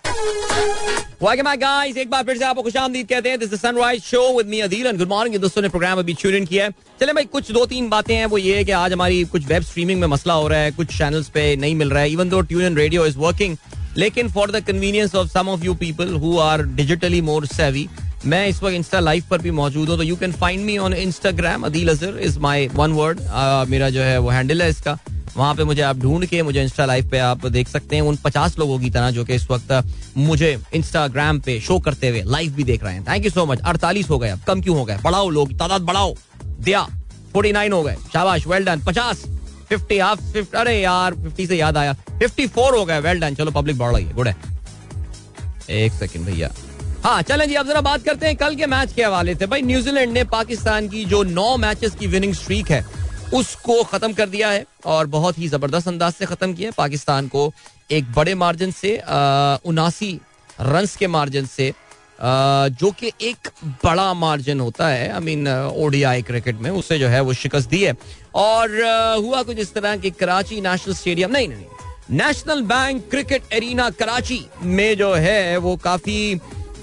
Welcome 1.22 1.46
back 1.46 1.60
guys, 1.60 1.96
एक 1.98 2.08
बार 2.10 2.22
फिर 2.24 2.38
से 2.38 2.44
आपको 2.44 2.62
खुशामदीद 2.62 3.08
कहते 3.08 3.28
हैं। 3.28 3.38
This 3.38 3.52
is 3.52 3.60
Sunrise 3.60 4.02
show 4.02 4.22
with 4.36 4.46
me 4.46 4.60
Adeel 4.60 4.86
and 4.86 4.98
good 4.98 5.08
morning 5.08 5.36
दोस्तों 5.40 5.62
ने 5.62 5.68
प्रोग्राम 5.68 5.98
अभी 5.98 6.14
ट्यून 6.14 6.34
इन 6.34 6.46
किया 6.46 6.64
है। 6.64 6.70
चले 7.00 7.12
भाई, 7.12 7.24
कुछ 7.24 7.50
दो 7.52 7.64
तीन 7.66 7.88
बातें 7.88 8.14
हैं। 8.14 8.24
वो 8.26 8.38
ये 8.38 8.56
है 8.56 8.64
कि 8.64 8.72
आज 8.72 8.92
हमारी 8.92 9.22
कुछ 9.24 9.46
वेब 9.46 9.62
स्ट्रीमिंग 9.62 10.00
में 10.00 10.06
मसला 10.08 10.34
हो 10.34 10.48
रहा 10.48 10.60
है। 10.60 10.70
कुछ 10.70 10.96
चैनल्स 10.98 11.28
पे 11.28 11.44
नहीं 11.56 11.74
मिल 11.74 11.90
रहा 11.90 12.02
है। 12.02 12.10
Even 12.10 12.28
though 12.28 12.40
tune 12.40 12.64
in 12.64 12.76
radio 12.76 13.06
is 13.06 13.18
working 13.18 13.56
लेकिन 13.96 14.28
for 14.28 14.50
the 14.50 14.64
convenience 14.64 15.14
of 15.14 15.28
some 15.28 15.48
of 15.48 15.64
you 15.64 15.74
people 15.74 16.14
who 16.14 16.38
are 16.38 16.62
digitally 16.74 17.20
more 17.20 17.46
savvy 17.46 17.88
मैं 18.26 18.46
इस 18.48 18.62
वक्त 18.62 18.74
इंस्टा 18.74 19.00
लाइव 19.00 19.24
पर 19.30 19.42
भी 19.42 19.50
मौजूद 19.50 19.88
हूँ 19.88 19.96
तो 19.96 20.02
you 20.02 20.16
can 20.16 20.32
find 20.32 20.64
me 20.64 20.76
on 20.78 20.94
Instagram 20.94 21.62
Adeel 21.62 21.88
Azhar 21.88 22.18
is 22.18 22.38
my 22.38 22.68
one 22.74 22.92
word 22.92 23.20
मेरा 23.70 23.88
जो 23.90 24.02
है 24.02 24.18
वो 24.18 24.30
हैंडल 24.30 24.62
है 24.62 24.68
इसका। 24.70 24.98
वहाँ 25.36 25.54
पे 25.54 25.64
मुझे 25.64 25.82
आप 25.82 25.96
ढूंढ 25.96 26.24
के 26.26 26.42
मुझे 26.42 26.62
इंस्टा 26.62 26.84
लाइव 26.84 27.08
पे 27.10 27.18
आप 27.18 27.46
देख 27.48 27.68
सकते 27.68 27.96
हैं। 27.96 28.02
उन 28.02 28.16
पचास 28.24 28.58
लोगों 28.58 28.78
की 28.78 28.90
तरह 28.90 29.10
जो 29.10 29.24
कि 29.24 29.34
इस 29.34 29.46
वक्त 29.50 29.72
मुझे 30.16 30.56
इंस्टाग्राम 30.74 31.40
पे 31.40 31.58
शो 31.60 31.78
करते 31.80 32.08
हुए 32.08 32.22
लाइव 32.26 32.52
भी 32.54 32.64
देख 32.64 32.84
रहे 32.84 32.94
हैं। 32.94 33.04
थैंक 33.04 33.24
यू 33.24 33.30
सो 33.30 33.46
मच 33.46 33.60
अड़तालीस 33.60 34.10
हो 34.10 34.18
गए 34.18 34.28
अब, 34.30 34.40
कम 34.46 34.60
क्यों 34.62 34.76
हो 34.78 34.84
गए? 34.84 34.98
बढ़ाओ 35.04 35.28
लोग, 35.30 35.52
तादाद 35.58 35.82
बढ़ाओ। 35.82 36.14
दिया 36.44 36.82
फोर्टी 37.32 37.52
नाइन 37.52 37.72
हो 37.72 37.82
गए। 37.82 37.96
शाबाश 38.12 38.46
वेल 38.46 38.64
डन 38.64 38.80
पचास 38.86 39.24
फिफ्टी 39.68 39.98
हाफ़ 39.98 40.56
अरे 40.56 40.80
यार 40.80 41.14
फिफ्टी 41.14 41.46
से 41.46 41.56
याद 41.56 41.76
आया। 41.76 41.92
फिफ्टी 42.10 42.46
फोर 42.48 42.76
हो 42.76 42.84
गए 42.84 43.00
वेल 43.00 43.20
डन 43.20 43.34
चलो 43.34 43.50
पब्लिक 43.52 43.78
बढ़ 43.78 43.94
रही 43.94 44.04
है। 44.04 44.14
गुड 44.14 44.28
है 44.28 44.36
एक 45.70 45.92
सेकेंड 45.92 46.24
भैया। 46.26 46.50
हाँ 47.04 47.22
चलें 47.22 47.46
जी 47.48 47.54
अब 47.54 47.66
जरा 47.66 47.80
बात 47.80 48.02
करते 48.04 48.26
हैं 48.26 48.36
कल 48.36 48.54
के 48.56 48.66
मैच 48.66 48.92
के 48.92 49.02
हवाले 49.02 49.34
से। 49.34 49.46
भाई 49.46 49.62
न्यूजीलैंड 49.62 50.12
ने 50.12 50.22
पाकिस्तान 50.24 50.88
की 50.88 51.04
जो 51.04 51.22
नौ 51.22 51.56
मैचेस 51.56 51.94
की 52.00 52.06
विनिंग 52.06 52.34
स्ट्रीक 52.34 52.70
है 52.70 52.84
उसको 53.34 53.82
खत्म 53.84 54.12
कर 54.12 54.28
दिया 54.28 54.50
है 54.50 54.64
और 54.86 55.06
बहुत 55.06 55.38
ही 55.38 55.48
ज़बरदस्त 55.48 55.88
अंदाज 55.88 56.12
से 56.12 56.26
खत्म 56.26 56.54
किया 56.54 56.70
पाकिस्तान 56.76 57.28
को 57.28 57.52
एक 57.90 58.12
बड़े 58.12 58.34
मार्जिन 58.34 58.70
से 58.72 58.96
उनासी 59.66 60.12
रन 60.60 60.86
के 60.98 61.06
मार्जिन 61.06 61.46
से 61.46 61.68
आ, 61.70 62.68
जो 62.68 62.90
कि 62.92 63.12
एक 63.20 63.48
बड़ा 63.84 64.12
मार्जिन 64.14 64.60
होता 64.60 64.88
है। 64.88 65.10
आई 65.12 65.20
मीन 65.20 65.48
ओडीआई 65.48 66.22
क्रिकेट 66.22 66.60
में 66.60 66.70
उससे 66.70 66.98
जो 66.98 67.08
है 67.08 67.20
वो 67.20 67.32
शिकस्त 67.32 67.68
दी 67.70 67.82
है। 67.82 67.96
और 68.34 68.82
आ, 68.82 69.14
हुआ 69.14 69.42
कुछ 69.42 69.58
इस 69.58 69.74
तरह 69.74 69.96
कि 69.96 70.10
कराची 70.12 70.60
नेशनल 70.60 70.94
स्टेडियम 70.94 71.30
नहीं 71.32 71.48
नहीं 71.48 72.18
national 72.18 72.62
bank 72.64 73.08
cricket 73.10 73.52
arena 73.52 73.90
Karachi 73.90 74.44
में 74.62 74.96
जो 74.98 75.12
है 75.14 75.56
वो 75.56 75.76
काफ़ी 75.84 76.34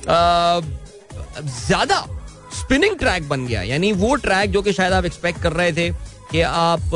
ज़्यादा 0.10 2.06
स्पिनिंग 2.60 2.96
ट्रैक 3.00 3.28
बन 3.30 3.46
गया। 3.48 3.62
यानी 3.64 3.92
वो 3.94 4.16
ट्रैक 4.18 4.52
जो 4.52 4.62
कि 4.62 4.74
शायद 4.74 4.94
आप 4.94 5.06
एक्सपेक्ट 5.06 5.42
कर 5.42 5.54
रहे 5.54 5.72
थे 5.74 5.90
कि 6.32 6.42
आप 6.42 6.92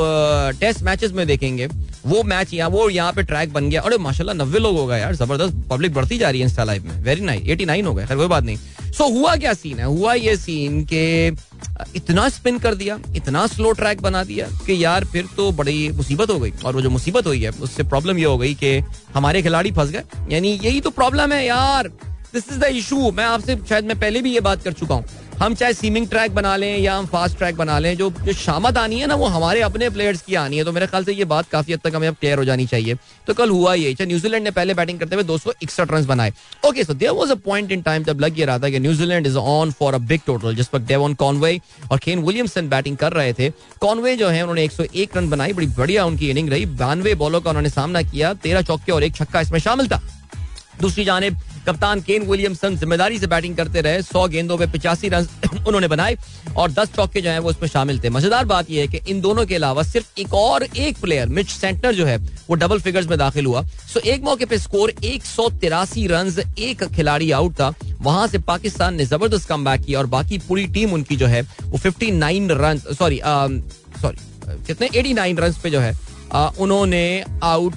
टेस्ट 0.59 0.83
मैचेस 0.83 1.11
में 1.11 1.25
देखेंगे 1.27 1.67
वो 2.05 2.21
मैच 2.23 2.53
यहाँ 2.53 2.69
वो 2.69 2.89
यहाँ 2.89 3.11
पे 3.13 3.23
ट्रैक 3.23 3.53
बन 3.53 3.69
गया। 3.69 3.81
अरे 3.81 3.97
माशाल्लाह 3.97 4.35
नब्बे 4.35 4.59
लोग 4.59 4.77
हो 4.77 4.85
गए 4.87 4.99
यार 4.99 5.15
ज़बरदस्त 5.15 5.55
पब्लिक 5.69 5.93
बढ़ती 5.93 6.17
जा 6.17 6.29
रही 6.29 6.39
है 6.39 6.45
इंस्टा 6.45 6.63
लाइव 6.63 6.85
में। 6.85 7.03
वेरी 7.03 7.21
नाइस 7.21 7.47
एटी 7.49 7.65
नाइन 7.65 7.85
हो 7.85 7.93
गए 7.93 8.05
खैर 8.05 8.17
कोई 8.17 8.27
बात 8.27 8.43
नहीं। 8.43 8.57
सो 8.57 9.03
so, 9.03 9.11
हुआ 9.11 9.35
क्या 9.35 9.53
सीन 9.53 9.79
है? 9.79 9.85
हुआ 9.85 10.13
ये 10.13 10.35
सीन 10.37 10.83
के 10.85 11.27
इतना 11.95 12.27
स्पिन 12.29 12.59
कर 12.59 12.75
दिया 12.75 12.97
इतना 13.15 13.45
स्लो 13.47 13.71
ट्रैक 13.73 14.01
बना 14.01 14.23
दिया 14.23 14.47
कि 14.65 14.83
यार 14.83 15.05
फिर 15.05 15.27
तो 15.37 15.51
बड़ी 15.51 15.89
मुसीबत 15.91 16.29
हो 16.29 16.39
गई। 16.39 16.51
और 16.65 16.75
वो 16.75 16.81
जो 16.81 16.89
मुसीबत 16.89 17.27
हुई 17.27 17.41
है 17.43 17.49
उससे 17.61 17.83
प्रॉब्लम 17.83 18.17
ये 18.17 18.25
हो 18.25 18.37
गई 18.37 18.53
कि 18.55 18.77
हमारे 19.15 19.41
खिलाड़ी 19.41 19.71
फंस 19.71 19.89
गए। 19.89 20.03
यानी 20.31 20.59
यही 20.63 20.81
तो 20.81 20.89
प्रॉब्लम 20.91 21.31
है 21.33 21.45
यार। 21.45 21.91
दिस 22.33 22.47
इज़ 22.51 22.59
द 22.59 22.63
इशू 22.75 23.11
मैं 23.11 23.23
आपसे 23.23 23.55
शायद 23.69 23.85
मैं 23.85 23.99
पहले 23.99 24.21
भी 24.21 24.33
ये 24.33 24.39
बात 24.39 24.63
कर 24.63 24.73
चुका 24.73 24.95
हूँ। 24.95 25.05
हम 25.39 25.55
चाहे 25.55 25.73
सीमिंग 25.73 26.07
ट्रैक 26.07 26.33
बना 26.35 26.55
लें 26.57 26.77
या 26.77 26.95
हम 26.95 27.05
फास्ट 27.05 27.37
ट्रैक 27.37 27.55
बना 27.55 27.77
लें, 27.79 27.95
जो 27.97 28.09
जो 28.25 28.33
शामत 28.33 28.77
आनी 28.77 28.99
है 28.99 29.07
ना, 29.07 29.15
वो 29.15 29.25
हमारे 29.25 29.61
अपने 29.61 29.89
प्लेयर्स 29.89 30.21
की 30.21 30.35
आनी 30.35 30.57
है। 30.57 30.63
तो 30.63 30.71
मेरे 30.71 30.87
ख्याल 30.87 31.03
से 31.03 31.13
ये 31.13 31.25
बात 31.25 31.47
काफ़ी 31.49 31.73
हद 31.73 31.79
तक 31.83 31.95
हमें 31.95 32.07
अब 32.07 32.15
क्लियर 32.19 32.37
हो 32.37 32.45
जानी 32.45 32.65
चाहिए। 32.65 32.95
तो 33.27 33.33
कल 33.33 33.49
हुआ 33.49 33.73
ये। 33.73 33.91
अच्छा 33.91 34.05
न्यूजीलैंड 34.05 34.43
ने 34.43 34.51
पहले 34.51 34.73
बैटिंग 34.73 34.99
करते 34.99 35.15
हुए 35.15 35.23
दो 35.23 35.37
सौ 35.37 35.53
इकसठ 35.63 35.91
रन 35.91 36.05
बनाए। 36.05 36.33
Okay 36.67 36.83
so 36.83 36.93
there 36.93 37.11
was 37.11 37.31
a 37.31 37.35
point 37.35 37.71
in 37.71 37.81
time 37.81 38.03
जब 38.03 38.19
लग 38.19 38.39
ये 38.39 38.45
रहा 38.45 38.59
था 38.59 38.69
कि 38.69 38.79
New Zealand 38.79 39.27
is 39.27 39.37
on 39.37 39.71
for 39.71 39.93
a 39.93 39.97
big 39.97 40.21
total 40.25 40.55
जिस 40.55 40.67
पर 40.67 40.79
डेवन 40.81 41.13
कॉनवे 41.13 41.59
और 41.91 41.99
केन 41.99 42.23
विलियमसन 42.23 42.69
बैटिंग 42.69 42.97
कर 42.97 43.13
रहे 43.13 43.33
थे। 43.33 43.49
कॉनवे 43.79 44.15
जो 44.17 44.27
है, 44.27 44.41
उन्होंने 44.41 44.63
101 44.63 45.17
रन 45.17 45.29
बनाई। 45.29 45.53
बड़ी 45.53 45.67
बढ़िया 45.67 46.05
उनकी 46.05 46.29
इनिंग 46.29 46.49
रही। 46.49 46.65
बानवे 46.65 47.15
बॉलों 47.15 47.41
का 47.41 47.49
उन्होंने 47.49 47.69
सामना 47.69 48.01
किया। 48.01 48.33
तेरह 48.33 48.61
चौके 48.61 48.91
और 48.91 49.03
एक 49.03 49.15
छक्का 49.15 49.41
इसमें 49.41 49.59
शामिल 49.59 49.87
था। 49.87 50.01
दूसरी 50.83 51.03
जानब, 51.05 51.37
कप्तान 51.67 52.01
केन 52.01 52.23
विलियमसन 52.27 52.75
ज़िम्मेदारी 52.77 53.19
से 53.19 53.27
बैटिंग 53.27 53.55
करते 53.57 53.81
रहे, 53.81 54.01
सौ 54.03 54.27
गेंदों 54.27 54.57
पे 54.57 54.65
पिचासी 54.67 55.09
रन 55.09 55.27
उन्होंने 55.67 55.87
बनाए 55.87 56.17
और 56.57 56.71
दस 56.71 56.91
चौके 56.95 57.21
जो 57.21 57.29
है 57.29 57.39
वो 57.39 57.49
उसमें 57.49 57.69
शामिल 57.69 57.99
थे। 58.03 58.09
मज़ेदार 58.09 58.45
बात 58.45 58.71
यह 58.71 58.81
है 58.81 58.87
कि 58.87 59.11
इन 59.11 59.21
दोनों 59.21 59.45
के 59.45 59.55
अलावा 59.55 59.83
सिर्फ़ 59.83 60.19
एक 60.19 60.33
और 60.33 60.63
एक 60.65 60.97
प्लेयर, 61.01 61.29
मिच 61.29 61.49
सेंटर 61.49 61.93
जो 61.95 62.05
है, 62.05 62.17
वो 62.17 62.55
डबल 62.55 62.79
फिगर्स 62.79 63.07
में 63.07 63.17
दाखिल 63.19 63.45
हुआ। 63.45 63.63
सो 63.93 63.99
एक 64.01 64.23
मौके 64.23 64.45
पे 64.45 64.57
स्कोर 64.59 64.93
एक 65.03 65.25
सौ 65.25 65.49
तिरासी 65.61 66.05
रन 66.07 66.33
एक 66.59 66.83
खिलाड़ी 66.95 67.31
आउट 67.31 67.53
था। 67.53 67.73
वहाँ 68.01 68.27
से 68.27 68.37
पाकिस्तान 68.43 68.95
ने 68.95 69.05
ज़बरदस्त 69.05 69.47
कम 69.49 69.75
किया 69.77 69.99
और 69.99 70.05
बाकी 70.09 70.37
पूरी 70.47 70.67
टीम 70.67 70.93
उनकी 70.93 71.15
जो 71.15 71.27
है, 71.27 71.41
वो 71.63 71.77
fifty 71.77 72.11
nine 72.13 72.49
run, 72.51 72.81
sorry 72.93 73.21
sorry, 74.01 74.17
कितने? 74.67 74.89
एटी 74.95 75.13
नाइन 75.13 75.37
रन 75.37 75.53
पे 75.63 75.69
जो 75.69 75.79
है 75.79 75.93
उन्होंने 76.33 77.23
आउट 77.43 77.75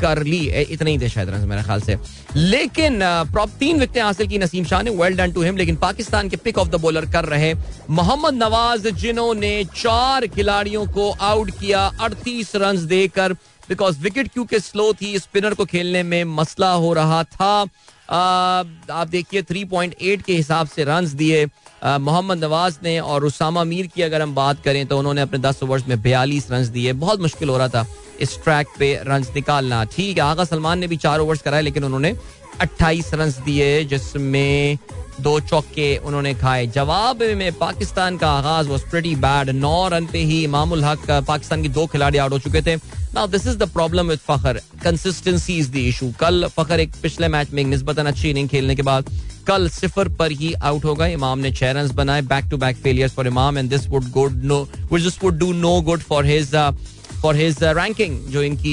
कर 0.00 0.22
ली। 0.22 0.38
इतने 0.62 0.90
ही 0.90 0.98
थे 0.98 1.08
शायद 1.08 1.28
मेरे 1.30 1.62
ख्याल 1.62 1.80
से। 1.80 1.96
लेकिन 2.36 2.98
प्रॉप 3.32 3.50
तीन 3.60 3.80
विकेट 3.80 4.02
हासिल 4.02 4.28
की 4.28 4.38
नसीम 4.38 4.64
शाह 4.64 4.82
ने। 4.82 4.90
वेल 4.90 5.16
डन 5.16 5.32
टू 5.32 5.42
हिम 5.42 5.56
लेकिन 5.56 5.76
पाकिस्तान 5.76 6.28
के 6.28 6.36
पिक 6.36 6.58
ऑफ़ 6.58 6.68
द 6.68 6.80
बॉलर 6.80 7.04
कर 7.12 7.24
रहे 7.24 7.54
मोहम्मद 7.90 8.34
नवाज़, 8.34 8.88
जिन्होंने 8.88 9.64
चार 9.76 10.26
खिलाड़ियों 10.26 10.86
को 10.86 11.10
आउट 11.12 11.50
किया, 11.50 11.90
अड़तीस 12.00 12.52
रन 12.56 12.86
देकर। 12.86 13.32
बिकॉज़ 13.68 13.98
विकेट 14.00 14.28
क्योंकि 14.32 14.60
स्लो 14.60 14.92
थी 14.92 15.18
स्पिनर 15.18 15.54
को 15.54 15.64
खेलने 15.64 16.02
में 16.02 16.24
मसला 16.24 16.72
हो 16.72 16.92
रहा 16.92 17.22
था। 17.24 17.66
आप 18.10 19.08
देखिए 19.10 19.42
3.8 19.42 20.22
के 20.22 20.32
हिसाब 20.32 20.68
से 20.68 20.84
रन 20.84 21.06
दिए। 21.14 21.46
मोहम्मद 21.86 22.44
नवाज़ 22.44 22.76
ने 22.84 22.98
और 23.00 23.24
उसामा 23.24 23.64
मीर 23.64 23.86
की 23.86 24.02
अगर 24.02 24.22
हम 24.22 24.34
बात 24.34 24.62
करें 24.64 24.86
तो 24.86 24.98
उन्होंने 24.98 25.20
अपने 25.20 25.38
दस 25.38 25.62
ओवर्स 25.62 25.86
में 25.88 26.00
बयालीस 26.02 26.50
रन 26.50 26.68
दिए। 26.70 26.92
बहुत 26.94 27.20
मुश्किल 27.20 27.48
हो 27.48 27.58
रहा 27.58 27.68
था 27.68 27.86
इस 28.20 28.38
ट्रैक 28.44 28.68
पे 28.78 28.94
रन 29.06 29.24
निकालना। 29.34 29.84
ठीक 29.86 30.16
है, 30.16 30.22
आगा 30.24 30.44
सलमान 30.44 30.78
ने 30.78 30.86
भी 30.86 30.96
चार 30.96 31.20
ओवर्स 31.20 31.42
कराए, 31.42 31.62
लेकिन 31.62 31.84
उन्होंने 31.84 32.14
अट्ठाईस 32.60 33.14
रन 33.14 33.30
दिए, 33.44 33.84
जिसमें 33.84 34.78
दो 35.20 35.38
चौके 35.40 35.96
उन्होंने 35.98 36.34
खाए। 36.34 36.66
जवाब 36.66 37.22
में 37.36 37.52
पाकिस्तान 37.52 38.16
का 38.18 38.30
आगाज़ 38.30 38.68
वॉज़ 38.68 38.82
प्रेटी 38.90 39.14
बैड 39.16 39.50
नौ 39.50 39.88
रन 39.88 40.06
पे 40.06 40.18
ही 40.20 40.42
इमामुल 40.44 40.84
हक, 40.84 41.10
पाकिस्तान 41.28 41.62
के 41.62 41.68
दो 41.68 41.86
खिलाड़ी 41.86 42.18
आउट 42.18 42.32
हो 42.32 42.38
चुके 42.38 42.62
थे। 42.62 42.76
Now 43.16 43.26
this 43.26 43.46
is 43.46 43.56
the 43.58 43.68
problem 43.70 44.08
with 44.08 44.18
Fakhar 44.18 44.60
consistency 44.82 45.56
is 45.58 45.70
the 45.72 45.76
issue 45.90 46.10
कल 46.20 46.46
फखर 46.56 46.80
एक 46.80 46.94
पिछले 47.02 47.28
मैच 47.28 47.50
में 47.50 47.62
निस्बतन 47.64 48.06
अच्छी 48.06 48.30
इनिंग 48.30 48.48
खेलने 48.48 48.74
के 48.76 48.82
बाद 48.82 49.08
कल 49.46 49.68
सिफर 49.68 50.08
पर 50.18 50.32
ही 50.32 50.52
आउट 50.62 50.84
हो 50.84 50.94
गए 50.94 51.12
इमाम 51.12 51.38
ने 51.38 51.52
छह 51.52 51.70
रन 51.70 51.88
बनाए 51.96 52.22
back 52.32 52.48
to 52.50 52.56
back 52.56 52.76
failure 52.76 53.08
for 53.08 53.26
Imam 53.26 53.58
and 53.58 53.70
this 53.70 53.86
would 53.88 54.10
good 54.12 54.42
no 54.44 54.58
this 54.92 55.22
would 55.22 55.38
do 55.38 55.52
no 55.54 55.80
good 55.80 56.00
for 56.02 56.26
his 56.26 56.54
for 57.26 57.36
his 57.36 57.56
ranking 57.76 58.18
जो 58.30 58.42
इनकी 58.42 58.72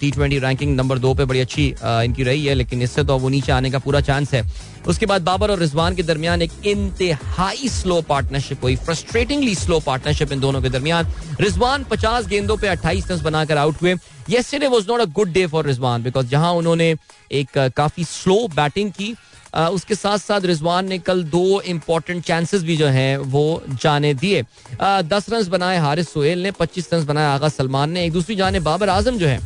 टी 0.00 0.10
ट्वेंटी 0.10 0.38
रैंकिंग 0.38 0.74
नंबर 0.76 0.98
दो 0.98 1.12
पे 1.14 1.24
बड़ी 1.24 1.40
अच्छी 1.40 1.64
uh, 1.72 2.02
इनकी 2.04 2.22
रही 2.24 2.44
है 2.46 2.54
लेकिन 2.54 2.82
इससे 2.82 3.02
तो 3.04 3.16
वो 3.18 3.28
नीचे 3.28 3.52
आने 3.52 3.70
का 3.70 3.78
पूरा 3.78 4.00
चांस 4.00 4.32
है। 4.34 4.42
उसके 4.88 5.06
बाद 5.06 5.22
बाबर 5.22 5.50
और 5.50 5.58
रिजवान 5.58 5.94
के 5.94 6.02
दरमियान 6.02 6.42
एक 6.42 6.52
इंतहाई 6.66 7.68
स्लो 7.68 8.00
पार्टनरशिप 8.08 8.64
हुई 8.64 8.76
फ्रस्ट्रेटिंगली 8.76 9.54
स्लो 9.54 9.80
पार्टनरशिप 9.80 10.32
इन 10.32 10.40
दोनों 10.40 10.62
के 10.62 10.68
दरमियान। 10.68 11.12
रिजवान 11.40 11.84
पचास 11.90 12.26
गेंदों 12.28 12.56
पे 12.56 12.68
अट्ठाईस 12.68 13.10
रन 13.10 13.22
बनाकर 13.22 13.58
आउट 13.58 13.82
हुए। 13.82 13.94
Yesterday 14.30 14.68
was 14.68 14.88
not 14.90 15.00
a 15.00 15.04
good 15.12 15.32
day 15.32 15.46
for 15.46 15.66
Rizwan 15.66 16.02
because 16.02 16.26
जहाँ 16.28 16.52
उन्होंने 16.54 16.94
एक 17.32 17.58
uh, 17.58 17.70
काफ़ी 17.76 18.04
स्लो 18.04 18.46
बैटिंग 18.56 18.90
की 18.92 19.14
उसके 19.52 19.94
साथ 19.94 20.18
साथ 20.18 20.40
रिजवान 20.40 20.88
ने 20.88 20.98
कल 21.00 21.22
दो 21.24 21.60
इंपॉर्टेंट 21.62 22.24
चांसेस 22.24 22.62
भी 22.62 22.76
जो 22.76 22.86
हैं, 22.88 23.16
वो 23.16 23.62
जाने 23.82 24.12
दिए। 24.14 24.42
दस 24.82 25.26
रन 25.30 25.48
बनाए 25.50 25.78
हारिस 25.78 26.12
सोहेल 26.12 26.42
ने, 26.42 26.50
पच्चीस 26.50 26.88
रन 26.92 27.04
बनाए 27.06 27.26
आगा 27.26 27.48
सलमान 27.50 27.90
ने। 27.90 28.04
एक 28.04 28.12
दूसरी 28.12 28.36
जाने 28.36 28.60
बाबर 28.62 28.88
आज़म 28.88 29.18
जो 29.18 29.26
है, 29.26 29.38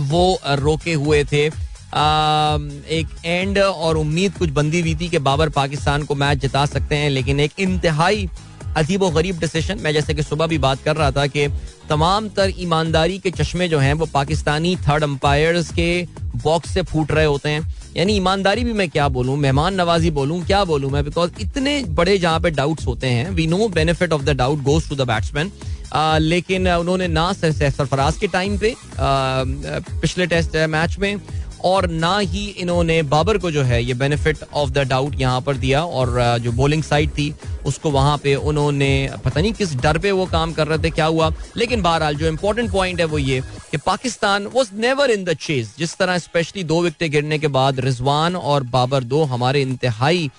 वो 0.00 0.38
रोके 0.46 0.92
हुए 0.94 1.24
थे। 1.24 1.46
एक 1.46 3.08
एंड 3.24 3.58
और 3.58 3.96
उम्मीद 3.96 4.34
कुछ 4.38 4.50
बंदी 4.50 4.80
हुई 4.80 4.94
थी 4.94 5.08
कि 5.08 5.18
बाबर 5.20 5.48
पाकिस्तान 5.50 6.02
को 6.02 6.14
मैच 6.14 6.38
जिता 6.38 6.64
सकते 6.66 6.96
हैं, 6.96 7.10
लेकिन 7.10 7.40
एक 7.40 7.52
इंतहाई 7.58 8.28
अजीब 8.76 9.02
व 9.02 9.10
गरीब 9.10 9.38
डिसीज़न 9.40 9.78
मैं 9.80 9.92
जैसे 9.92 10.14
कि 10.14 10.22
सुबह 10.22 10.46
भी 10.46 10.58
बात 10.58 10.82
कर 10.82 10.96
रहा 10.96 11.10
था 11.10 11.26
कि 11.26 11.46
तमाम 11.88 12.28
तर 12.28 12.52
ईमानदारी 12.58 13.18
के 13.18 13.30
चश्मे 13.32 13.68
जो 13.68 13.78
हैं, 13.78 13.92
वो 13.94 14.06
पाकिस्तानी 14.06 14.74
थर्ड 14.78 15.04
अंपायर्स 15.04 15.70
के 15.72 16.06
बॉक्स 16.36 16.74
से 16.74 16.82
फूट 16.82 17.12
रहे 17.12 17.24
होते 17.24 17.48
हैं। 17.48 17.62
यानी 17.96 18.12
ईमानदारी 18.16 18.64
भी 18.64 18.72
मैं 18.72 18.88
क्या 18.90 19.08
बोलूँ, 19.08 19.36
मेहमान 19.36 19.74
नवाजी 19.74 20.10
बोलूँ, 20.10 20.40
क्या 20.46 20.64
बोलूँ 20.64 20.90
मैं? 20.90 21.04
बिकॉज़ 21.04 21.40
इतने 21.40 21.82
बड़े 21.98 22.16
जहाँ 22.18 22.40
पे 22.40 22.50
डाउट्स 22.50 22.86
होते 22.86 23.06
हैं 23.06 23.30
we 23.30 23.46
know 23.46 23.68
benefit 23.68 24.12
of 24.12 24.22
the 24.24 24.36
doubt 24.36 24.62
goes 24.62 24.88
to 24.88 24.96
the 24.96 25.06
batsman 25.08 25.50
लेकिन 26.22 26.68
उन्होंने 26.68 27.06
ना 27.08 27.32
सरफराज 27.32 28.16
के 28.16 28.26
टाइम 28.28 28.56
पे 28.58 28.74
पिछले 28.98 30.26
टेस्ट 30.26 30.56
मैच 30.70 30.96
में 30.98 31.16
और 31.64 31.86
ना 31.90 32.18
ही 32.18 32.44
इन्होंने 32.58 33.02
बाबर 33.04 33.38
को 33.38 33.50
जो 33.50 33.62
है 33.62 33.82
ये 33.84 33.94
बेनिफिट 33.94 34.38
ऑफ़ 34.54 34.70
द 34.70 34.86
डाउट 34.88 35.14
यहाँ 35.20 35.40
पर 35.40 35.56
दिया 35.56 35.84
और 35.84 36.38
जो 36.40 36.52
बॉलिंग 36.52 36.82
साइड 36.82 37.10
थी, 37.10 37.32
उसको 37.66 37.90
वहाँ 37.90 38.16
पे 38.18 38.34
उन्होंने, 38.34 39.10
पता 39.24 39.40
नहीं 39.40 39.52
किस 39.52 39.74
डर 39.76 39.98
पे 39.98 40.10
वो 40.12 40.26
काम 40.26 40.52
कर 40.52 40.66
रहे 40.66 40.78
थे, 40.78 40.90
क्या 40.90 41.06
हुआ। 41.06 41.32
लेकिन 41.56 41.82
बहरहाल 41.82 42.16
जो 42.16 42.26
इंपॉर्टेंट 42.26 42.70
पॉइंट 42.72 43.00
है 43.00 43.06
वो 43.06 43.18
ये 43.18 43.40
कि 43.70 43.76
Pakistan 43.76 44.46
was 44.54 44.74
never 44.76 45.10
in 45.10 45.24
the 45.24 45.34
chase 45.40 45.74
जिस 45.78 45.96
तरह 45.96 46.18
स्पेशली 46.18 46.64
दो 46.64 46.80
विकटें 46.82 47.10
गिरने 47.10 47.38
के 47.38 47.48
बाद 47.50 47.80
रिजवान 47.80 48.36
और 48.36 48.62
बाबर 48.70 49.04
दो 49.04 49.22
हमारे 49.24 49.62
इंतहाई 49.62 50.30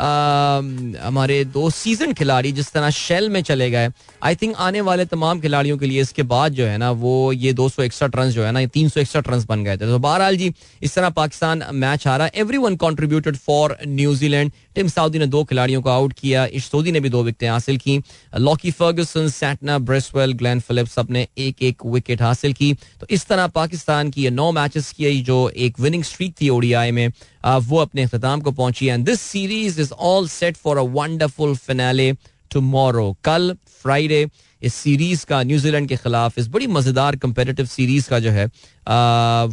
हमारे 0.00 1.44
दो 1.46 1.68
सीज़न 1.70 2.12
खिलाड़ी 2.12 2.52
जिस 2.52 2.72
तरह 2.72 2.90
शेल 2.90 3.28
में 3.30 3.42
चले 3.42 3.70
गए 3.70 3.90
आई 4.22 4.34
थिंक 4.36 4.54
आने 4.58 4.80
वाले 4.80 5.04
तमाम 5.06 5.40
खिलाड़ियों 5.40 5.78
के 5.78 5.86
लिए 5.86 6.00
इसके 6.00 6.22
बाद 6.24 6.52
जो 6.52 6.66
है 6.66 6.76
ना, 6.78 6.90
वो 6.90 7.32
ये 7.32 7.52
दो 7.52 7.68
सौ 7.68 7.82
इकसठ 7.82 8.16
रन 8.16 8.30
जो 8.30 8.44
है 8.44 8.52
ना 8.52 8.64
तीन 8.68 8.88
सौ 8.88 9.00
इकसठ 9.00 9.28
रन 9.28 9.44
बन 9.48 9.64
गए 9.64 9.76
थे। 9.76 9.86
तो 9.86 9.98
बहरहाल 9.98 10.36
जी, 10.36 10.52
इस 10.82 10.94
तरह 10.94 11.10
पाकिस्तान 11.10 11.62
मैच 11.74 12.06
आ 12.06 12.16
रहा 12.16 12.26
है 12.26 12.32
everyone 12.58 12.76
contributed 12.76 13.36
for 13.36 13.76
New Zealand 13.86 14.52
Tim 14.74 14.88
Southee 14.88 15.18
ने 15.18 15.26
दो 15.26 15.42
खिलाड़ियों 15.44 15.82
को 15.82 15.90
आउट 15.90 16.12
किया। 16.12 16.44
इश 16.46 16.64
सोदी 16.64 16.92
ने 16.92 17.00
भी 17.00 17.08
दो 17.08 17.22
विकेटें 17.22 17.48
हासिल 17.48 17.76
की। 17.78 18.00
Lockie 18.38 18.70
Ferguson 18.70 19.28
Santner 19.30 19.78
Bracewell 19.80 20.32
Glenn 20.32 20.60
Phillips 20.60 20.92
सबने 20.94 21.26
एक 21.38 21.62
एक 21.62 21.86
विकेट 21.86 22.22
हासिल 22.22 22.52
की। 22.52 22.72
तो 23.00 23.06
इस 23.10 23.26
तरह 23.26 23.46
पाकिस्तान 23.48 24.10
की 24.10 24.28
नौ 24.30 24.50
मैचेस 24.52 24.92
की 24.92 25.20
जो 25.22 25.48
एक 25.56 25.80
विनिंग 25.80 26.04
स्ट्रीक 26.04 26.34
थी 26.40 26.48
ओडीआई 26.48 26.90
में 26.90 27.10
वो 27.44 27.78
अपने 27.78 28.02
अख्ताम 28.02 28.40
को 28.40 28.50
पहुँची 28.52 28.86
and 28.86 29.04
this 29.06 29.20
series 29.20 29.80
is 29.80 29.92
all 29.92 30.28
set 30.28 30.56
for 30.56 30.78
a 30.78 30.82
wonderful 30.92 31.54
finale 31.56 32.12
tomorrow 32.50 33.16
कल 33.24 33.52
फ्राइडे 33.82 34.26
इस 34.62 34.74
सीरीज़ 34.74 35.24
का 35.26 35.42
न्यूजीलैंड 35.42 35.88
के 35.88 35.96
खिलाफ, 35.96 36.38
इस 36.38 36.48
बड़ी 36.48 36.66
मज़ेदार 36.68 37.16
कंपेटिटिव 37.16 37.66
सीरीज़ 37.66 38.08
का 38.10 38.18
जो 38.18 38.30
है 38.30 38.46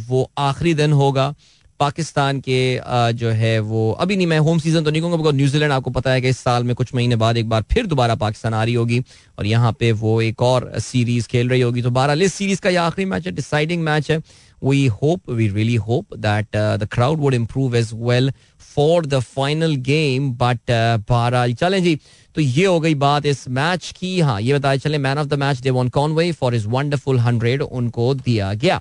वो 0.08 0.30
आखिरी 0.38 0.74
दिन 0.74 0.92
होगा। 0.92 1.34
पाकिस्तान 1.80 2.38
के 2.40 2.80
जो 3.12 3.30
है, 3.30 3.58
वो, 3.60 3.90
अभी 3.92 4.16
नहीं, 4.16 4.26
मैं 4.26 4.38
होम 4.38 4.58
सीज़न 4.58 4.84
तो 4.84 4.90
नहीं 4.90 5.00
कहूँगा 5.02 5.16
बिकॉज़ 5.16 5.34
न्यूजीलैंड 5.36 5.72
आपको 5.72 5.90
पता 5.90 6.10
है 6.10 6.20
कि 6.20 6.28
इस 6.28 6.38
साल 6.38 6.64
में 6.64 6.74
कुछ 6.76 6.94
महीने 6.94 7.16
बाद 7.16 7.36
एक 7.36 7.48
बार 7.48 7.64
फिर 7.72 7.86
दोबारा 7.86 8.14
पाकिस्तान 8.14 8.54
आ 8.54 8.62
रही 8.64 8.74
होगी, 8.74 9.00
और 9.38 9.46
यहाँ 9.46 9.72
पे 9.80 9.90
वो 9.92 10.20
एक 10.22 10.42
और 10.42 10.70
सीरीज़ 10.80 11.26
खेल 11.28 11.48
रही 11.48 11.60
होगी। 11.60 11.82
तो 11.82 11.90
बहरहाल, 11.90 12.22
इस 12.22 12.34
सीरीज़ 12.34 12.60
का 12.60 12.70
यह 12.70 12.82
आखिरी 12.82 13.04
मैच 13.04 13.26
है 13.26 13.32
डिसाइडिंग 13.32 13.82
मैच 13.82 14.10
है। 14.10 14.18
We 14.60 14.86
hope, 14.88 15.26
we 15.26 15.50
really 15.50 15.76
hope 15.76 16.06
that 16.10 16.46
uh, 16.54 16.76
the 16.76 16.86
crowd 16.86 17.18
would 17.18 17.34
improve 17.34 17.74
as 17.74 17.92
well 17.92 18.30
for 18.58 19.02
the 19.02 19.20
final 19.20 19.76
game. 19.76 20.32
But 20.34 20.58
uh, 20.68 20.98
बहरहाल 20.98 21.54
चलें 21.54 21.82
जी 21.82 21.98
तो 22.36 22.40
ये 22.40 22.66
हो 22.66 22.80
गई 22.80 22.94
बात 22.96 23.26
इस 23.26 23.48
मैच 23.48 23.92
की 23.98 24.18
हाँ 24.20 24.40
ये 24.40 24.54
बताया 24.54 24.76
चले 24.76 24.98
man 24.98 25.18
of 25.18 25.26
the 25.26 25.34
match 25.34 25.62
Devon 25.62 25.88
Conway 25.88 26.30
for 26.32 26.54
his 26.54 26.66
wonderful 26.68 27.18
hundred 27.18 27.62
उनको 27.62 28.14
दिया 28.14 28.52
गया 28.54 28.80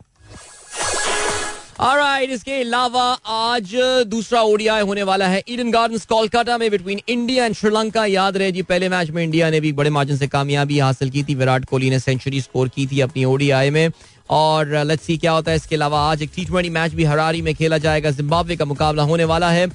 Alright, 1.77 2.29
इसके 2.31 2.59
अलावा 2.61 3.01
आज 3.27 3.71
दूसरा 4.07 4.41
ओडीआई 4.41 4.81
होने 4.81 5.03
वाला 5.03 5.27
है 5.27 5.41
ईडन 5.49 5.71
गार्डन 5.71 5.97
कोलकाता 6.09 6.57
में 6.57 6.69
बिटवीन 6.71 6.99
इंडिया 7.09 7.45
एंड 7.45 7.55
श्रीलंका 7.55 8.05
याद 8.05 8.37
रहे 8.37 8.51
जी 8.51 8.61
पहले 8.69 8.89
मैच 8.89 9.09
में 9.11 9.23
इंडिया 9.23 9.49
ने 9.49 9.59
भी 9.59 9.71
बड़े 9.79 9.89
मार्जिन 9.97 10.17
से 10.17 10.27
कामयाबी 10.27 10.79
हासिल 10.79 11.09
की 11.09 11.23
थी 11.23 11.35
विराट 11.35 11.65
कोहली 11.65 11.89
ने 11.89 11.99
सेंचुरी 11.99 12.41
स्कोर 12.41 12.69
की 12.75 12.85
थी 12.91 12.99
अपनी 13.07 13.25
ओडीआई 13.25 13.69
में 13.69 13.89
और 14.29 14.75
लेट्स 14.85 15.03
सी 15.03 15.17
क्या 15.17 15.31
होता 15.31 15.51
है 15.51 15.57
इसके 15.57 15.75
अलावा। 15.75 15.99
आज 16.01 16.21
एक 16.21 16.31
टी 16.35 16.45
ट्वेंटी 16.45 16.69
मैच 16.69 16.93
भी 16.93 17.03
हरारी 17.03 17.41
में 17.41 17.53
खेला 17.55 17.77
जाएगा। 17.77 18.11
जिम्बाब्वे 18.11 18.55
का 18.55 18.65
मुकाबला 18.65 19.03
होने 19.03 19.23
वाला 19.23 19.51
है 19.51 19.69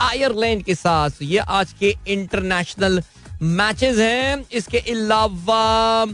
आयरलैंड 0.00 0.62
के 0.64 0.74
साथ। 0.74 1.22
ये 1.22 1.38
आज 1.38 1.72
के 1.80 1.94
इंटरनेशनल 2.08 3.02
मैचेस 3.42 3.98
हैं। 3.98 4.44
इसके 4.52 4.78
अलावा 4.78 6.04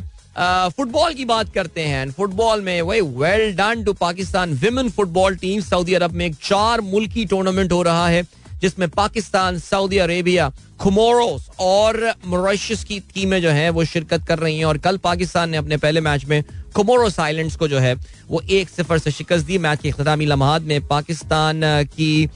फुटबॉल 0.69 1.15
की 1.15 1.25
बात 1.25 1.53
करते 1.55 1.83
हैं। 1.83 2.11
फुटबॉल 2.13 2.61
में 2.63 2.81
वही 2.83 3.01
well 3.01 3.53
done 3.57 3.83
to 3.85 3.93
Pakistan 3.93 4.53
women 4.55 4.91
football 4.91 5.37
team 5.37 5.61
Saudi 5.61 5.95
Arab 5.95 6.13
में 6.13 6.25
एक 6.27 6.35
चार 6.43 6.81
मुल्की 6.81 7.25
टूर्नामेंट 7.25 7.73
हो 7.73 7.83
रहा 7.83 8.09
है, 8.09 8.23
जिसमें 8.63 8.89
पाकिस्तान 8.89 9.59
सऊदी 9.59 9.99
अरेबिया 9.99 10.51
खुमोरोस 10.81 11.49
और 11.61 12.15
मोरिशस 12.27 12.85
की 12.85 12.99
टीमें 13.15 13.41
जो 13.43 13.51
है, 13.51 13.69
वो 13.71 13.85
शिरकत 13.85 14.25
कर 14.27 14.39
रही 14.39 14.59
हैं। 14.59 14.65
और 14.65 14.79
कल 14.79 14.97
पाकिस्तान 14.97 15.51
ने 15.51 15.57
अपने 15.57 15.77
पहले 15.77 16.01
मैच 16.01 16.25
में 16.25 16.43
कुमोरोस 16.75 17.19
आइलैंड्स 17.21 17.57
को 17.57 17.69
जो 17.69 17.79
है, 17.79 17.95
वो 18.29 18.41
एक 18.41 18.69
सिफर 18.69 18.99
से 18.99 19.11
शिकस्त 19.11 19.47
दी 19.47 19.59
मैच 19.59 19.79
के 19.83 19.91
अख्तामी 19.91 20.27
लम्हात 20.27 20.63
में। 20.63 20.87
पाकिस्तान 20.87 21.61
की 21.87 22.27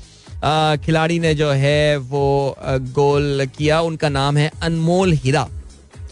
खिलाड़ी 0.84 1.18
ने 1.18 1.34
जो 1.34 1.50
है, 1.50 1.96
वो 1.96 2.56
गोल 2.92 3.46
किया। 3.59 3.80
उनका 3.80 4.09
नाम 4.09 4.36
है 4.36 4.50
अनमोल 4.62 5.12
हीरा। 5.14 5.48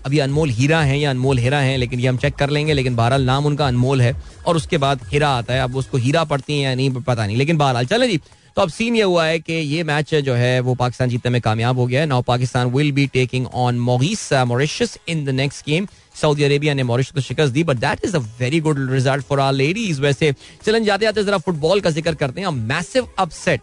अभी 0.07 0.19
अनमोल 0.19 0.51
हीरा 0.51 0.81
है 0.83 0.99
या 0.99 1.11
अनमोल 1.11 1.39
हीरा 1.39 1.59
है, 1.61 1.77
लेकिन 1.77 2.01
ये 2.01 2.09
हम 2.09 2.17
चेक 2.17 2.35
कर 2.35 2.51
लेंगे, 2.51 2.73
लेकिन 2.73 2.97
बहरहाल 2.97 3.23
नाम 3.23 3.47
उनका 3.47 3.67
अनमोल 3.67 4.01
है, 4.03 4.15
और 4.47 4.57
उसके 4.57 4.79
बाद 4.79 5.01
हीरा 5.13 5.29
आता 5.29 5.55
है। 5.55 5.61
अब 5.61 5.77
उसको 5.77 5.99
हीरा 5.99 6.25
पढ़ती 6.25 6.53
है 6.53 6.61
या 6.61 6.75
नहीं 6.75 6.91
पता 6.91 7.27
नहीं। 7.27 7.37
लेकिन 7.37 7.59
बहरहाल, 7.59 7.87
चले 7.87 8.09
जी। 8.09 8.21
तो 8.57 8.63
अब 8.63 8.69
सीन 8.69 8.97
ये 8.97 9.03
हुआ 9.03 9.25
है 9.27 9.39
कि 9.39 9.53
ये 9.53 9.83
मैच 9.85 10.15
जो 10.15 10.35
है, 10.35 10.61
वो 10.61 10.75
पाकिस्तान 10.75 11.09
जीतने 11.09 11.31
में 11.31 11.41
कामयाब 11.41 11.79
हो 11.79 11.87
गया 11.87 12.01
है। 12.01 12.07
Now 12.07 12.23
Pakistan 12.23 12.67
will 12.67 12.93
be 12.93 13.07
taking 13.07 13.47
on 13.47 13.79
मोगिस 13.79 14.33
Mauritius 14.33 14.97
in 15.09 15.25
the 15.25 15.29
next 15.31 15.67
game 15.67 15.87
Saudi 16.21 16.45
Arabia 16.45 16.75
ने 16.75 16.83
मॉरिशस 16.83 17.11
को 17.11 17.21
शिकस्त 17.21 17.53
दी 17.53 17.65
but 17.65 17.77
that 17.79 18.05
is 18.05 18.17
a 18.17 18.21
very 18.41 18.61
good 18.61 18.91
result 18.91 19.25
for 19.27 19.41
our 19.41 19.53
ladies 19.53 20.01
वैसे 20.03 20.33
चलन 20.65 20.85
जाते 20.85 21.05
जाते 21.05 21.25
जरा 21.25 21.39
फुटबॉल 21.39 21.81
का 21.81 21.91
ज़िक्र 21.91 22.15
करते 22.15 22.41
हैं। 22.41 22.49
Massive 22.49 23.09
upset 23.19 23.61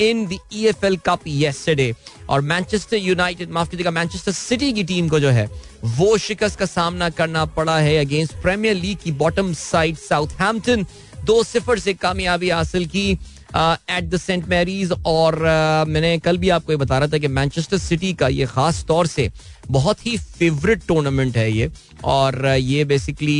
in 0.00 0.26
the 0.26 0.38
EFL 0.54 0.96
cup 1.06 1.20
yesterday 1.26 1.92
और 2.30 2.40
मैनचेस्टर 2.42 2.96
यूनाइटेड 2.96 3.50
माफ़ 3.52 3.70
कीजिएगा 3.70 3.90
मैनचेस्टर 3.90 4.32
सिटी 4.32 4.72
की 4.72 4.84
टीम 4.84 5.08
को 5.08 5.20
जो 5.20 5.30
है, 5.30 5.48
वो 5.86 6.16
शिकस्त 6.18 6.58
का 6.58 6.66
सामना 6.66 7.08
करना 7.10 7.44
पड़ा 7.56 7.78
है 7.78 7.96
अगेंस्ट 7.98 8.34
प्रीमियर 8.42 8.74
लीग 8.76 8.98
की 9.04 9.12
बॉटम 9.14 9.52
साइड 9.54 9.96
साउथहैम्पटन 9.98 10.86
दो 11.24 11.42
सिफर 11.44 11.78
से 11.78 11.94
कामयाबी 11.96 12.50
हासिल 12.50 12.86
की। 12.86 13.18
एट 13.50 14.08
द 14.10 14.16
सेंट 14.16 14.48
मैरीज 14.48 14.92
और 15.06 15.34
uh, 15.34 15.88
मैंने 15.88 16.18
कल 16.18 16.38
भी 16.38 16.48
आपको 16.50 16.72
ये 16.72 16.76
बता 16.78 16.98
रहा 16.98 17.08
था 17.08 17.18
कि 17.18 17.28
मैनचेस्टर 17.28 17.78
सिटी 17.78 18.12
का 18.14 18.28
ये 18.28 18.46
खास 18.46 18.84
तौर 18.88 19.06
से 19.06 19.30
बहुत 19.70 20.06
ही 20.06 20.16
फेवरेट 20.18 20.82
टूर्नामेंट 20.88 21.36
है 21.36 21.50
ये। 21.52 21.70
और 22.04 22.46
ये 22.46 22.84
बेसिकली 22.84 23.38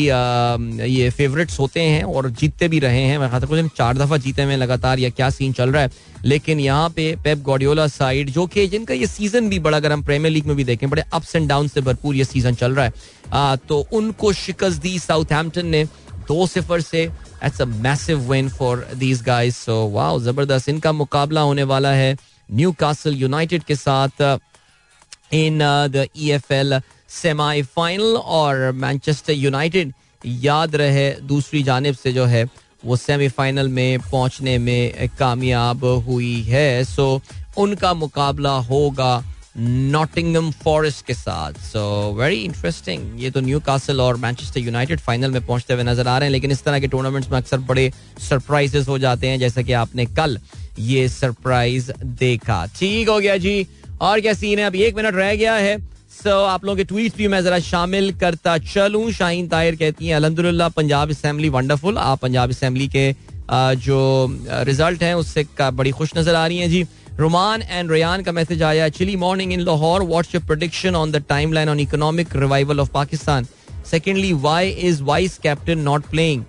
ये 0.91 1.09
फेवरेट्स 1.11 1.59
होते 1.61 1.81
हैं 1.81 2.03
और 2.05 2.29
जीतते 2.31 2.69
भी 2.69 2.79
रहे 2.79 3.03
हैं। 3.03 3.19
मैं 3.19 3.31
खाता 3.31 3.47
कुछ 3.47 3.77
चार 3.77 3.99
दफ़ा 3.99 4.17
जीते 4.17 4.43
हुए 4.43 4.57
लगातार 4.57 4.99
या 4.99 5.11
क्या 5.11 5.29
सीन 5.31 5.53
चल 5.53 5.71
रहा 5.73 5.83
है। 5.83 5.91
लेकिन 6.25 6.61
यहाँ 6.61 6.89
पे 6.91 7.15
पेप 7.25 7.39
गॉडियोला 7.43 7.87
साइड 7.87 8.31
जो 8.31 8.47
कि 8.47 8.67
जिनका 8.67 8.95
ये 8.95 9.07
सीज़न 9.07 9.49
भी 9.49 9.59
बड़ा 9.59 9.77
अगर 9.77 9.93
हम 9.93 10.03
प्रीमियर 10.03 10.33
लीग 10.35 10.47
में 10.47 10.57
भी 10.57 10.65
देखें 10.65 10.89
बड़े 10.91 11.03
अप्स 11.13 11.35
एंड 11.37 11.49
डाउन 11.49 11.69
से 11.69 11.81
भरपूर 11.81 12.17
ये 12.17 12.25
सीज़न 12.25 12.55
चल 12.55 12.75
रहा 12.75 12.85
है। 12.85 12.93
आ, 13.33 13.57
तो 13.57 13.87
उनको 13.93 14.33
शिकस्त 14.33 14.83
दी 14.83 14.99
साउथ 14.99 15.57
ने 15.57 15.85
दो 16.29 16.47
सिफर 16.47 16.81
से। 16.81 17.09
It's 17.45 17.61
a 17.63 17.65
massive 17.65 18.31
win 18.31 18.49
for 18.49 18.87
these 18.97 19.23
guys 19.23 19.57
so 19.65 19.77
wow 19.91 20.19
ज़बरदस्त 20.21 20.69
इनका 20.69 20.93
मुकाबला 20.93 21.41
होने 21.41 21.63
वाला 21.73 21.93
है 21.93 22.17
न्यू 22.49 22.73
कासल 22.81 23.15
यूनाइटेड 23.17 23.63
के 23.65 23.75
साथ 23.77 24.23
in 25.35 25.59
the 25.93 26.07
E 26.17 26.31
F 26.33 26.53
L 26.53 26.81
semifinal 27.13 28.17
और 28.17 28.71
मैनचेस्टर 28.75 29.33
यूनाइटेड 29.33 29.93
याद 30.27 30.77
रहे 30.77 31.11
दूसरी 31.25 31.63
जानब 31.63 31.95
से 31.95 32.13
जो 32.13 32.25
है 32.27 32.45
वो 32.85 32.97
सेमीफाइनल 32.97 33.69
में 33.69 33.99
पहुँचने 34.11 34.57
में 34.59 35.09
कामयाब 35.19 35.85
हुई 36.09 36.41
है 36.43 36.85
सो 36.85 37.21
उनका 37.59 37.93
मुकाबला 37.95 38.53
होगा 38.69 39.13
नॉटिंगम 39.59 40.51
फॉरेस्ट 40.63 41.05
के 41.07 41.15
साथ। 41.15 41.53
सो 41.63 41.81
वेरी 42.19 42.37
इंटरेस्टिंग 42.45 43.21
ये 43.23 43.31
तो 43.31 43.41
न्यू 43.41 43.61
कासल 43.61 44.01
और 44.01 44.17
मैनचेस्टर 44.17 44.61
यूनाइटेड 44.61 45.01
फाइनल 45.01 45.31
में 45.31 45.47
पहुँचते 45.47 45.75
हुए 45.75 45.83
नज़र 45.85 46.09
आ 46.09 46.17
रहे 46.19 46.27
हैं 46.27 46.33
लेकिन 46.33 46.51
इस 46.51 46.63
तरह 46.65 46.81
के 46.81 46.87
टूर्नामेंट्स 46.89 47.31
में 47.31 47.37
अक्सर 47.39 47.59
बड़े 47.69 47.91
सरप्राइजेस 48.29 48.89
हो 48.89 48.99
जाते 48.99 49.29
हैं 49.29 49.39
जैसा 49.39 49.63
कि 49.63 49.73
आपने 49.75 50.07
कल 50.09 50.39
ये 50.79 51.09
सरप्राइज़ 51.09 51.91
देखा। 52.03 52.65
ठीक 52.79 53.09
हो 53.09 53.19
गया 53.21 53.37
जी। 53.37 53.67
और 54.01 54.21
क्या 54.21 54.33
सीन 54.35 54.59
है? 54.59 54.65
अभी 54.65 54.83
एक 54.83 54.97
मिनट 54.97 55.15
रह 55.15 55.35
गया 55.37 55.55
है। 55.55 55.79
सो 55.79 56.29
so, 56.29 56.49
आप 56.49 56.65
लोगों 56.65 56.77
के 56.77 56.85
ट्वीट 56.85 57.17
भी 57.17 57.29
मैं 57.29 57.43
जरा 57.45 57.59
शामिल 57.61 58.13
करता 58.19 58.57
चलूँ। 58.59 59.11
शाहीन 59.13 59.49
ताहिर 59.49 59.77
कहती 59.77 60.07
हैं 60.07 60.15
अलहमदुल्ला 60.17 60.69
पंजाब 60.69 61.11
असम्बली 61.11 61.49
वंडरफुल 61.49 61.99
आप 61.99 62.21
पंजाब 62.21 62.51
असम्बली 62.51 62.89
के 62.89 63.13
जो 63.51 63.99
रिज़ल्ट 64.65 65.03
हैं 65.03 65.15
उससे 65.15 65.45
बड़ी 65.61 65.91
खुश 65.91 66.11
नज़र 66.17 66.35
आ 66.35 66.47
रही 66.47 66.59
हैं 66.59 66.71
जी। 66.71 66.83
रोमान 67.21 67.63
एंड 67.63 67.91
रेयान 67.93 68.23
का 68.23 68.33
मैसेज 68.33 68.63
आया 68.63 68.89
chilly 68.89 69.15
morning 69.17 69.53
in 69.53 69.61
Lahore 69.61 70.03
what's 70.03 70.35
your 70.35 70.45
prediction 70.47 70.97
on 70.97 71.13
the 71.13 71.23
timeline 71.53 71.69
on 71.69 71.81
economic 71.81 72.37
revival 72.37 72.81
of 72.81 72.91
Pakistan 72.93 73.47
secondly 73.87 74.33
why 74.45 74.69
is 74.69 75.03
vice 75.03 75.39
captain 75.39 75.79
not 75.81 76.05
playing 76.11 76.45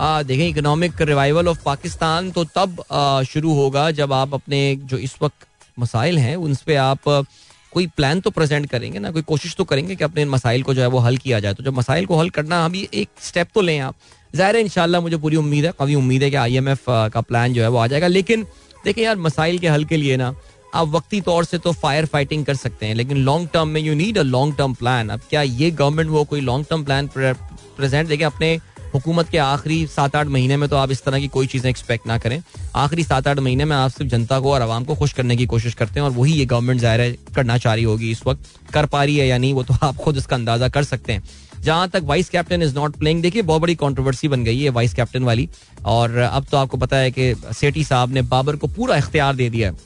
देखें 0.00 0.46
इकोनॉमिक 0.48 1.02
रिवाइवल 1.02 1.48
ऑफ़ 1.48 1.62
पाकिस्तान 1.64 2.30
तो 2.30 2.44
तब 2.56 2.84
शुरू 3.28 3.54
होगा 3.54 3.90
जब 3.92 4.12
आप 4.12 4.34
अपने 4.34 4.60
जो 4.84 4.98
इस 4.98 5.16
वक्त 5.22 5.46
मसाइल 5.78 6.18
हैं, 6.18 6.36
उन 6.36 6.54
पर 6.56 6.76
आप, 6.76 7.26
कोई 7.72 7.86
प्लान 7.96 8.20
तो 8.20 8.30
प्रेजेंट 8.30 8.68
करेंगे 8.70 8.98
ना, 8.98 9.10
कोई 9.10 9.22
कोशिश 9.22 9.54
तो 9.58 9.64
करेंगे 9.64 9.94
कि 9.96 10.04
अपने 10.04 10.22
इन 10.22 10.28
मसाइल 10.28 10.62
को 10.62 10.74
जो 10.74 10.82
है 10.82 10.88
वो 10.88 10.98
हल 10.98 11.16
किया 11.16 11.40
जाए। 11.40 11.54
तो 11.54 11.62
जब 11.62 11.74
मसाइल 11.74 12.06
को 12.06 12.18
हल 12.18 12.30
करना 12.30 12.64
अभी 12.64 12.88
एक 12.94 13.08
स्टेप 13.22 13.48
तो 13.54 13.60
लें 13.60 13.78
आप। 13.80 13.94
ज़ाहिर 14.34 14.56
है, 14.56 14.62
इंशाल्लाह 14.62 15.00
मुझे 15.00 15.16
पूरी 15.16 15.36
उम्मीद 15.36 15.64
है 15.64 15.72
कभी 15.80 15.94
उम्मीद 15.94 16.22
है 16.22 16.30
कि 16.30 16.36
आईएमएफ 16.36 16.84
का 16.88 17.20
प्लान 17.22 17.52
जो 17.54 17.62
है 17.62 17.68
वो 17.68 17.78
आ 17.78 17.86
जाएगा। 17.86 18.06
लेकिन 18.08 18.46
देखिए 18.84 19.04
यार, 19.04 19.16
मसाइल 19.18 19.58
के 19.58 19.68
हल 19.68 19.84
के 19.84 19.96
लिए 19.96 20.16
ना, 20.16 20.34
आप 20.74 20.88
वक्ती 20.88 21.20
तौर 21.22 21.44
से 21.44 21.58
तो 21.58 21.72
फायर 21.74 22.06
फाइटिंग 22.06 22.44
कर 22.46 22.54
सकते 22.56 22.86
हैं, 22.86 22.94
लेकिन 22.94 23.16
लॉन्ग 23.18 23.48
टर्म 23.52 23.68
में 23.68 23.80
you 23.80 23.94
need 23.94 24.18
a 24.18 24.22
long 24.24 24.56
term 24.58 24.74
plan 24.74 25.08
अब 25.08 25.20
क्या 25.30 25.42
ये 25.42 25.70
गवर्नमेंट 25.72 26.10
वो 26.10 26.24
कोई 26.24 26.40
लॉन्ग 26.42 26.66
टर्म 26.70 26.84
प्लान 26.84 27.08
प्रेजेंट 27.08 28.08
देखिए, 28.08 28.26
अपने 28.26 28.58
हुकूमत 28.94 29.28
के 29.28 29.38
आखिरी 29.38 29.86
सात 29.86 30.16
आठ 30.16 30.26
महीने 30.28 30.56
में 30.56 30.68
तो 30.68 30.76
आप 30.76 30.90
इस 30.90 31.02
तरह 31.04 31.20
की 31.20 31.28
कोई 31.28 31.46
चीज़ें 31.46 31.68
एक्सपेक्ट 31.70 32.06
ना 32.06 32.18
करें। 32.18 32.42
आखिरी 32.76 33.04
सात 33.04 33.28
आठ 33.28 33.38
महीने 33.38 33.64
में 33.64 33.74
आप 33.76 33.90
सिर्फ़ 33.90 34.10
जनता 34.10 34.38
को 34.40 34.52
और 34.52 34.62
आवाम 34.62 34.84
को 34.84 34.94
खुश 34.94 35.12
करने 35.12 35.36
की 35.36 35.46
कोशिश 35.46 35.74
करते 35.74 36.00
हैं 36.00 36.04
और 36.04 36.12
वही 36.12 36.32
ये 36.32 36.44
गवर्नमेंट 36.46 36.80
ज़ाहिर 36.80 37.16
करना 37.36 37.56
चाह 37.58 37.74
रही 37.74 37.84
होगी 37.84 38.10
इस 38.10 38.22
वक्त। 38.26 38.72
कर 38.72 38.86
पा 38.86 39.02
रही 39.04 39.16
है 39.16 39.26
या 39.26 39.38
नहीं, 39.38 39.54
वो 39.54 39.62
तो 39.62 39.74
आप 39.82 39.96
खुद 39.96 40.16
इसका 40.16 40.36
अंदाज़ा 40.36 40.68
कर 40.68 40.84
सकते 40.84 41.12
हैं। 41.12 41.22
जहाँ 41.64 41.88
तक 41.88 42.02
vice 42.04 42.28
captain 42.28 42.62
is 42.62 42.74
not 42.74 42.96
playing 42.96 43.22
देखिए, 43.22 43.42
बहुत 43.42 43.62
बड़ी 43.62 43.74
कंट्रोवर्सी 43.76 44.28
बन 44.28 44.44
गई 44.44 44.62
है 44.62 44.70
वाइस 44.70 44.94
कैप्टन 44.94 45.24
वाली। 45.24 45.48
और 45.86 46.16
अब 46.18 46.46
तो 46.50 46.56
आपको 46.56 46.76
पता 46.76 46.96
है 46.96 47.10
कि 47.10 47.34
सेठी 47.52 47.84
साहब 47.84 48.12
ने 48.12 48.22
बाबर 48.24 48.56
को 48.56 48.66
पूरा 48.68 48.96
इख्तियार 48.96 49.34
दे 49.34 49.48
दिया 49.50 49.70
है। 49.70 49.76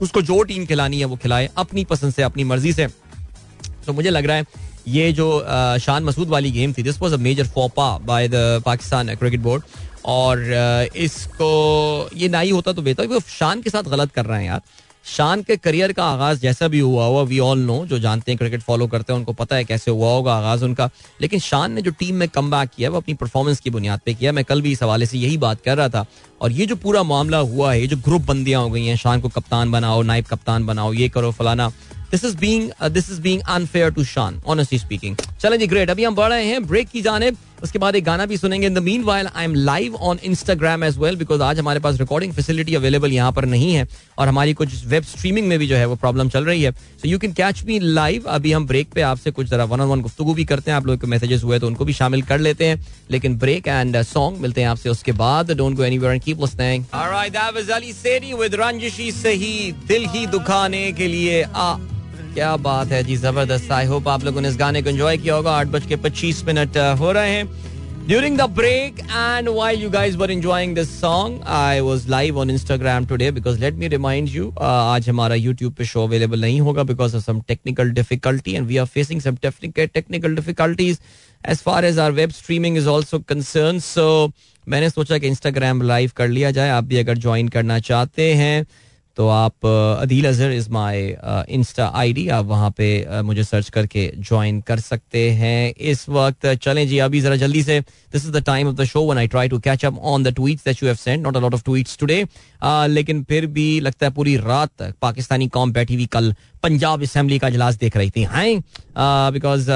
उसको 0.00 0.22
जो 0.22 0.42
टीम 0.42 0.66
खिलानी 0.66 0.98
है, 0.98 1.04
वो 1.04 1.16
खिलाए, 1.16 1.48
अपनी 1.56 1.84
पसंद 1.84 2.12
से, 2.14 2.22
अपनी 2.22 2.44
मर्ज़ी 2.44 2.72
से। 2.72 2.86
तो 3.86 3.92
मुझे 3.92 4.10
लग 4.10 4.26
रहा 4.26 4.36
है, 4.36 4.44
ये 4.88 5.12
जो 5.12 5.28
शान 5.80 6.04
मसूद 6.04 6.28
वाली 6.28 6.50
गेम 6.50 6.72
थी 6.72 6.82
this 6.82 7.00
was 7.02 7.14
a 7.14 7.16
major 7.18 7.46
फोपा 7.48 7.86
by 7.98 8.28
the 8.28 8.62
Pakistan 8.64 9.14
cricket 9.14 9.40
board 9.40 9.62
और 10.04 10.42
इसको, 10.96 11.48
ये 12.16 12.28
ना 12.28 12.40
ही 12.40 12.50
होता 12.50 12.72
तो 12.72 12.82
बेहतर 12.82 13.20
शान 13.28 13.62
के 13.62 13.70
साथ 13.70 13.90
गलत 13.90 14.12
कर 14.12 14.26
रहे 14.26 14.38
हैं 14.38 14.46
यार। 14.46 14.60
शान 15.06 15.42
के 15.42 15.56
करियर 15.56 15.92
का 15.92 16.04
आगाज़ 16.04 16.40
जैसा 16.40 16.68
भी 16.68 16.78
हुआ 16.80 17.04
हुआ 17.06 17.22
वी 17.22 17.38
ऑल 17.38 17.58
नो 17.58 17.84
जो 17.86 17.98
जानते 17.98 18.32
हैं 18.32 18.38
क्रिकेट 18.38 18.60
फॉलो 18.60 18.86
करते 18.86 19.12
हैं, 19.12 19.18
उनको 19.18 19.32
पता 19.32 19.56
है 19.56 19.64
कैसे 19.64 19.90
हुआ 19.90 20.10
होगा 20.10 20.34
आगाज़ 20.34 20.64
उनका। 20.64 20.88
लेकिन 21.20 21.40
शान 21.40 21.72
ने 21.72 21.82
जो 21.82 21.90
टीम 21.90 22.14
में 22.14 22.28
कम 22.28 22.50
किया 22.66 22.90
वो 22.90 22.96
अपनी 22.96 23.14
परफॉर्मेंस 23.14 23.60
की 23.60 23.70
बुनियाद 23.70 24.00
पे 24.06 24.14
किया 24.14 24.32
मैं 24.32 24.44
कल 24.44 24.62
भी 24.62 24.72
इस 24.72 24.82
हवाले 24.82 25.06
से 25.06 25.18
यही 25.18 25.36
बात 25.38 25.60
कर 25.60 25.76
रहा 25.76 25.88
था। 25.88 26.04
और 26.40 26.52
ये 26.52 26.66
जो 26.66 26.76
पूरा 26.76 27.02
मामला 27.02 27.38
हुआ 27.38 27.72
है, 27.72 27.80
ये 27.80 27.86
जो 27.86 27.96
ग्रुप 27.96 28.22
बंदियाँ 28.22 28.62
हो 28.62 28.70
गई 28.70 28.84
हैं, 28.86 28.96
शान 28.96 29.20
को 29.20 29.28
कप्तान 29.28 29.70
बनाओ 29.70 30.02
नाइब 30.02 30.24
कप्तान 30.24 30.66
बनाओ, 30.66 30.92
ये 30.92 31.08
करो 31.08 31.30
फलाना 31.30 31.68
this 32.10 32.24
is 32.24 32.36
being 32.38 32.70
this 32.90 33.10
is 33.10 33.20
being 33.20 33.40
unfair 33.48 33.90
to 33.90 34.04
Shan 34.04 34.40
honestly 34.46 34.78
speaking 34.78 35.16
चलें 35.40 35.58
जी 35.58 35.66
ग्रेट 35.66 35.90
अभी 35.90 36.04
हम 36.04 36.14
बढ़ 36.14 36.28
रहे 36.28 36.46
हैं 36.46 36.66
ब्रेक 36.66 36.88
की 36.88 37.02
जानेब। 37.02 37.36
उसके 37.62 37.78
बाद 37.78 37.96
एक 37.96 38.04
गाना 38.04 38.26
भी 38.26 38.36
सुनेंगे। 38.36 38.66
In 38.66 38.74
the 38.74 38.78
meanwhile 39.02 39.26
I 39.26 39.44
am 39.44 39.54
live 39.54 39.94
on 39.96 40.18
Instagram 40.24 40.84
as 40.84 40.98
well 40.98 41.16
because 41.16 41.42
आज 41.42 41.58
हमारे 41.58 41.80
पास 41.80 41.98
रिकॉर्डिंग 42.00 42.32
फैसिलिटी 42.32 42.74
अवेलेबल 42.74 43.12
यहाँ 43.12 43.32
पर 43.32 43.44
नहीं 43.46 43.72
है 43.74 43.86
और 44.18 44.28
हमारी 44.28 44.52
कुछ 44.54 44.84
वेब 44.86 45.02
स्ट्रीमिंग 45.04 45.48
में 45.48 45.58
भी 45.58 45.66
जो 45.66 45.76
है 45.76 45.86
वो 45.86 45.96
प्रॉब्लम 45.96 46.28
चल 46.28 46.44
रही 46.44 46.62
है। 46.62 46.72
So 46.72 47.08
you 47.08 47.18
can 47.18 47.32
catch 47.32 47.62
me 47.66 47.78
live 47.80 48.24
अभी 48.28 48.52
हम 48.52 48.66
ब्रेक 48.66 48.92
पे 48.94 49.00
आपसे 49.02 49.30
कुछ 49.30 49.46
जरा 49.46 49.64
वन 49.64 49.80
ऑन 49.80 49.88
वन 49.88 50.00
गुफ्तु 50.02 50.34
भी 50.34 50.44
करते 50.44 50.70
हैं। 50.70 50.76
आप 50.76 50.86
लोग 50.86 51.00
के 51.00 51.06
मैसेजेस 51.06 51.42
हुए 51.44 51.58
तो 51.58 51.66
उनको 51.66 51.84
भी 51.84 51.92
शामिल 51.92 52.22
कर 52.22 52.38
लेते 52.40 52.66
हैं। 52.66 52.84
लेकिन 53.10 53.36
ब्रेक 53.38 53.68
एंड 53.68 54.02
सॉन्ग 54.04 54.38
मिलते 54.40 54.60
हैं 54.60 54.68
आपसे 54.68 54.88
उसके 54.90 55.12
बाद। 55.14 55.52
Don't 55.52 55.76
go 55.76 55.84
anywhere 55.84 56.12
and 56.12 56.22
keep 56.22 56.40
listening 56.40 56.84
alright 56.94 57.32
that 57.32 57.54
was 57.54 57.70
Ali 57.72 57.92
Sethi 57.94 58.32
with 58.34 58.54
रंजिशी 58.54 59.10
सही 59.12 59.72
दिल 59.88 60.06
ही 60.08 60.26
दुखाने 60.28 60.90
के 60.92 61.08
लिए 61.08 61.42
आ 61.44 61.74
क्या 62.36 62.56
बात 62.64 62.88
है 62.92 63.02
जी 63.04 63.14
ज़बरदस्त 63.16 63.70
आई 63.72 63.86
होप 63.86 64.08
आप 64.08 64.24
लोगों 64.24 64.40
ने 64.40 64.48
इस 64.48 64.56
गाने 64.58 64.80
को 64.82 64.90
एंजॉय 64.90 65.16
किया 65.18 65.34
होगा 65.34 65.52
आठ 65.58 65.66
बज 65.74 65.86
के 65.86 65.96
पच्चीस 65.96 66.44
मिनट 66.44 66.76
हो 67.00 67.12
रहे 67.12 67.30
हैं 67.30 67.76
the 68.08 68.46
break 68.56 69.00
and 69.20 69.48
while 69.58 69.78
you 69.82 69.88
guys 69.94 70.18
were 70.18 70.28
enjoying 70.34 70.74
this 70.74 70.90
song, 70.98 71.38
I 71.44 71.80
was 71.80 72.04
live 72.08 72.36
on 72.42 72.52
Instagram 72.56 73.08
today 73.12 73.30
because 73.30 73.58
let 73.64 73.80
me 73.80 73.88
remind 73.94 74.34
you, 74.34 74.44
uh, 74.50 74.84
आज 74.90 75.08
हमारा 75.08 75.36
YouTube 75.36 75.74
पे 75.78 75.84
show 75.84 76.04
available 76.04 76.40
नहीं 76.40 76.60
होगा 76.60 76.84
because 76.84 77.16
of 77.18 77.24
some 77.24 77.42
technical 77.50 77.92
difficulty 78.00 78.56
and 78.60 78.70
we 78.72 78.78
are 78.84 78.88
facing 78.98 79.24
some 79.26 79.42
technical 79.96 80.38
difficulties 80.40 81.00
as 81.54 81.66
far 81.68 81.82
as 81.90 82.04
our 82.04 82.12
web 82.22 82.38
streaming 82.40 82.80
is 82.82 82.94
also 82.94 83.24
concerned. 83.34 83.82
So 83.82 84.32
मैंने 84.68 84.90
सोचा 84.90 85.18
कि 85.18 85.30
Instagram 85.30 85.82
live 85.82 86.12
कर 86.12 86.28
लिया 86.28 86.50
जाए 86.50 86.70
आप 86.70 86.84
भी 86.84 86.98
अगर 86.98 87.18
ज्वाइन 87.18 87.48
करना 87.48 87.78
चाहते 87.78 88.34
हैं 88.34 88.66
तो 89.16 89.28
आप 89.28 89.66
Adeel 89.66 90.26
Azhar 90.28 90.52
is 90.52 90.68
my 90.70 91.14
insta 91.50 91.86
I 91.96 92.12
D 92.12 92.26
आप 92.28 92.44
वहाँ 92.46 92.70
पे 92.76 92.88
मुझे 93.22 93.44
सर्च 93.44 93.68
करके 93.70 94.10
ज्वाइन 94.18 94.60
कर 94.60 94.80
सकते 94.80 95.30
हैं। 95.32 95.72
इस 95.90 96.08
वक्त 96.08 96.46
चलें 96.54 96.86
जी, 96.88 96.98
अभी 96.98 97.20
ज़रा 97.20 97.36
जल्दी 97.36 97.62
से। 97.62 97.80
This 97.80 98.24
is 98.24 98.32
the 98.32 98.42
time 98.46 98.68
of 98.68 98.74
the 98.76 98.84
show 98.84 99.02
when 99.02 99.18
I 99.18 99.26
try 99.28 99.48
to 99.48 99.58
catch 99.58 99.84
up 99.84 99.98
on 100.04 100.22
the 100.22 100.34
tweets 100.34 100.64
that 100.64 100.82
you 100.82 100.88
have 100.88 100.96
send 100.96 101.22
not 101.22 101.36
a 101.36 101.40
lot 101.40 101.54
of 101.54 101.62
tweets 101.64 101.96
today 101.98 102.24
लेकिन 102.88 103.22
फिर 103.24 103.46
भी 103.46 103.68
लगता 103.80 104.06
है 104.06 104.12
पूरी 104.12 104.36
रात 104.36 104.70
तक 104.78 104.94
पाकिस्तानी 105.02 105.48
कॉम 105.48 105.72
बैठी 105.72 105.94
हुई 105.94 106.06
कल 106.12 106.34
पंजाब 106.62 107.02
असम्बली 107.02 107.38
का 107.38 107.48
इजलास 107.48 107.74
देख 107.78 107.96
रही 107.96 108.10
थी। 108.10 108.22
हाई 108.24 108.56
बिकॉज़ 109.32 109.66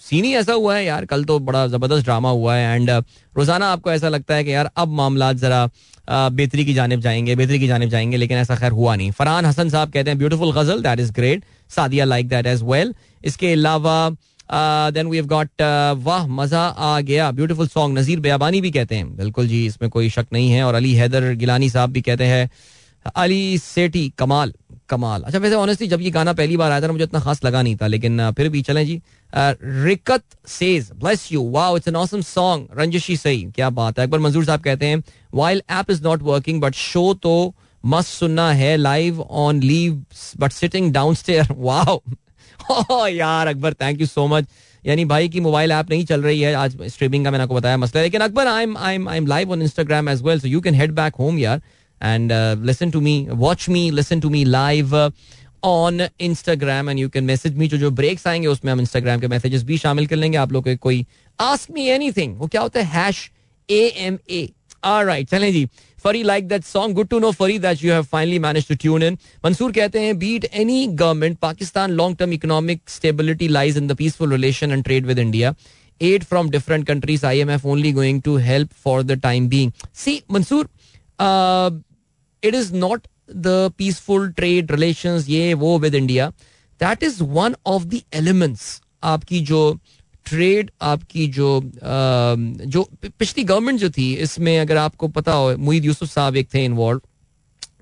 सीन 0.00 0.24
ही 0.24 0.34
ऐसा 0.34 0.52
हुआ 0.52 0.76
है 0.76 0.84
यार, 0.84 1.04
कल 1.04 1.24
तो 1.24 1.38
बड़ा 1.40 1.66
ज़बरदस्त 1.66 2.04
ड्रामा 2.04 2.30
हुआ 2.30 2.54
है। 2.54 2.74
एंड 2.74 2.90
रोज़ाना 2.90 3.66
आपको 3.72 3.90
ऐसा 3.92 4.08
लगता 4.08 4.34
है 4.34 4.44
कि 4.44 4.52
यार, 4.52 4.70
अब 4.76 4.88
मामला 4.90 5.32
ज़रा 5.34 5.68
बेहतरी 6.08 6.64
की 6.64 6.74
जानब 6.74 7.00
जाएँगे, 7.00 7.34
बेहतरी 7.36 7.58
की 7.58 7.66
जानब 7.66 7.88
जाएँगे, 7.88 8.16
लेकिन 8.16 8.38
ऐसा 8.38 8.56
खैर 8.56 8.72
हुआ 8.72 8.94
नहीं। 8.96 9.10
फरहान 9.12 9.46
हसन 9.46 9.68
साहब 9.68 9.92
कहते 9.92 10.10
हैं 10.10 10.18
beautiful 10.18 10.52
ghazal 10.52 10.82
that 10.82 11.00
is 11.00 11.12
great 11.12 11.44
Sadia 11.70 12.04
like 12.04 12.28
that 12.28 12.46
as 12.46 12.62
well 12.62 12.94
इसके 13.24 13.52
अलावा 13.52 14.10
देन 14.92 15.06
वी 15.06 15.16
हैव 15.16 15.26
गॉट 15.26 15.62
वाह, 15.98 16.26
मज़ा 16.28 16.60
आ 16.60 17.00
गया। 17.00 17.30
ब्यूटीफुल 17.32 17.68
सॉन्ग 17.68 17.98
नजीर 17.98 18.20
बयाबानी 18.20 18.60
भी 18.60 18.70
कहते 18.70 18.94
हैं। 18.94 19.16
बिल्कुल 19.16 19.48
जी, 19.48 19.64
इसमें 19.66 19.90
कोई 19.90 20.10
शक 20.10 20.26
नहीं 20.32 20.50
है। 20.50 20.62
और 20.64 20.74
अली 20.74 20.92
हैदर 20.94 21.32
गिलानी 21.34 21.70
साहब 21.70 21.90
भी 21.90 22.00
कहते 22.00 22.24
हैं, 22.24 22.50
अली 23.16 23.58
सेठी, 23.58 24.08
कमाल 24.18 24.52
कमाल. 24.88 25.22
अच्छा 25.22 25.38
वैसे 25.38 25.54
ऑनेस्टली 25.54 25.86
जब 25.88 26.00
ये 26.00 26.10
गाना 26.10 26.32
पहली 26.32 26.56
बार 26.56 26.70
आया 26.72 26.80
था 26.80 26.86
ना, 26.86 26.92
मुझे 26.92 27.04
इतना 27.04 27.20
खास 27.20 27.44
लगा 27.44 27.62
नहीं 27.62 27.76
था, 27.76 27.86
लेकिन 27.86 28.30
फिर 28.30 28.48
भी, 28.48 28.62
चलें 28.62 28.84
जी। 28.86 29.00
रिकत 29.34 30.22
says 30.48 30.90
bless 30.94 31.28
you 31.32 31.42
wow 31.50 31.76
it's 31.76 31.88
an 31.88 31.96
awesome 31.96 32.20
song 32.20 32.78
रंजिशी 32.78 33.16
सही 33.16 33.42
क्या 33.54 33.70
बात 33.70 33.98
है 33.98 34.06
अकबर 34.06 34.18
मंजूर 34.18 34.44
साहब 34.44 34.60
कहते 34.60 34.86
हैं 34.86 35.02
while 35.34 35.62
app 35.70 35.90
is 35.90 36.02
not 36.04 36.22
working 36.22 36.60
but 36.60 36.74
show 36.74 37.12
तो 37.22 37.54
मस्त 37.84 38.08
सुनना 38.10 38.50
है 38.52 38.76
live 38.76 39.20
on 39.20 39.60
leave 39.62 40.02
but 40.40 40.52
sitting 40.52 40.92
down 40.92 41.14
stair 41.14 41.54
wow 41.58 43.06
यार 43.08 43.46
Akbar 43.46 43.74
thank 43.74 44.00
you 44.00 44.06
so 44.06 44.26
much 44.26 44.46
यानी 44.82 45.04
भाई 45.04 45.28
की 45.28 45.40
मोबाइल 45.40 45.72
ऐप 45.72 45.90
नहीं 45.90 46.04
चल 46.04 46.22
रही 46.22 46.40
है 46.40 46.54
आज 46.54 46.76
स्ट्रीमिंग 46.84 47.24
का 47.24 47.30
मैंने 47.30 47.42
आपको 47.42 47.54
बताया 47.54 47.76
मसला 47.76 48.02
लेकिन 48.02 48.20
Akbar 48.20 48.46
I 48.46 48.62
am 48.62 48.76
I 48.78 48.94
am 48.94 49.08
I 49.08 49.16
am 49.16 49.26
live 49.26 49.52
on 49.52 49.62
Instagram 49.62 50.08
as 50.08 50.22
well 50.22 50.40
so 50.40 50.48
you 50.48 50.60
can 50.60 50.74
head 50.74 50.92
back 50.92 51.14
home 51.14 51.38
यार 51.38 51.60
and 52.00 52.32
listen 52.66 52.90
to 52.90 53.00
me 53.00 53.26
watch 53.30 53.68
me 53.68 53.90
listen 53.90 54.20
to 54.20 54.30
me 54.30 54.44
live 54.44 54.96
on 55.64 56.06
Instagram 56.20 56.90
and 56.90 56.98
you 56.98 57.08
can 57.08 57.24
message 57.24 57.56
me 57.56 57.68
जो 57.68 57.76
जो 57.76 57.90
breaks 57.90 58.26
आएँगे 58.26 58.46
उसमें 58.48 58.72
हम 58.72 58.80
Instagram 58.80 59.20
के 59.20 59.28
messages 59.28 59.62
भी 59.62 59.78
शामिल 59.78 60.06
कर 60.06 60.16
लेंगे। 60.16 60.38
आप 60.38 60.52
लोग 60.52 60.64
के 60.64 60.76
कोई 60.76 61.06
आस्क 61.40 61.70
मी 61.70 61.86
एनीथिंग 61.88 62.36
वो 62.38 62.46
क्या 62.46 62.60
होता 62.60 62.80
है? 62.80 63.04
Hash 63.04 63.30
A 63.70 63.82
M 63.96 64.18
A 64.30 64.48
right 64.84 65.30
चलें 65.30 65.52
जी। 65.52 65.66
Fari 66.04 66.22
like 66.22 66.46
that 66.48 66.64
song 66.64 66.94
good 66.94 67.08
to 67.08 67.18
know 67.18 67.30
Fari 67.30 67.58
that 67.58 67.84
you 67.84 67.92
have 67.92 68.02
finally 68.02 68.38
manage 68.38 68.68
to 68.68 68.74
tune 68.74 69.02
in 69.02 69.18
Mansoor 69.44 69.72
कहते 69.72 70.00
हैं 70.00 70.18
beat 70.18 70.44
any 70.44 70.86
government 70.86 71.38
Pakistan 71.38 71.90
long 71.90 72.16
term 72.16 72.32
economic 72.32 72.82
stability 72.88 73.48
lies 73.48 73.76
in 73.76 73.86
the 73.86 73.96
peaceful 73.96 74.32
relation 74.32 74.70
and 74.70 74.84
trade 74.84 75.06
with 75.06 75.18
India 75.18 75.54
aid 76.00 76.22
from 76.28 76.46
different 76.52 76.86
countries 76.88 77.24
imf 77.28 77.64
only 77.70 77.90
going 77.96 78.20
to 78.26 78.34
help 78.44 78.70
for 78.84 78.92
the 79.08 79.16
time 79.24 79.48
being. 79.54 79.72
See 80.02 80.14
mansoor 80.36 80.60
uh, 81.18 81.70
it 82.42 82.56
is 82.60 82.70
not 82.84 83.10
the 83.34 83.70
peaceful 83.78 84.28
trade 84.32 84.70
relations 84.70 85.28
ये 85.28 85.52
वो 85.54 85.78
with 85.78 85.94
India 85.94 86.28
that 86.80 87.02
is 87.02 87.22
one 87.22 87.54
of 87.66 87.84
the 87.84 88.00
elements 88.14 88.80
आपकी 89.04 89.40
जो 89.40 89.62
trade 90.26 90.70
आपकी 90.82 91.26
जो 91.26 91.60
जो 91.76 92.88
पिछली 93.04 93.44
government 93.44 93.80
जो 93.80 93.90
थी 93.90 94.12
इसमें 94.22 94.58
अगर 94.58 94.76
आपको 94.76 95.08
पता 95.08 95.32
हो 95.32 95.56
मुईद 95.58 95.84
यूसुफ 95.84 96.10
साहब 96.10 96.36
एक 96.36 96.54
थे 96.54 96.64
involve 96.64 97.00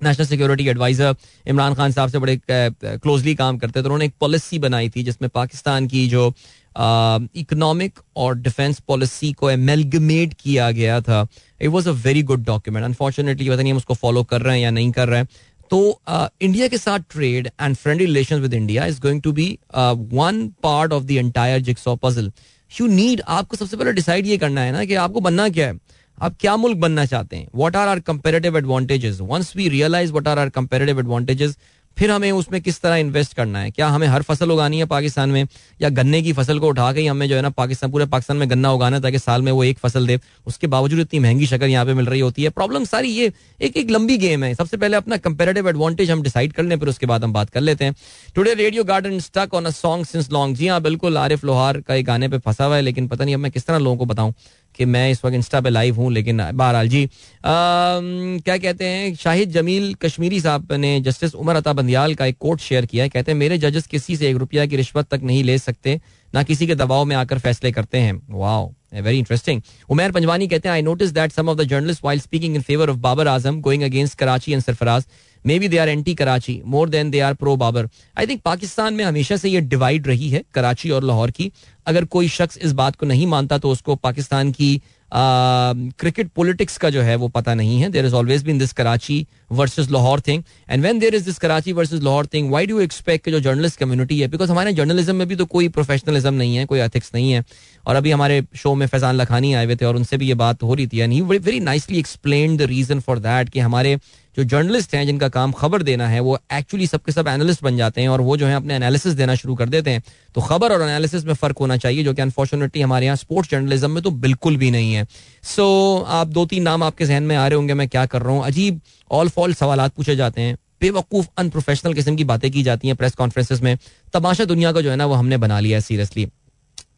national 0.03 0.25
security 0.25 0.67
adviser 0.69 1.15
Imran 1.47 1.73
Khan 1.75 1.91
साहब 1.91 2.09
से 2.09 2.19
बड़े 2.19 2.39
क्लोजली 2.49 3.35
काम 3.35 3.57
करते 3.57 3.79
थे 3.79 3.83
तो 3.83 3.87
उन्होंने 3.89 4.05
एक 4.05 4.13
पॉलिसी 4.19 4.59
बनाई 4.59 4.89
थी 4.89 5.03
जिसमें 5.03 5.29
पाकिस्तान 5.29 5.87
की 5.87 6.07
जो 6.09 6.33
इकोनॉमिक 6.77 7.99
और 8.15 8.37
डिफेंस 8.37 8.79
पॉलिसी 8.87 9.31
को 9.33 9.49
एमेलगमेट 9.49 10.33
किया 10.33 10.69
गया 10.71 10.99
था। 11.01 11.27
It 11.61 11.69
was 11.69 11.89
a 11.89 11.91
very 12.05 12.23
good 12.23 12.43
document 12.45 12.85
unfortunately 12.85 13.49
पता 13.49 13.61
नहीं 13.61 13.71
हम 13.71 13.77
उसको 13.77 13.93
फॉलो 13.93 14.23
कर 14.23 14.41
रहे 14.41 14.55
हैं 14.55 14.63
या 14.63 14.71
नहीं 14.71 14.91
कर 14.91 15.07
रहे 15.07 15.19
हैं। 15.19 15.27
तो 15.71 16.01
इंडिया 16.41 16.65
uh, 16.65 16.71
के 16.71 16.77
साथ 16.77 16.99
trade 17.11 17.49
and 17.61 17.75
friendly 17.75 18.05
relation 18.05 18.39
with 18.41 18.53
India 18.53 18.85
is 18.85 18.99
going 19.01 19.21
to 19.21 19.31
be 19.31 19.47
one 19.75 20.47
part 20.63 20.93
of 20.93 21.03
the 21.03 21.11
entire 21.11 21.59
jigsaw 21.61 21.95
puzzle 21.95 22.31
you 22.71 22.87
need 22.87 23.21
आपको 23.27 23.57
सबसे 23.57 23.77
पहले 23.77 23.93
डिसाइड 23.93 24.27
ये 24.27 24.37
करना 24.37 24.61
है 24.61 24.71
ना 24.71 24.85
कि 24.85 24.95
आपको 24.95 25.19
बनना 25.19 25.47
क्या 25.49 25.67
है। 25.67 25.79
आप 26.17 26.35
क्या 26.39 26.55
मुल्क 26.57 26.77
बनना 26.77 27.05
चाहते 27.05 27.35
हैं? 27.37 27.47
What 27.55 27.75
are 27.75 27.87
our 27.87 27.99
comparative 27.99 28.57
advantages 28.57 29.19
once 29.21 29.55
we 29.55 29.67
realize 29.69 30.11
what 30.13 30.27
are 30.27 30.39
our 30.39 30.49
comparative 30.49 30.99
advantages 30.99 31.57
फिर 31.99 32.11
हमें 32.11 32.31
उसमें 32.31 32.61
किस 32.61 32.81
तरह 32.81 32.95
इन्वेस्ट 32.95 33.33
करना 33.33 33.59
है? 33.59 33.71
क्या 33.71 33.87
हमें 33.87 34.07
हर 34.07 34.21
फ़सल 34.21 34.51
उगानी 34.51 34.77
है 34.79 34.85
पाकिस्तान 34.85 35.29
में? 35.29 35.47
या 35.81 35.89
गन्ने 35.89 36.21
की 36.21 36.33
फ़सल 36.33 36.59
को 36.59 36.67
उठा 36.67 36.91
के 36.93 36.99
ही 36.99 37.07
हमें 37.07 37.27
जो 37.29 37.35
है 37.35 37.41
ना 37.41 37.49
पाकिस्तान, 37.49 37.91
पूरे 37.91 38.05
पाकिस्तान 38.05 38.37
में 38.37 38.49
गन्ना 38.49 38.71
उगाना 38.71 38.95
है 38.95 39.01
ताकि 39.01 39.19
साल 39.19 39.41
में 39.41 39.51
वो 39.51 39.63
एक 39.63 39.79
फ़सल 39.79 40.07
दे? 40.07 40.19
उसके 40.47 40.67
बावजूद 40.67 40.99
इतनी 40.99 41.19
महँगी 41.19 41.45
शक्कर 41.45 41.67
यहाँ 41.67 41.85
पे 41.85 41.93
मिल 41.93 42.05
रही 42.05 42.19
होती 42.19 42.43
है। 42.43 42.49
प्रॉब्लम 42.49 42.83
सारी 42.83 43.09
ये, 43.09 43.31
एक 43.61 43.77
एक 43.77 43.89
लंबी 43.91 44.17
गेम 44.17 44.43
है। 44.43 44.53
सबसे 44.55 44.77
पहले 44.77 44.97
अपना 44.97 45.17
कंपेरेटिव 45.17 45.69
एडवांटेज 45.69 46.11
हम 46.11 46.21
डिसाइड 46.21 46.53
कर 46.53 46.63
लें, 46.63 46.77
फिर 46.79 46.89
उसके 46.89 47.05
बाद 47.05 47.23
हम 47.23 47.33
बात 47.33 47.49
कर 47.49 47.61
लेते 47.61 47.85
हैं। 47.85 47.95
Today 48.35 48.53
radio 48.53 48.83
garden 48.83 49.19
stuck 49.19 49.53
on 49.53 49.65
a 49.65 49.71
song 49.71 50.05
since 50.05 50.31
long 50.31 50.55
जी 50.55 50.67
हाँ 50.67 50.81
बिल्कुल 50.81 51.17
आरिफ 51.17 51.43
लोहार 51.43 51.81
का 51.81 51.95
एक 51.95 52.05
गाने 52.05 52.27
पर 52.27 52.39
फंसा 52.39 52.65
हुआ 52.65 52.75
है, 52.75 52.81
लेकिन 52.81 53.07
पता 53.07 53.25
नहीं 53.25 53.35
अब 53.35 53.41
मैं 53.41 53.51
किस 53.51 53.65
तरह 53.65 53.77
लोगों 53.77 53.97
को 53.97 54.05
बताऊँ। 54.05 54.33
कि 54.75 54.85
मैं 54.85 55.09
इस 55.11 55.25
वक्त 55.25 55.35
इंस्टा 55.35 55.61
पे 55.61 55.69
लाइव 55.69 55.95
हूँ 55.95 56.11
लेकिन 56.13 56.37
बहरहाल 56.51 56.89
जी 56.89 57.03
आ, 57.05 57.09
क्या 57.43 58.57
कहते 58.57 58.85
हैं 58.85 59.15
शाहिद 59.15 59.51
जमील 59.51 59.93
कश्मीरी 59.93 60.39
साहब 60.41 60.73
ने 60.73 60.99
जस्टिस 61.01 61.35
उमर 61.35 61.55
अता 61.55 61.73
बंदियाल 61.73 62.15
का 62.15 62.25
एक 62.25 62.37
कोर्ट 62.39 62.61
शेयर 62.61 62.85
किया 62.85 63.03
है। 63.03 63.09
कहते 63.09 63.31
हैं 63.31 63.39
मेरे 63.39 63.57
जजेस 63.57 63.87
किसी 63.87 64.15
से 64.15 64.29
एक 64.29 64.35
रुपया 64.35 64.65
की 64.65 64.75
रिश्वत 64.75 65.07
तक 65.11 65.21
नहीं 65.23 65.43
ले 65.43 65.57
सकते 65.57 65.99
ना 66.33 66.43
किसी 66.43 66.67
के 66.67 66.75
दबाव 66.75 67.05
में 67.05 67.15
आकर 67.15 67.39
फैसले 67.39 67.71
करते 67.71 67.97
हैं। 67.97 68.21
Wow 68.29 68.73
very 68.91 69.17
interesting 69.17 69.61
Umer 69.89 70.11
Panjwani 70.11 70.47
कहते 70.47 70.69
हैं 70.69 70.73
I 70.73 70.81
notice 70.81 71.11
that 71.11 71.31
some 71.31 71.49
of 71.49 71.57
the 71.57 71.63
journalist 71.69 72.03
while 72.05 72.19
speaking 72.19 72.55
in 72.55 72.61
favour 72.61 72.89
of 72.89 72.97
Babar 72.97 73.27
Azam 73.27 73.59
going 73.61 73.83
against 73.83 74.17
Karachi 74.19 74.51
and 74.51 74.61
Sarfaraz 74.61 75.05
maybe 75.59 75.67
they 75.67 75.77
are 75.77 75.89
anti 75.89 76.15
Karachi 76.15 76.61
more 76.65 76.89
than 76.89 77.11
they 77.11 77.19
are 77.19 77.33
pro 77.33 77.55
Babar 77.55 77.89
I 78.17 78.27
think 78.27 78.41
Pakistan 78.41 78.93
में 78.93 79.03
हमेशा 79.05 79.37
से 79.37 79.49
ये 79.49 79.61
divide 79.61 80.07
रही 80.07 80.29
है 80.29 80.43
कराची 80.53 80.89
और 80.89 81.03
लाहौर 81.03 81.31
की। 81.31 81.51
अगर 81.87 82.05
कोई 82.05 82.27
शख्स 82.27 82.57
इस 82.57 82.71
बात 82.73 82.95
को 82.95 83.05
नहीं 83.05 83.27
मानता 83.27 83.57
तो 83.57 83.69
उसको 83.71 83.95
पाकिस्तान 83.95 84.51
की 84.51 84.81
क्रिकेट 85.11 86.27
पॉलिटिक्स 86.35 86.77
का 86.77 86.89
जो 86.89 87.01
है 87.01 87.15
वो 87.15 87.27
पता 87.27 87.53
नहीं 87.55 87.79
है. 87.81 87.89
There 87.89 88.05
is 88.05 88.13
always 88.15 88.43
been 88.43 88.57
this 88.57 88.73
Karachi 88.73 89.25
versus 89.51 89.89
Lahore 89.91 90.19
thing 90.27 90.43
and 90.69 90.83
when 90.83 90.99
there 90.99 91.15
is 91.15 91.25
this 91.25 91.37
Karachi 91.37 91.73
versus 91.73 92.03
Lahore 92.03 92.25
thing 92.25 92.51
why 92.51 92.65
do 92.65 92.79
expect 92.79 93.29
जो 93.29 93.39
जर्नलिस्ट 93.39 93.79
कम्युनिटी 93.79 94.19
है? 94.19 94.27
बिकॉज़ 94.27 94.51
हमारे 94.51 94.73
जर्नलिज्म 94.73 95.15
में 95.15 95.27
भी 95.27 95.35
तो 95.35 95.45
कोई 95.47 95.67
प्रोफेशनलिज्म 95.69 96.33
नहीं 96.33 96.55
है, 96.55 96.65
कोई 96.65 96.79
एथिक्स 96.79 97.11
नहीं 97.15 97.31
है. 97.31 97.43
और 97.87 97.95
अभी 97.95 98.11
हमारे 98.11 98.43
शो 98.55 98.73
में 98.75 98.85
फैजान 98.87 99.15
लखानी 99.15 99.53
आए 99.53 99.65
हुए 99.65 99.75
थे 99.75 99.85
और 99.85 99.95
उनसे 99.95 100.17
भी 100.17 100.27
ये 100.27 100.33
बात 100.35 100.63
हो 100.63 100.73
रही 100.73 100.87
थी. 100.87 100.99
And 100.99 101.13
he 101.13 101.21
very 101.21 101.59
nicely 101.59 101.99
explain 101.99 102.57
the 102.57 102.61
reason 102.69 102.99
for 102.99 103.19
that 103.19 103.49
कि 103.49 103.59
हमारे 103.59 103.97
जो 104.37 104.43
जर्नलिस्ट 104.45 104.93
हैं 104.95 105.05
जिनका 105.05 105.27
काम 105.29 105.51
खबर 105.51 105.83
देना 105.83 106.07
है 106.07 106.19
वो 106.19 106.37
एक्चुअली 106.53 106.87
सबके 106.87 107.11
सब 107.11 107.27
एनालिस्ट 107.27 107.63
बन 107.63 107.77
जाते 107.77 108.01
हैं 108.01 108.09
और 108.09 108.21
वो 108.21 108.37
जो 108.37 108.45
है 108.45 108.55
अपने 108.55 108.75
एनालिसिस 108.75 109.13
देना 109.13 109.35
शुरू 109.35 109.55
कर 109.55 109.69
देते 109.69 109.89
हैं। 109.89 110.03
तो 110.35 110.41
खबर 110.41 110.71
और 110.71 110.81
एनालिसिस 110.81 111.25
में 111.25 111.33
फ़र्क 111.33 111.57
होना 111.57 111.77
चाहिए 111.77 112.03
जो 112.03 112.13
कि 112.13 112.21
अनफॉर्चुनेटली 112.21 112.81
हमारे 112.81 113.05
यहाँ 113.05 113.15
स्पोर्ट्स 113.17 113.51
जर्नलिज्म 113.51 113.91
में 113.91 114.03
तो 114.03 114.11
बिल्कुल 114.23 114.57
भी 114.57 114.71
नहीं 114.71 114.93
है। 114.93 115.05
सो 115.05 115.63
so, 115.97 116.07
आप 116.09 116.27
दो 116.29 116.45
तीन 116.45 116.63
नाम 116.63 116.83
आपके 116.83 117.05
जहन 117.05 117.23
में 117.23 117.35
आ 117.35 117.47
रहे 117.47 117.55
होंगे 117.55 117.73
मैं 117.73 117.87
क्या 117.89 118.05
कर 118.05 118.21
रहा 118.21 118.33
हूँ? 118.33 118.43
अजीब 118.45 118.81
ऑल 119.11 119.29
फॉल 119.29 119.53
सवाल 119.53 119.87
पूछे 119.89 120.15
जाते 120.15 120.41
हैं। 120.41 120.57
बेवकूफ़ 120.81 121.27
अनप्रोफेशनल 121.37 121.93
किस्म 121.93 122.15
की 122.15 122.23
बातें 122.25 122.49
की 122.51 122.63
जाती 122.63 122.87
हैं 122.87 122.95
प्रेस 122.97 123.15
कॉन्फ्रेंसिस 123.15 123.61
में। 123.61 123.77
तमाशा 124.13 124.45
दुनिया 124.45 124.71
का 124.71 124.81
जो 124.81 124.89
है 124.89 124.95
ना 124.95 125.05
वो 125.05 125.13
हमने 125.13 125.37
बना 125.37 125.59
लिया 125.59 125.77
है 125.77 125.81
सीरियसली 125.81 126.25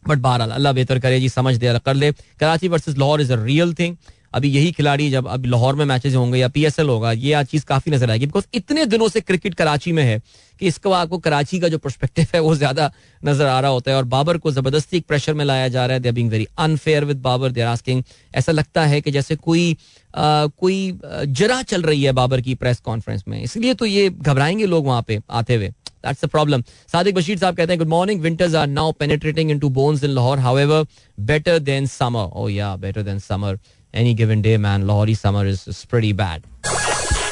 बट 0.08 0.18
बहरहाल 0.20 0.52
अल्लाह 0.52 0.74
बेहतर 0.74 1.00
करे 1.00 1.20
जी 1.20 1.30
समझ 1.30 1.56
दे 1.56 1.80
कर 1.86 1.94
ले। 1.94 2.12
Karachi 2.12 2.68
versus 2.68 2.98
Lahore 2.98 3.22
is 3.22 3.34
a 3.34 3.44
real 3.44 3.74
thing 3.74 3.96
अभी 4.34 4.50
यही 4.50 4.72
खिलाड़ी 4.72 5.10
जब 5.12 5.28
अब 5.28 5.46
लाहौर 5.46 5.76
में 5.76 5.84
मैचेस 5.86 6.16
होंगे 6.16 6.40
या 6.40 6.48
पीएसएल 6.48 6.88
होगा 6.88 7.12
ये 7.12 7.34
आज 7.34 7.46
चीज़ 7.48 7.66
काफ़ी 7.66 7.92
नज़र 7.92 8.12
आएगी। 8.12 8.26
बिकॉज़ 8.26 8.46
इतने 8.54 8.86
दिनों 8.86 9.08
से 9.10 9.22
क्रिकेट 9.22 9.54
कराची 9.54 9.92
में 9.92 10.04
है 10.04 10.22
कि 10.60 10.68
इसको 10.68 10.92
आपको 10.92 11.18
कराची 11.18 11.60
का 11.60 11.68
जो 11.68 11.78
परस्पेक्टिव 11.78 12.28
है 12.36 12.40
वो 12.42 12.56
ज़्यादा 12.56 12.92
नज़र 13.22 13.46
आ 13.46 13.60
रहा 13.60 13.72
होता 13.72 13.92
है। 13.92 13.98
और 13.98 14.04
बाबर 14.06 14.38
को 14.38 14.52
ज़बरदस्ती 14.52 14.98
एक 14.98 15.06
प्रेशर 15.08 15.34
में 15.34 15.46
लाया 15.46 15.68
जा 15.68 15.86
रहा 15.86 15.94
है। 15.94 16.00
They 16.02 16.12
very 16.22 16.48
unfair 16.60 17.06
with 17.06 17.22
Babar. 17.22 17.52
They're 17.52 17.66
asking 17.68 18.04
ऐसा 18.36 18.52
लगता 18.52 18.86
है 18.86 19.02
कि 19.02 19.12
जैसे 19.12 19.36
कोई 19.36 19.76
आ, 20.14 20.46
कोई 20.48 21.00
जरा 21.28 21.62
चल 21.64 21.82
रही 21.82 22.04
है 22.04 22.12
बाबर 22.14 22.42
की 22.42 22.56
प्रेस 22.56 22.80
कॉन्फ्रेंस 22.80 23.24
में। 23.28 23.42
इसलिए 23.42 23.74
तो 23.74 23.86
ये 23.86 24.10
घबराएँगे 24.12 24.66
लोग 24.66 24.86
वहाँ 24.86 25.04
पे 25.08 25.20
आते 25.30 25.56
हुए। 25.56 25.72
That's 26.04 26.24
the 26.24 26.30
problem. 26.30 26.64
Sadiq 26.94 27.16
Bashir 27.16 27.38
साहब 27.40 27.56
कहते 27.56 27.72
हैं 27.72 27.78
good 27.80 27.88
morning 27.88 28.22
winters 28.22 28.56
are 28.56 28.68
now 28.68 28.92
penetrating 29.00 29.52
into 29.52 29.70
bones 29.70 30.04
in 30.04 30.10
Lahore 30.10 30.40
however 30.40 30.86
better 31.18 31.60
than 31.60 31.86
summer 31.88 32.30
oh 32.34 32.48
yeah 32.50 32.76
better 32.76 33.02
than 33.02 33.20
summer 33.20 33.60
any 33.94 34.14
given 34.16 34.42
day 34.42 34.58
man 34.60 34.88
Lahori 34.88 35.16
summer 35.16 35.48
is 35.48 35.86
pretty 35.92 36.14
bad 36.14 36.42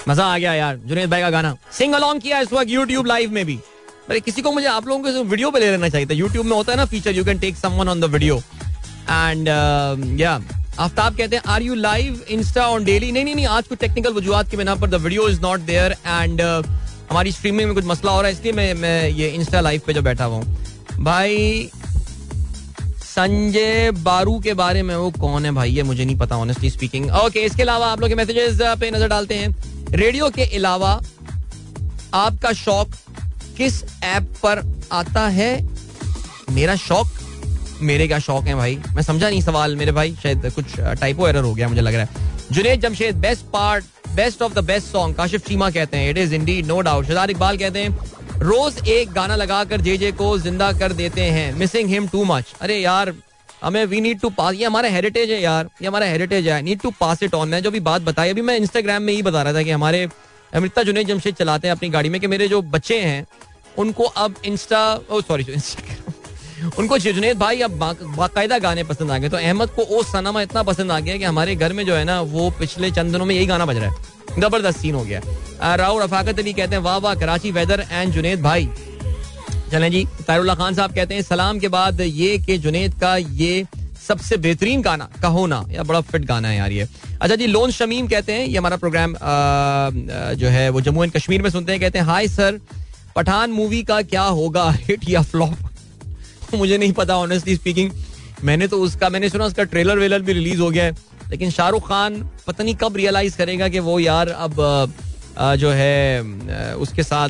मज़ा 0.08 0.26
आ 0.26 0.38
गया 0.38 0.54
यार, 0.54 0.78
जुनेद 0.78 1.10
भाई 1.10 1.22
का 1.22 1.30
गाना। 1.30 1.56
सिंग 1.78 1.94
अलोंग 1.94 2.22
किया 2.22 2.40
इस 2.42 2.54
वक्त 2.54 2.70
यूट्यूब 2.70 3.06
लाइव 3.08 3.32
में 3.32 3.46
भी। 3.46 3.60
अरे, 4.10 4.20
किसी 4.20 4.42
को 4.42 4.52
मुझे 4.52 4.68
आप 4.68 4.88
लोगों 4.88 5.14
को 5.14 5.24
वीडियो 5.24 5.52
पे 5.52 5.60
ले 5.60 5.70
लेना 5.72 5.90
चाहिए 5.90 6.08
था। 6.08 6.14
यूट्यूब 6.16 6.46
में 6.46 6.56
होता 6.56 6.72
है 6.72 6.78
ना 6.78 6.86
feature 6.86 7.16
you 7.16 7.24
can 7.26 7.40
take 7.40 7.56
someone 7.58 7.90
on 7.90 8.00
the 8.02 8.06
video 8.06 8.38
and 8.38 9.48
या 10.20 10.40
आफ्ताब 10.80 11.18
कहते 11.18 11.36
हैं 11.36 11.44
are 11.48 11.62
you 11.62 11.76
live 11.76 12.24
insta 12.30 12.68
on 12.68 12.84
daily 12.84 13.12
नहीं 13.12 13.24
नहीं 13.24 13.36
नहीं, 13.36 13.46
आज 13.48 13.68
कुछ 13.68 13.80
टेक्निकल 13.80 14.14
वजूहत 14.14 14.50
की 14.50 14.58
बिना, 14.58 14.76
पर 14.76 14.90
the 14.90 14.96
video 14.96 15.28
is 15.30 15.42
not 15.42 15.60
there 15.62 15.96
and 16.06 16.42
हमारी 16.42 17.32
स्ट्रीमिंग 17.32 17.68
में 17.68 17.76
कुछ 17.76 17.86
मसला 17.86 18.12
हो 18.12 18.22
रहा 18.22 18.28
है, 18.28 18.34
इसलिए 18.34 18.54
मैं 18.54 18.74
मैं 18.76 19.10
ये 19.10 19.28
इंस्टा 19.30 19.62
लाइव 19.62 19.82
पे 19.88 19.94
जो 19.94 20.02
बैठा 20.02 20.26
हुआ 20.26 20.36
हूँ। 20.36 21.04
भाई 21.04 21.70
संजय 23.10 23.92
बारू 23.94 24.38
के 24.40 24.54
बारे 24.54 24.82
में, 24.84 24.96
वो 24.96 25.10
कौन 25.12 25.46
है 25.46 25.52
भाई? 25.52 25.72
ये 25.72 25.84
मुझे 25.84 26.06
नहीं 26.06 26.18
पता 26.18 26.38
ऑनेस्टली 26.38 26.70
स्पीकिंग 26.70 27.10
ओके 27.16 27.40
इसके 27.40 27.62
अलावा 27.62 27.88
आप 27.88 28.02
लोग 28.02 28.10
के 28.10 28.16
मैसेजेस 28.16 28.58
पे 28.80 28.92
नज़र 28.92 29.08
डालते 29.08 29.36
हैं। 29.36 29.50
रेडियो 29.92 30.30
के 30.30 30.44
अलावा 30.58 31.00
आपका 32.16 32.52
शौक 32.56 32.96
किस 33.58 33.84
ऐप 34.04 34.34
पर 34.44 34.64
आता 34.92 35.28
है? 35.30 35.52
मेरा 36.52 36.76
शौक? 36.78 37.08
मेरे 37.82 38.08
क्या 38.08 38.20
शौक 38.20 38.46
है 38.48 38.56
भाई? 38.56 38.76
मैं 38.96 39.04
समझा 39.04 39.30
नहीं 39.30 39.42
सवाल 39.42 39.76
मेरे 39.76 39.92
भाई, 39.92 40.16
शायद 40.24 40.52
कुछ 40.56 40.80
टाइपो 40.80 41.28
एरर 41.28 41.44
हो 41.44 41.54
गया 41.54 41.68
मुझे 41.70 41.82
लग 41.82 41.96
रहा 41.96 42.04
है। 42.04 42.28
Junaid 42.52 42.82
Jamshed 42.82 43.16
best 43.18 43.46
part 43.54 43.86
best 44.16 44.42
of 44.42 44.54
the 44.54 44.64
best 44.66 44.88
song 44.88 45.16
Kashif 45.16 45.48
Cheema 45.48 45.70
कहते 45.72 45.98
हैं 45.98 46.10
it 46.10 46.18
is 46.18 46.34
indie 46.36 46.62
no 46.64 46.80
doubt 46.82 47.06
शदार 47.06 47.32
Iqbal 47.32 47.58
कहते 47.58 47.80
हैं 47.80 48.19
रोज 48.42 48.88
एक 48.88 49.12
गाना 49.14 49.36
लगाकर 49.36 49.82
जे 49.82 49.98
जे 49.98 50.12
को 50.12 50.38
ज़िंदा 50.40 50.72
कर 50.74 50.94
देते 50.94 51.22
हैं। 51.24 51.52
मिसिंग 51.54 51.90
हिम 51.90 52.08
टू 52.08 52.24
मच 52.26 52.54
अरे 52.62 52.78
यार, 52.78 53.14
हमें 53.64 53.86
वी 53.86 54.00
नीड 54.02 54.20
टू 54.20 54.30
पास 54.30 54.56
ये 54.56 54.66
हमारा 54.66 54.90
हेरिटेज 54.90 55.32
है 55.32 55.42
यार, 55.42 55.70
ये 55.82 55.88
हमारा 55.88 56.06
हेरिटेज 56.06 56.48
है। 56.48 56.62
Need 56.62 56.80
to 56.82 56.92
pass 57.00 57.24
it 57.24 57.34
on 57.34 57.50
मैं 57.50 57.62
जो 57.64 57.72
भी 57.72 57.80
बात 57.82 58.02
बताई, 58.02 58.30
अभी 58.30 58.42
मैं 58.42 58.56
इंस्टाग्राम 58.58 59.04
में 59.04 59.14
ही 59.14 59.22
बता 59.22 59.42
रहा 59.42 59.54
था 59.54 59.64
कि 59.64 59.72
हमारे 59.72 60.08
अमृता 60.54 60.84
जुनेद 60.84 61.08
जमशेद 61.08 61.36
चलाते 61.36 61.68
हैं 61.68 61.76
अपनी 61.76 61.90
गाड़ी 61.90 62.10
में 62.10 62.20
कि 62.22 62.28
मेरे 62.28 62.48
जो 62.48 62.62
बच्चे 62.64 63.00
हैं, 63.00 63.26
उनको 63.78 64.04
अब 64.04 64.36
इंस्टा 64.46 65.00
सॉरी 65.12 65.46
इंस्टाग्राम 65.50 66.72
उनको 66.78 66.98
जुनेद 67.00 67.38
भाई, 67.38 67.62
अब 67.62 67.72
बाकायदा 68.18 68.58
गाने 68.60 68.84
पसंद 68.84 69.12
आ 69.12 69.18
गए। 69.18 69.30
तो 69.30 69.38
अहमद 69.38 69.70
को 69.70 69.82
ओ 69.82 70.02
सनामा 70.06 70.42
इतना 70.42 70.64
पसंद 70.64 70.92
आ 70.92 71.00
गया 71.00 71.18
कि 71.18 71.24
हमारे 71.24 71.56
घर 71.56 71.74
में 71.74 71.86
जो 71.86 71.96
है 71.96 72.04
ना, 72.06 72.20
वो 72.22 72.50
पिछले 72.60 72.92
चंद 72.92 73.12
दिनों 73.12 73.26
में 73.26 73.36
यही 73.36 73.46
गाना 73.46 73.66
बज 73.66 73.78
रहा 73.78 73.90
है। 73.90 74.18
ज़बरदस्त 74.32 74.80
सीन 74.80 74.96
हो 74.96 75.04
गया। 75.04 75.22
राहुल 75.76 76.04
रफाकत 76.04 76.40
अली 76.40 76.54
कहते 76.54 76.76
हैं 76.76 76.84
वाह 76.84 76.98
वाह 76.98 77.16
कराची 77.16 77.52
वेदर 77.52 77.86
एंड 77.92 78.14
जुनेद 78.14 78.42
भाई। 78.42 78.70
चलें 79.72 79.92
जी 79.92 80.06
तारुल्ला 80.28 80.56
खान 80.56 80.74
साहब 80.76 80.94
कहते 80.96 81.16
हैं 81.16 81.22
सलाम 81.22 81.60
के 81.60 81.68
बाद 81.70 82.02
ये 82.02 82.38
कि 82.38 82.58
जुनेद 82.58 82.94
का 83.02 83.16
ये 83.18 83.66
सबसे 84.08 84.38
बेहतरीन 84.38 84.82
गाना 84.82 85.10
कहो 85.22 85.46
ना 85.48 85.64
या 85.72 85.84
बड़ा 85.84 86.02
फिट 86.02 86.26
गाना 86.26 86.48
है 86.48 86.58
यार 86.58 86.72
ये। 86.72 86.88
अच्छा 87.22 87.36
जी 87.36 87.48
लोन 87.48 87.72
शमीम 87.72 88.08
कहते 88.08 88.34
हैं 88.34 88.46
ये 88.46 88.58
हमारा 88.58 88.78
प्रोग्राम 88.78 89.16
आ, 89.16 89.20
जो 90.34 90.48
है 90.48 90.70
वो 90.70 90.82
जम्मू 90.82 91.04
एंड 91.04 91.12
कश्मीर 91.14 91.42
में 91.42 91.50
सुनते 91.50 91.72
हैं 91.72 91.82
कहते 91.82 92.00
हैं 92.00 92.06
हाय 92.06 92.28
सर 92.28 92.60
पठान 93.16 93.52
मूवी 93.52 93.82
का 93.84 94.02
क्या 94.02 94.24
होगा 94.40 94.70
हिट 94.72 95.10
या 95.10 95.22
फ्लॉप 95.22 96.54
मुझे 96.56 96.78
नहीं 96.78 96.94
पता 96.94 97.18
ऑनेस्टली 97.18 97.56
स्पीकिंग 97.56 97.92
मैंने 98.44 98.68
तो 98.68 98.80
उसका 98.82 99.10
मैंने 99.10 99.30
सुना 99.30 99.46
उसका 99.46 99.64
ट्रेलर 99.72 100.00
वेलर 100.00 100.22
भी 100.22 100.34
रिलीज़ 100.34 100.60
हो 100.62 100.70
गया 100.70 100.84
है। 100.84 100.96
लेकिन 101.32 101.52
शाहरुख 101.52 101.88
खान 101.88 102.22
पता 102.48 102.64
नहीं 102.64 102.76
कब 102.76 102.96
रियलाइज़ 102.98 103.38
करेगा 103.38 103.68
कि 103.70 103.80
वो 103.82 104.00
यार 104.00 104.30
अब 104.30 104.56
जो 105.58 105.70
है 105.72 106.24
उसके 106.78 107.04
साथ 107.04 107.30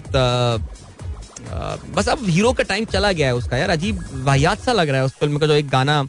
बस 1.96 2.08
अब 2.10 2.26
हीरो 2.26 2.52
का 2.54 2.64
टाइम 2.64 2.86
चला 2.86 3.12
गया 3.12 3.28
है 3.28 3.36
उसका। 3.36 3.58
यार 3.58 3.70
अजीब 3.70 4.00
वाहियात 4.26 4.60
सा 4.62 4.74
लग 4.74 4.90
रहा 4.90 5.00
है 5.00 5.06
उस 5.06 5.14
फ़िल्म 5.20 5.38
का 5.38 5.48
जो 5.48 5.54
एक 5.54 5.70
गाना, 5.70 6.04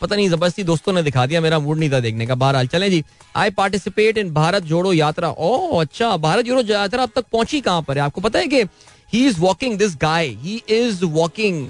पता 0.00 0.16
नहीं, 0.16 0.28
ज़बरदस्ती 0.28 0.62
दोस्तों 0.64 0.92
ने 0.92 1.02
दिखा 1.02 1.26
दिया, 1.26 1.40
मेरा 1.40 1.58
मूड 1.58 1.78
नहीं 1.78 1.90
था 1.90 2.00
देखने 2.00 2.26
का। 2.26 2.34
बहरहाल, 2.34 2.66
चले 2.66 2.90
जी। 2.90 3.02
आई 3.36 3.50
पार्टिसिपेट 3.52 4.18
इन 4.18 4.32
भारत 4.34 4.62
जोड़ो 4.64 4.92
यात्रा। 4.92 5.28
ओ 5.30 5.80
अच्छा 5.80 6.16
भारत 6.16 6.44
जोड़ो 6.44 6.62
यात्रा 6.64 7.02
अब 7.02 7.10
तक 7.16 7.24
पहुँची 7.32 7.60
कहाँ 7.60 7.82
पर 7.82 7.98
है? 7.98 8.04
आपको 8.04 8.20
पता 8.20 8.38
है 8.38 8.46
कि 8.46 8.62
he 9.12 9.26
is 9.26 9.40
walking 9.40 9.78
this 9.78 9.96
guy 9.96 10.26
he 10.42 10.62
is 10.70 11.04
walking 11.04 11.68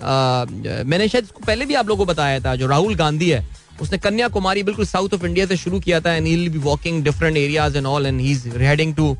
मैंने 0.87 1.09
शायद 1.09 1.25
इसको 1.25 1.45
पहले 1.47 1.65
भी 1.67 1.75
आप 1.75 1.89
लोगों 1.89 2.05
को 2.05 2.13
बताया 2.13 2.41
था, 2.41 2.55
जो 2.57 2.67
राहुल 2.67 2.95
गांधी 2.95 3.31
है। 3.31 3.45
उसने 3.83 3.99
कन्याकुमारी 3.99 4.63
बिल्कुल 4.63 4.87
साउथ 4.87 5.15
ऑफ़ 5.15 5.25
इंडिया 5.27 5.47
से 5.47 5.57
शुरू 5.57 5.81
किया 5.81 6.01
था 6.01 6.15
and 6.15 6.27
be 6.53 6.59
walking 6.59 7.03
different 7.05 7.37
areas 7.37 7.77
and 7.77 7.87
all 7.87 8.07
and 8.07 8.21
he 8.21 8.31
is 8.33 8.49
heading 8.59 8.95
to 8.95 9.17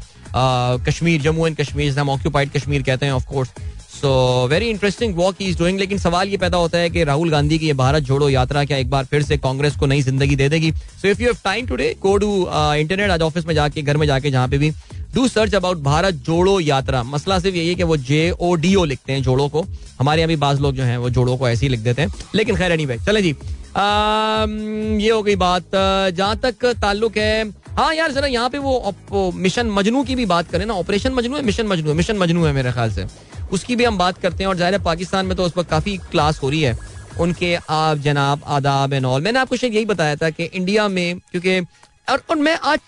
Kashmir 0.89 1.21
Jammu 1.23 1.47
and 1.47 1.57
Kashmir 1.57 1.99
हम 1.99 2.11
ऑक्यूपाइड 2.11 2.51
कश्मीर 2.53 2.83
कहते 2.83 3.07
हैं 3.07 3.13
of 3.13 3.27
course 3.29 3.49
so 3.91 4.09
very 4.51 4.67
interesting 4.69 5.15
walk 5.17 5.37
is 5.43 5.59
doing 5.59 5.79
लेकिन 5.79 5.99
सवाल 5.99 6.29
ये 6.29 6.37
पैदा 6.37 6.59
होता 6.59 6.79
है 6.79 6.91
कि 6.91 7.05
राहुल 7.05 7.31
गांधी 7.31 7.59
की 7.59 7.67
ये 7.67 7.73
भारत 7.75 8.03
जोड़ो 8.03 8.29
यात्रा 8.29 8.65
क्या 8.65 8.79
एक 8.79 8.91
बार 8.91 9.05
फिर 9.05 9.23
से 9.23 9.37
कांग्रेस 9.39 9.77
को 9.77 9.87
नई 9.87 10.03
ज़िंदगी 10.03 10.37
दे 10.37 10.49
देगी? 10.49 10.73
So 10.73 11.09
if 11.09 11.23
you 11.23 11.29
have 11.29 11.37
time 11.45 11.67
today 11.67 11.95
go 12.03 12.17
to 12.17 12.29
internet 12.53 13.11
आज 13.11 13.23
ऑफ़िस 13.23 13.47
में 13.47 13.55
जाके, 13.55 13.83
घर 13.83 13.97
में 13.97 14.07
जाके 14.07 14.31
जहाँ 14.31 14.49
पे 14.49 14.59
भी 14.59 14.71
do 15.15 15.27
search 15.29 15.55
about 15.55 15.79
Bharat 15.83 16.15
Jodo 16.27 16.59
Yatra. 16.61 17.03
मसला 17.03 17.39
सिर्फ़ 17.39 17.57
यही 17.57 17.69
है 17.69 17.75
कि 17.75 17.83
वो 17.83 17.97
जे 17.97 18.31
ओ 18.31 18.55
डी 18.55 18.75
ओ 18.75 18.85
लिखते 18.85 19.13
हैं 19.13 19.23
जोड़ो 19.23 19.49
को। 19.49 19.65
हमारे 20.01 20.21
यहाँ 20.21 20.29
भी 20.29 20.37
बाज 20.37 20.61
लोग 20.61 20.75
जो 20.75 20.83
हैं, 20.83 20.97
वो 20.99 21.11
जोड़ो 21.11 21.37
को 21.37 21.49
ऐसे 21.49 21.67
ही 21.67 21.71
लिख 21.71 21.81
देते 21.81 22.03
हैं। 22.03 22.13
लेकिन 22.35 22.57
खैर 22.57 22.73
एनी 22.73 22.87
चले 22.97 23.23
जी। 23.23 23.35
ये 23.77 25.11
हो 25.11 25.23
गई 25.23 25.37
बात 25.37 25.71
जहाँ 25.75 26.37
तक 26.39 26.65
ताल्लुक 26.83 27.17
है। 27.19 27.45
हाँ 27.71 27.93
यार 27.95 28.13
जरा 28.13 28.27
यहाँ 28.29 28.51
पे 28.51 28.59
वो 28.59 29.31
मिशन 29.37 29.71
मजनू 29.71 30.03
की 30.05 30.15
भी 30.17 30.27
बात 30.27 30.51
करें 30.51 30.65
ना। 30.67 30.75
ऑपरेशन 30.75 31.13
मजनू 31.15 31.37
है 31.37 31.43
मिशन 31.43 31.67
मजनू 31.67 31.89
है 31.89 31.95
मिशन 31.97 32.17
मजनू 32.19 32.45
है 32.45 32.53
मेरे 32.53 32.73
ख्याल 32.73 32.91
से। 32.91 33.07
उसकी 33.53 33.77
भी 33.77 33.85
हम 33.85 33.99
बात 33.99 34.19
करते 34.19 34.45
हैं 34.45 34.49
और 34.49 34.57
ज़ाहिर 34.57 34.75
है 34.75 34.83
पाकिस्तान 34.85 35.27
में 35.27 35.37
तो 35.37 35.45
उस 35.45 35.57
वक्त 35.57 35.71
काफ़ी 35.71 35.97
क्लास 36.11 36.43
हो 36.43 36.51
रही 36.51 36.63
है। 36.63 36.77
उनके 37.21 37.55
आप 37.71 37.99
जनाब 37.99 38.43
आदाब 38.49 38.93
एंड 38.93 39.05
ऑल 39.07 39.23
मैंने 39.23 39.39
आपको 39.39 39.57
शायद 39.57 39.75
यही 39.75 39.85
बताया 39.87 40.17
था 40.17 40.31
कि 40.31 40.45
इंडिया 40.45 40.89
में 40.89 41.19
क्योंकि 41.21 41.61
और, 42.09 42.23
और 42.31 42.37
मैं 42.39 42.59
आज 42.65 42.79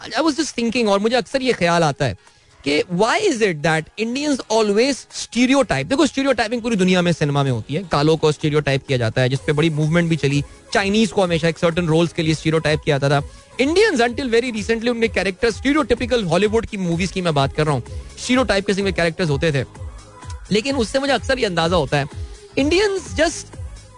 आई 0.00 0.22
वाज 0.22 0.36
जस्ट 0.36 0.56
थिंकिंग 0.58 0.88
और 0.88 0.98
मुझे 0.98 1.16
अक्सर 1.16 1.42
ये 1.42 1.52
ख्याल 1.52 1.82
आता 1.84 2.04
है 2.04 2.16
कि 2.64 2.82
why 2.90 3.20
is 3.20 3.44
it 3.44 3.56
that 3.56 3.86
Indians 3.98 4.40
always 4.50 4.96
stereotype 4.96 5.86
देखो 5.86 6.06
स्टीरियोटाइपिंग 6.06 6.62
पूरी 6.62 6.76
दुनिया 6.76 7.02
में 7.02 7.12
सिनेमा 7.12 7.42
में 7.42 7.50
होती 7.50 7.74
है। 7.74 7.82
कालों 7.82 8.16
को 8.16 8.32
स्टीरियोटाइप 8.32 8.86
किया 8.86 8.98
जाता 8.98 9.22
है 9.22 9.28
जिसपे 9.28 9.52
बड़ी 9.52 9.70
मूवमेंट 9.70 10.10
भी 10.10 10.16
चली। 10.16 10.42
चाइनीज़ 10.72 11.12
को 11.12 11.22
हमेशा 11.22 11.48
एक 11.48 11.58
सर्टन 11.58 11.86
रोल्स 11.86 12.12
के 12.12 12.22
लिए 12.22 12.34
स्टीरियोटाइप 12.34 12.80
किया 12.84 12.98
जाता 12.98 13.20
था। 13.20 13.28
इंडियंस 13.60 14.00
अंटिल 14.00 14.30
वेरी 14.30 14.50
रिसेंटली 14.50 14.90
उनके 14.90 15.08
कैरेक्टर 15.08 15.50
स्टीरियोटिपिकल 15.50 16.24
हॉलीवुड 16.24 16.66
की 16.66 16.76
मूवीज़ 16.76 17.12
की 17.12 17.22
मैं 17.22 17.34
बात 17.34 17.56
कर 17.56 17.66
रहा 17.66 17.74
हूँ। 17.74 17.82
स्टीरियोटाइप 18.18 18.66
के 18.66 18.92
कैरेक्टर्स 18.92 19.30
होते 19.30 19.52
थे। 19.52 19.64
लेकिन 20.50 20.76
उससे 20.76 20.98
मुझे 20.98 21.12
अक्सर 21.12 21.38
ये 21.38 21.46
अंदाज़ा 21.46 21.76
होता 21.76 21.96
है। 21.96 22.06
Indians 22.58 23.14
just 23.14 23.46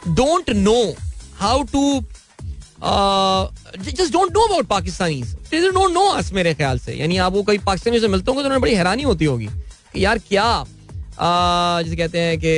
don't 0.09 0.51
know 0.51 0.95
how 1.37 1.63
to 1.63 2.01
just 2.85 4.13
don't 4.13 4.33
know 4.33 4.41
about 4.43 4.67
Pakistanis 4.69 5.35
don't 5.55 5.93
know 5.93 6.05
us 6.13 6.33
मेरे 6.33 6.55
ख्याल 6.55 6.79
से। 6.79 6.95
यानी 6.95 7.17
आप 7.17 7.33
वो 7.33 7.43
कई 7.43 7.59
पाकिस्तानी 7.67 8.01
से 8.01 8.09
मिलते 8.09 8.31
होंगे 8.31 8.43
तो 8.43 8.49
उन्हें 8.49 8.61
बड़ी 8.61 8.75
हैरानी 8.75 9.03
होती 9.03 9.25
होगी 9.25 9.47
कि 9.95 10.05
यार 10.05 10.19
क्या 10.21 10.65
जैसे 11.17 11.97
कहते 11.97 12.19
हैं 12.19 12.39
कि 12.39 12.53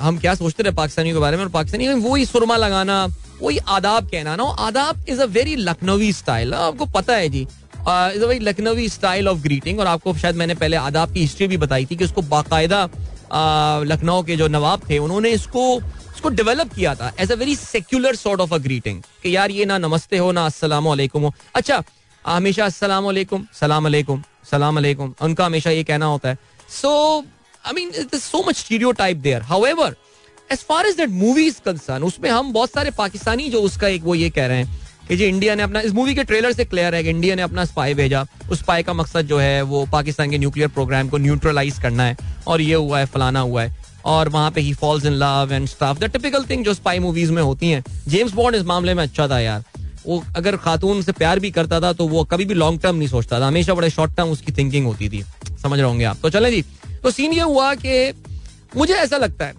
हम 0.00 0.18
क्या 0.18 0.34
सोचते 0.34 0.62
रहे 0.62 0.72
पाकिस्तानियों 0.74 1.16
के 1.16 1.20
बारे 1.20 1.36
में 1.36 1.44
और 1.44 1.50
पाकिस्तानी 1.50 1.88
वही 1.88 2.24
सुरमा 2.26 2.56
लगाना, 2.56 3.06
वही 3.42 3.58
आदाब 3.58 4.08
कहना। 4.10 4.36
ना 4.36 4.44
adaab 4.66 5.04
is 5.08 5.20
a 5.20 5.24
very 5.28 5.56
Lucknowi 5.58 6.12
style 6.12 6.54
आपको 6.54 6.86
पता 6.92 7.14
है 7.14 7.28
जी। 7.28 7.40
Is 7.40 8.22
a 8.22 8.26
very 8.26 8.44
Lucknowi 8.44 8.88
style 8.88 9.28
of 9.28 9.38
greeting 9.42 9.80
और 9.80 9.86
आपको 9.86 10.14
शायद 10.14 10.36
मैंने 10.36 10.54
पहले 10.54 10.76
आदाब 10.78 11.12
की 11.12 11.20
हिस्ट्री 11.20 11.46
भी 11.48 11.56
बताई 11.56 11.86
थी 11.86 11.96
कि 11.96 12.04
उसको 12.04 12.22
बाकायदा 12.24 12.82
लखनऊ 13.84 14.22
के 14.22 14.36
जो 14.36 14.48
नवाब 14.48 14.80
थे, 14.90 14.98
उन्होंने 14.98 15.30
इसको 15.30 15.80
इसको 16.26 16.34
डेवलप 16.36 16.72
किया 16.74 16.94
था 16.94 17.12
as 17.20 17.32
a 17.32 17.34
very 17.36 17.54
secular 17.56 18.16
sort 18.16 18.40
of 18.40 18.54
a 18.54 18.58
greeting 18.58 19.02
कि 19.22 19.34
यार 19.34 19.50
ये 19.50 19.64
ना 19.64 19.78
नमस्ते 19.78 20.18
हो, 20.18 20.30
ना 20.32 20.46
अस्सलाम 20.46 20.84
हो। 20.84 21.32
अच्छा 21.54 21.82
हमेशा 22.24 22.64
अस्सलाम 22.66 23.04
वालेकुम 23.04 23.46
सलाम 23.54 23.86
अलैकुम 23.86 24.22
सलाम 24.50 24.76
अलैकुम, 24.76 25.14
उनका 25.22 25.46
हमेशा 25.46 25.70
ये 25.70 25.84
कहना 25.84 26.06
होता 26.06 26.28
है। 26.28 26.38
So 26.72 26.90
I 27.66 27.72
mean 27.74 27.92
so 28.14 28.42
much 28.48 28.56
stereotype 28.56 29.16
there 29.18 29.42
however 29.44 29.96
as 30.52 30.64
far 30.68 30.86
as 30.86 30.96
that 30.96 31.10
movie 31.12 31.46
is 31.46 31.60
concern 31.64 32.02
उसमें 32.04 32.30
हम 32.30 32.52
बहुत 32.52 32.70
सारे 32.70 32.90
पाकिस्तानी 32.98 33.48
जो 33.50 33.62
उसका 33.62 33.88
एक 33.88 34.02
वो 34.02 34.14
ये 34.14 34.30
कह 34.30 34.46
रहे 34.46 34.58
हैं 34.58 34.84
कि 35.08 35.16
जी 35.16 35.24
इंडिया 35.24 35.54
ने 35.54 35.62
अपना, 35.62 35.80
इस 35.80 35.92
मूवी 35.92 36.14
के 36.14 36.24
ट्रेलर 36.24 36.52
से 36.52 36.64
क्लियर 36.64 36.94
है 36.94 37.02
कि 37.04 37.10
इंडिया 37.10 37.34
ने 37.34 37.42
अपना 37.42 37.64
स्पाई 37.64 37.94
भेजा। 37.94 38.26
उस 38.50 38.58
स्पाई 38.58 38.82
का 38.82 38.92
मकसद 38.94 39.26
जो 39.26 39.38
है 39.38 39.62
वो 39.64 39.86
पाकिस्तान 39.92 40.30
के 40.30 40.38
न्यूक्लियर 40.38 40.68
प्रोग्राम 40.68 41.08
को 41.08 41.18
न्यूट्रलाइज 41.18 41.78
करना 41.82 42.02
है, 42.02 42.16
और 42.46 42.60
ये 42.60 42.74
हुआ 42.74 42.98
है, 42.98 43.06
फलाना 43.06 43.40
हुआ 43.40 43.62
है। 43.62 43.85
और 44.06 44.28
वहाँ 44.28 44.50
पे 44.50 44.60
he 44.60 44.72
falls 44.74 45.04
in 45.04 45.12
love 45.14 45.52
and 45.52 45.66
stuff 45.68 45.98
the 46.00 46.10
typical 46.12 46.44
thing 46.50 46.64
जो 46.64 46.74
स्पाई 46.74 46.98
मूवीज़ 46.98 47.32
में 47.32 47.42
होती 47.42 47.70
हैं 47.70 47.82
जेम्स 48.08 48.32
बॉन्ड 48.32 48.56
इस 48.56 48.62
मामले 48.64 48.94
में 48.94 49.02
अच्छा 49.02 49.28
था 49.28 49.40
यार। 49.40 49.64
वो 50.06 50.22
अगर 50.36 50.56
खातून 50.58 51.02
से 51.02 51.12
प्यार 51.12 51.40
भी 51.40 51.50
करता 51.50 51.80
था 51.80 51.92
तो 51.92 52.06
वो 52.08 52.24
कभी 52.24 52.44
भी 52.44 52.54
लॉन्ग 52.54 52.80
टर्म 52.80 52.96
नहीं 52.96 53.08
सोचता 53.08 53.40
था। 53.40 53.46
हमेशा 53.46 53.74
बड़े 53.74 53.90
शॉर्ट 53.90 54.16
टर्म 54.16 54.28
उसकी 54.30 54.52
थिंकिंग 54.52 54.86
होती 54.86 55.08
थी। 55.08 55.22
समझ 55.62 55.78
रहे 55.78 55.88
होंगे 55.88 56.04
आप। 56.04 56.18
तो 56.22 56.30
चले 56.30 56.50
जी। 56.50 56.62
तो 57.02 57.10
सीन 57.10 57.32
ये 57.32 57.42
हुआ 57.42 57.74
कि 57.76 58.12
मुझे 58.76 58.94
ऐसा 58.94 59.16
लगता 59.16 59.44
है, 59.44 59.54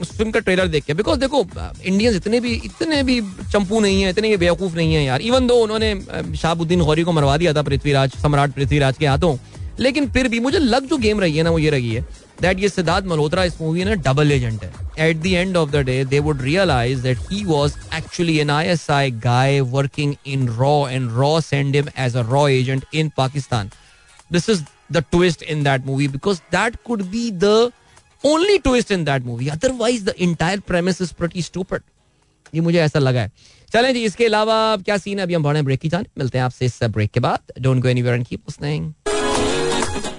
उस 0.00 0.10
फ़िल्म 0.10 0.30
का 0.30 0.40
ट्रेलर 0.40 0.68
देख 0.68 0.84
के। 0.84 0.94
बिकॉज़ 0.94 1.20
देखो 1.20 1.44
इंडियंस 1.84 2.16
इतने 2.16 2.40
भी 2.40 2.52
इतने 2.54 3.02
भी 3.02 3.20
चंपू 3.52 3.80
नहीं 3.80 4.02
है, 4.02 4.10
इतने 4.10 4.36
बेवकूफ़ 4.36 4.74
नहीं 4.76 4.94
है 4.94 5.04
यार। 5.04 5.22
इवन 5.22 5.46
दो 5.46 5.54
उन्होंने 5.58 5.94
शाहबुद्दीन 6.36 6.80
गौरी 6.80 7.02
को 7.02 7.12
मरवा 7.12 7.36
दिया 7.36 7.52
था 7.54 7.62
पृथ्वीराज, 7.62 8.16
सम्राट 8.22 8.52
पृथ्वीराज 8.52 8.98
के 8.98 9.06
हाथों, 9.06 9.36
लेकिन 9.80 10.10
फिर 10.12 10.28
भी 10.28 10.40
मुझे 10.40 10.58
लग 10.58 10.86
जो 10.86 10.96
गेम 10.98 11.20
रही 11.20 11.36
है 11.36 11.42
ना, 11.42 11.50
वो 11.50 11.58
ये 11.58 11.70
रही 11.70 11.94
है। 11.94 12.06
दैट 12.42 12.60
ये 12.60 12.68
सिद्धार्थ 12.68 13.06
मल्होत्रा 13.06 13.44
इस 13.44 13.60
मूवी 13.60 13.84
ना 13.84 13.94
डबल 14.06 14.32
एजेंट 14.32 14.64
है। 14.64 15.08
At 15.08 15.16
the 15.16 15.26
end 15.26 15.56
of 15.56 15.70
the 15.70 15.84
day 15.86 16.04
they 16.04 16.18
would 16.20 16.42
realise 16.42 17.02
that 17.02 17.18
he 17.30 17.44
was 17.44 17.76
actually 17.94 18.38
an 18.38 18.50
ISI 18.50 19.10
guy 19.26 19.60
working 19.76 20.14
in 20.26 20.48
raw 20.48 20.88
and 20.88 21.10
raw 21.10 21.40
send 21.40 21.76
him 21.76 21.88
as 21.98 22.16
a 22.16 22.22
raw 22.30 22.48
agent 22.48 22.84
in 22.94 23.12
Pakistan 23.16 23.70
this 24.32 24.48
is 24.50 24.62
the 24.92 25.04
twist 25.10 25.42
in 25.42 25.62
that 25.64 25.86
movie 25.86 26.08
because 26.08 26.40
that 26.52 26.76
could 26.84 27.02
be 27.12 27.30
the 27.44 27.70
only 28.24 28.56
twist 28.64 28.90
in 28.94 29.04
that 29.06 29.24
movie. 29.28 29.46
Otherwise, 29.52 30.02
the 30.08 30.12
entire 30.24 30.60
premise 30.66 31.00
is 31.06 31.08
pretty 31.20 31.42
stupid. 31.46 31.82
ये 32.54 32.60
मुझे 32.60 32.78
ऐसा 32.80 32.98
लगा 32.98 33.20
है। 33.20 33.30
चलें 33.72 33.92
जी 33.94 34.04
इसके 34.04 34.26
अलावा 34.26 34.76
क्या 34.84 34.96
scene 34.96 35.18
है? 35.18 35.24
अभी 35.24 35.34
हम 35.34 35.42
बढ़े 35.42 35.62
ब्रेक 35.62 35.80
की 35.80 35.88
जाने। 35.88 36.08
मिलते 36.18 36.38
हैं 36.38 36.44
आपसे 36.44 36.66
इस 36.66 36.78
ब्रेक 36.82 37.10
के 37.10 37.20
बाद। 37.20 37.52
Don't 37.60 37.82
go 37.82 37.88
anywhere 37.88 38.14
and 38.14 38.26
keep 38.26 38.40
listening 38.50 38.92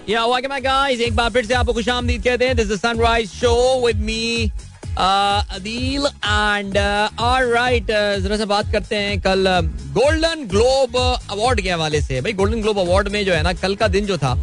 yeah 0.09 0.25
my 0.27 0.61
guys 0.61 0.99
एक 1.01 1.15
बार 1.15 1.29
फिर 1.31 1.45
से 1.45 1.53
आपको 1.53 1.73
खुशामदीद 1.73 2.23
कहते 2.23 2.45
हैं। 2.45 2.55
This 2.55 2.71
is 2.71 2.79
sunrise 2.79 3.29
show 3.31 3.85
with 3.85 3.99
me 4.05 4.51
Adeel 4.99 6.05
and 6.05 6.77
alright 7.19 7.91
जरा 8.23 8.37
सा 8.37 8.45
बात 8.45 8.71
करते 8.71 8.95
हैं 8.95 9.19
कल 9.21 9.47
गोल्डन 9.93 10.45
ग्लोब 10.47 10.97
अवार्ड 10.97 11.61
के 11.61 11.69
हवाले 11.69 12.01
से। 12.01 12.19
भाई 12.21 12.33
गोल्डन 12.33 12.61
ग्लोब 12.61 12.79
अवार्ड 12.79 13.07
में 13.11 13.23
जो 13.25 13.33
है 13.33 13.41
ना 13.43 13.53
कल 13.53 13.75
का 13.75 13.87
दिन 13.87 14.05
जो 14.05 14.17
था 14.17 14.33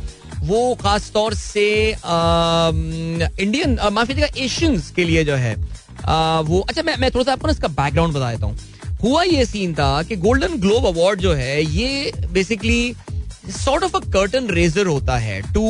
वो 0.44 0.74
खास 0.82 1.10
तौर 1.14 1.34
से 1.34 1.68
इंडियन 1.90 3.78
माफ़ी 3.92 4.14
देगा 4.14 4.28
एशियंस 4.38 4.90
के 4.96 5.04
लिए 5.04 5.24
जो 5.24 5.34
है 5.34 5.54
आ, 6.04 6.40
वो 6.40 6.60
अच्छा 6.60 6.82
मैं 6.82 6.96
मैं 6.98 7.10
थोड़ा 7.10 7.24
सा 7.24 7.32
आपको 7.32 7.46
ना 7.46 7.52
इसका 7.52 7.68
बैकग्राउंड 7.68 8.14
बता 8.14 8.30
देता 8.32 8.46
हूँ। 8.46 8.58
हुआ 9.02 9.22
ये 9.22 9.44
सीन 9.46 9.74
था 9.74 10.02
कि 10.02 10.16
गोल्डन 10.16 10.56
ग्लोब 10.60 10.86
अवार्ड 10.86 11.20
जो 11.20 11.32
है 11.34 11.62
ये 11.64 12.12
basically 12.32 12.94
sort 13.52 13.84
of 13.84 13.96
a 13.96 14.00
curtain 14.12 14.48
raiser 14.50 14.86
होता 14.86 15.16
है 15.18 15.40
टू 15.52 15.64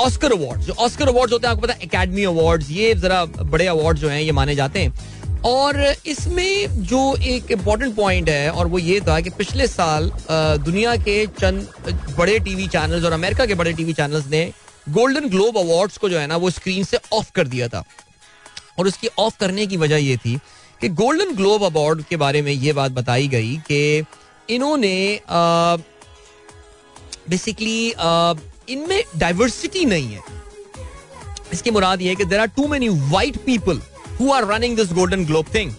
ऑस्कर 0.00 0.32
अवार्ड 0.32 0.60
जो 0.60 0.72
ऑस्कर 0.74 1.08
अवार्ड 1.08 1.32
होते 1.32 1.46
हैं, 1.46 1.52
आपको 1.52 1.62
पता 1.62 1.74
है 1.74 1.80
एकेडमी 1.82 2.24
अवार्ड 2.24 2.64
ये 2.70 2.94
जरा 2.94 3.24
बड़े 3.24 3.66
अवार्ड 3.66 3.98
जो 3.98 4.08
हैं, 4.08 4.20
ये 4.20 4.32
माने 4.32 4.54
जाते 4.54 4.80
हैं। 4.80 5.40
और 5.44 5.80
इसमें 6.06 6.82
जो 6.84 7.00
एक 7.16 7.50
इम्पोर्टेंट 7.52 7.94
पॉइंट 7.96 8.28
है, 8.28 8.50
और 8.50 8.66
वो 8.66 8.78
ये 8.78 9.00
था 9.00 9.20
कि 9.20 9.30
पिछले 9.30 9.66
साल 9.66 10.10
दुनिया 10.30 10.96
के 10.96 11.26
चंद 11.40 11.68
बड़े 12.18 12.38
टीवी 12.38 12.66
चैनल्स 12.68 13.04
और 13.04 13.12
अमेरिका 13.12 13.46
के 13.46 13.54
बड़े 13.54 13.72
टीवी 13.72 13.92
चैनल्स 13.92 14.26
ने 14.30 14.44
गोल्डन 14.88 15.28
ग्लोब 15.28 15.58
अवार्ड्स 15.58 15.96
को 15.98 16.08
जो 16.08 16.18
है 16.18 16.26
ना, 16.26 16.36
वो 16.36 16.50
स्क्रीन 16.50 16.84
से 16.84 16.98
ऑफ़ 17.12 17.30
कर 17.34 17.48
दिया 17.48 17.68
था। 17.68 17.82
और 18.78 18.86
उसकी 18.86 19.08
ऑफ़ 19.18 19.38
करने 19.40 19.66
की 19.66 19.76
वजह 19.76 19.96
ये 19.96 20.16
थी 20.16 20.36
कि 20.80 20.88
गोल्डन 20.94 21.34
ग्लोब 21.36 21.62
अवार्ड 21.64 22.02
के 22.04 22.16
बारे 22.16 22.42
में 22.42 22.52
ये 22.52 22.72
बात 22.72 22.92
बताई 22.92 23.28
गई 23.28 23.56
कि 23.68 24.04
इन्होंने 24.50 25.20
बेसिकली 27.30 27.88
इनमें 28.68 29.02
डाइवर्सिटी 29.16 29.84
नहीं 29.84 30.12
है। 30.12 30.20
इसकी 31.52 31.70
मुराद 31.70 32.02
ये 32.02 32.08
है 32.08 32.14
कि 32.16 32.24
there 32.24 32.40
are 32.40 32.46
too 32.56 32.66
many 32.68 32.88
white 33.10 33.36
people 33.46 33.80
who 34.20 34.32
are 34.32 34.46
running 34.46 34.76
this 34.76 34.92
Golden 34.92 35.24
Globe 35.26 35.46
thing 35.54 35.72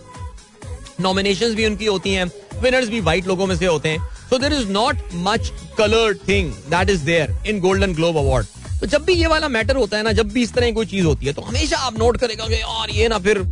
nomination 1.02 1.56
भी 1.56 1.66
उनकी 1.66 1.86
होती 1.86 2.14
हैं 2.14 2.26
विनर्स 2.62 2.88
भी 2.90 3.00
वाइट 3.02 3.28
लोगों 3.28 3.48
में 3.48 3.56
से 3.58 3.66
होते 3.66 3.90
हैं। 3.90 4.08
So 4.30 4.38
there 4.40 4.54
is 4.54 4.68
not 4.70 4.96
much 5.26 5.52
colour 5.78 6.14
thing 6.28 6.52
that 6.70 6.90
is 6.90 7.04
there 7.06 7.36
in 7.48 7.60
Golden 7.60 7.94
Globe 7.96 8.18
award 8.18 8.46
तो 8.80 8.86
जब 8.88 9.04
भी 9.06 9.14
ये 9.14 9.28
वाला 9.28 9.48
मैटर 9.50 9.76
होता 9.76 9.98
है 9.98 10.04
ना, 10.04 10.12
जब 10.12 10.32
भी 10.32 10.42
इस 10.44 10.54
तरह 10.54 10.66
की 10.66 10.72
कोई 10.74 10.86
चीज़ 10.86 11.06
होती 11.06 11.26
है 11.26 11.34
तो 11.34 11.42
हमेशा 11.42 11.78
आप 11.78 11.98
नोट 12.00 12.18
करेगा 12.18 12.48
कि 12.48 12.54
यार, 12.54 12.90
ये 12.90 13.08
ना 13.08 13.20
फिर 13.20 13.44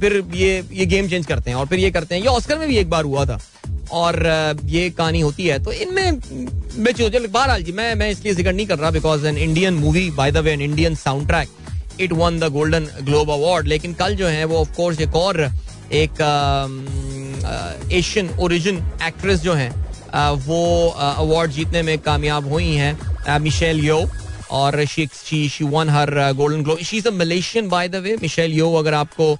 फिर 0.00 0.24
ये 0.34 0.64
ये 0.72 0.86
गेम 0.86 1.08
चेंज 1.08 1.26
करते 1.26 1.50
हैं 1.50 1.56
और 1.56 1.66
फिर 1.66 1.78
ये 1.78 1.90
करते 1.90 2.14
हैं। 2.14 2.22
ये 2.22 2.28
ऑस्कर 2.28 2.58
में 2.58 2.68
भी 2.68 2.76
एक 2.78 2.90
बार 2.90 3.04
हुआ 3.04 3.24
था। 3.26 3.38
और 3.92 4.16
ये 4.66 4.88
कहानी 4.90 5.20
होती 5.20 5.46
है 5.46 5.58
तो 5.64 5.72
इनमें 5.72 6.10
मैं 6.78 6.92
बहरहाल 7.32 7.62
जी, 7.62 7.72
मैं 7.72 7.94
मैं 7.94 8.10
इसलिए 8.10 8.34
ज़िक्र 8.34 8.52
नहीं 8.52 8.66
कर 8.66 8.78
रहा 8.78 8.90
because 8.90 9.26
an 9.26 9.38
Indian 9.38 9.74
movie 9.74 10.10
by 10.16 10.32
the 10.32 10.36
way 10.38 10.52
an 10.52 10.60
Indian 10.62 10.94
sound 10.94 11.26
track 11.28 11.48
it 12.00 12.12
won 12.12 12.38
the 12.40 12.48
Golden 12.52 12.88
Globe 13.02 13.30
award 13.30 13.66
लेकिन 13.66 13.94
कल 13.94 14.14
जो 14.16 14.26
है, 14.26 14.44
वो 14.44 14.58
ऑफकोर्स 14.58 15.00
एक 15.00 15.14
और, 15.16 15.40
एक 15.92 16.22
एशियन 17.92 18.30
ओरिजिन 18.40 18.76
एक्ट्रेस 19.06 19.40
जो 19.40 19.54
है 19.54 19.68
वो 20.46 20.88
अवार्ड 20.88 21.50
जीतने 21.52 21.82
में 21.82 21.98
कामयाब 21.98 22.48
हुई 22.48 22.72
हैं 22.74 23.38
मिशेल 23.40 23.84
यो 23.84 24.00
और 24.50 24.84
she 24.86 25.48
she 25.48 25.64
won 25.64 25.88
her 25.88 26.10
Golden 26.36 26.62
Globe 26.64 26.78
she 26.80 26.96
is 26.96 27.08
a 27.08 27.10
Malaysian 27.12 27.68
by 27.68 27.88
the 27.88 27.96
way 28.04 28.16
Michelle 28.22 28.52
Yeoh 28.52 28.72
अगर 28.74 28.94
आपको 28.94 29.36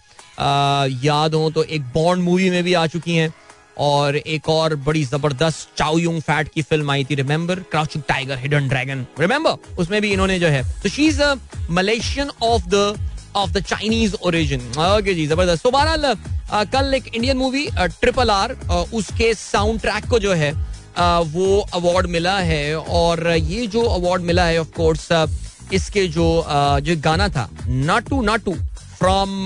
याद 1.04 1.34
हो 1.34 1.50
तो 1.50 1.62
एक 1.64 1.82
बॉन्ड 1.94 2.22
मूवी 2.22 2.50
में 2.50 2.62
भी 2.64 2.74
आ 2.74 2.86
चुकी 2.86 3.16
हैं। 3.16 3.32
और 3.78 4.16
एक 4.16 4.48
और 4.48 4.74
बड़ी 4.86 5.04
ज़बरदस्त 5.04 5.68
चाउयुंग 5.78 6.20
फैट 6.22 6.48
की 6.54 6.62
फ़िल्म 6.62 6.90
आई 6.90 7.04
थी 7.04 7.14
remember 7.14 7.60
Crouching 7.70 8.02
Tiger 8.08 8.38
Hidden 8.38 8.68
Dragon 8.68 9.06
remember 9.20 9.76
उसमें 9.78 10.00
भी 10.02 10.12
इन्होंने 10.12 10.38
जो 10.38 10.48
है 10.48 10.62
तो 10.82 10.88
she 10.88 11.06
is 11.08 11.22
Malaysian 11.70 12.30
of 12.42 12.68
the 12.68 12.96
of 13.36 13.50
the 13.52 13.62
Chinese 13.64 14.14
origin 14.22 14.60
okay 14.78 15.14
जी, 15.14 15.26
ज़बरदस्त। 15.26 15.62
तो 15.62 15.70
बहरहाल 15.70 16.14
कल 16.72 16.94
एक 16.94 17.14
इंडियन 17.14 17.36
मूवी 17.36 17.66
ट्रिपल 17.76 18.30
आर 18.30 18.52
उसके 18.94 19.32
साउंड 19.34 19.80
ट्रैक 19.80 20.08
को 20.10 20.18
जो 20.18 20.32
है 20.34 20.52
वो 21.32 21.58
अवार्ड 21.74 22.06
मिला 22.10 22.38
है 22.40 22.76
और 22.76 23.28
ये 23.30 23.66
जो 23.66 23.82
अवार्ड 23.90 24.22
मिला 24.22 24.44
है 24.44 24.58
ऑफ़ 24.60 24.70
कोर्स 24.76 25.08
इसके 25.72 26.06
जो 26.08 26.26
जो 26.82 26.96
गाना 27.00 27.28
था 27.28 27.48
Naatu 27.68 28.20
Naatu 28.22 28.54
from 28.98 29.44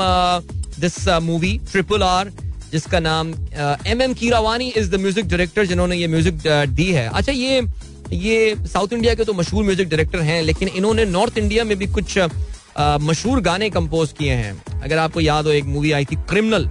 this 0.81 1.09
movie 1.23 1.59
Triple 1.73 2.03
R 2.03 2.31
जिसका 2.73 3.01
नाम 3.01 3.33
M 3.87 4.03
M 4.03 4.13
Keeravani 4.15 4.69
is 4.71 4.91
the 4.91 5.01
music 5.01 5.29
director 5.29 5.67
जिन्होंने 5.67 5.97
ये 5.97 6.07
म्यूज़िक 6.09 6.47
दी 6.71 6.91
है। 6.93 7.09
अच्छा 7.09 7.33
ये 7.33 7.61
ये 8.13 8.55
साउथ 8.67 8.93
इंडिया 8.93 9.15
के 9.15 9.25
तो 9.25 9.33
मशहूर 9.35 9.65
म्यूज़िक 9.65 9.89
डायरेक्टर 9.89 10.21
हैं, 10.21 10.43
लेकिन 10.43 10.69
इन्होंने 10.71 11.05
नॉर्थ 11.07 11.39
इंडिया 11.39 11.65
में 11.65 11.77
भी 11.79 11.87
कुछ 11.89 12.19
मशहूर 12.79 13.41
गाने 13.43 13.69
कंपोज 13.71 14.13
किए 14.19 14.33
हैं। 14.33 14.81
अगर 14.81 14.99
आपको 14.99 15.21
याद 15.21 15.47
हो, 15.47 15.53
एक 15.53 15.65
मूवी 15.67 15.93
आई 15.93 16.05
थी 16.05 16.17
क्रिमिनल 16.29 16.69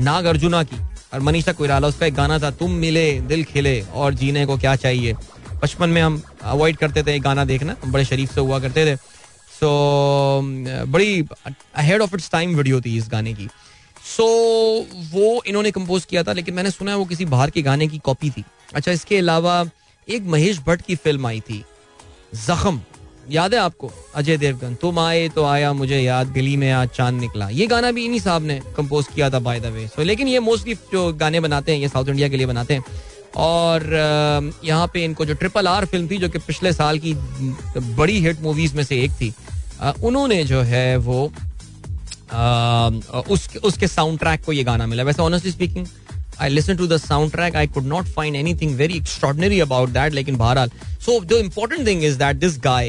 नाग 0.00 0.24
अर्जुना 0.26 0.62
की, 0.62 0.76
और 1.14 1.20
मनीषा 1.20 1.52
कोयराला 1.52 1.88
उसका 1.88 2.06
एक 2.06 2.14
गाना 2.14 2.38
था, 2.38 2.50
तुम 2.52 2.72
मिले, 2.76 3.10
दिल 3.22 3.44
खिले, 3.44 3.80
और 3.84 4.14
जीने 4.14 4.46
को 4.46 4.56
क्या 4.58 4.74
चाहिए? 4.76 5.14
बचपन 5.62 5.88
में 5.88 6.00
हम 6.02 6.22
अवॉइड 6.44 6.76
करते 6.76 7.02
थे 7.02 7.18
गाना 7.20 7.44
देखना 7.44 7.76
बड़े 7.86 8.04
शरीफ 8.04 8.34
से 8.34 8.40
हुआ 8.40 8.58
करते 8.60 8.84
थे। 8.86 8.96
सो 9.52 9.70
बड़ी 10.88 11.24
ahead 11.76 12.02
of 12.02 12.14
its 12.14 12.30
time 12.30 12.54
video 12.56 12.80
थी 12.80 12.96
इस 12.96 13.08
गाने 13.10 13.32
की। 13.34 13.48
सो 14.08 14.26
वो 15.12 15.42
इन्होंने 15.46 15.70
कंपोज 15.70 16.04
किया 16.04 16.22
था, 16.22 16.32
लेकिन 16.32 16.54
मैंने 16.54 16.70
सुना 16.70 16.90
है 16.90 16.96
वो 16.96 17.04
किसी 17.06 17.24
बाहर 17.26 17.50
के 17.50 17.62
गाने 17.62 17.86
की 17.88 17.98
कॉपी 18.00 18.30
थी। 18.30 18.44
अच्छा 18.74 18.92
इसके 18.92 19.18
अलावा 19.18 19.64
एक 20.08 20.22
महेश 20.26 20.60
भट्ट 20.66 20.82
की 20.82 20.94
फ़िल्म 20.96 21.26
आई 21.26 21.40
थी, 21.40 21.64
जख्म। 22.36 22.80
याद 23.30 23.54
है 23.54 23.60
आपको? 23.60 23.90
अजय 24.14 24.36
देवगन, 24.36 24.74
तुम 24.74 24.98
आए 24.98 25.28
तो 25.28 25.44
आया 25.44 25.72
मुझे 25.72 25.98
याद, 26.00 26.32
गली 26.32 26.56
में 26.56 26.70
आज 26.72 26.88
चाँद 26.90 27.14
निकला। 27.14 27.48
ये 27.50 27.66
गाना 27.66 27.90
भी 27.92 28.04
इन्हीं 28.04 28.20
साहब 28.20 28.42
ने 28.42 28.60
कंपोज 28.76 29.06
किया 29.14 29.28
था 29.30 29.38
बाय 29.40 29.60
द 29.60 29.66
वे 29.66 29.86
सो 29.88 30.02
लेकिन 30.02 30.28
ये 30.28 30.40
मोस्टली 30.40 30.74
जो 30.92 31.12
गाने 31.14 31.40
बनाते 31.40 31.72
हैं, 31.72 31.80
ये 31.80 31.88
साउथ 31.88 32.08
इंडिया 32.08 32.28
के 32.28 32.36
लिए 32.36 32.46
बनाते 32.46 32.74
हैं। 32.74 32.84
और 33.36 33.82
यहाँ 34.64 34.86
पे 34.94 35.04
इनको 35.04 35.24
जो 35.24 35.34
ट्रिपल 35.34 35.68
आर 35.68 35.84
फ़िल्म 35.86 36.08
थी, 36.10 36.16
जो 36.18 36.28
कि 36.28 36.38
पिछले 36.38 36.72
साल 36.72 36.98
की 36.98 37.14
बड़ी 37.76 38.18
हिट 38.20 38.40
मूवीज़ 38.42 38.76
में 38.76 38.82
से 38.84 39.02
एक 39.02 39.10
थी 39.12 39.32
उन्होंने 40.02 40.42
जो 40.44 40.60
है 40.62 40.96
वो 40.98 41.30
उस, 42.30 43.48
उसके 43.64 43.88
साउंड 43.88 44.18
ट्रैक 44.18 44.44
को 44.44 44.52
ये 44.52 44.64
गाना 44.64 44.86
मिला। 44.86 45.02
वैसे 45.02 45.22
honestly 45.22 45.52
speaking 45.52 45.86
I 46.40 46.48
listen 46.48 46.76
to 46.76 46.86
the 46.86 46.96
sound 46.96 47.30
track 47.32 47.56
I 47.56 47.66
could 47.66 47.86
not 47.86 48.06
find 48.14 48.36
any 48.36 48.54
thing 48.54 48.74
very 48.76 48.96
extraordinary 48.96 49.60
about 49.60 49.90
that 49.90 50.12
लेकिन 50.14 50.36
बहरहाल। 50.36 50.70
सो 51.06 51.20
जो 51.24 51.38
important 51.38 51.86
thing 51.86 52.04
is 52.04 52.18
that 52.18 52.36
this 52.36 52.58
guy 52.64 52.88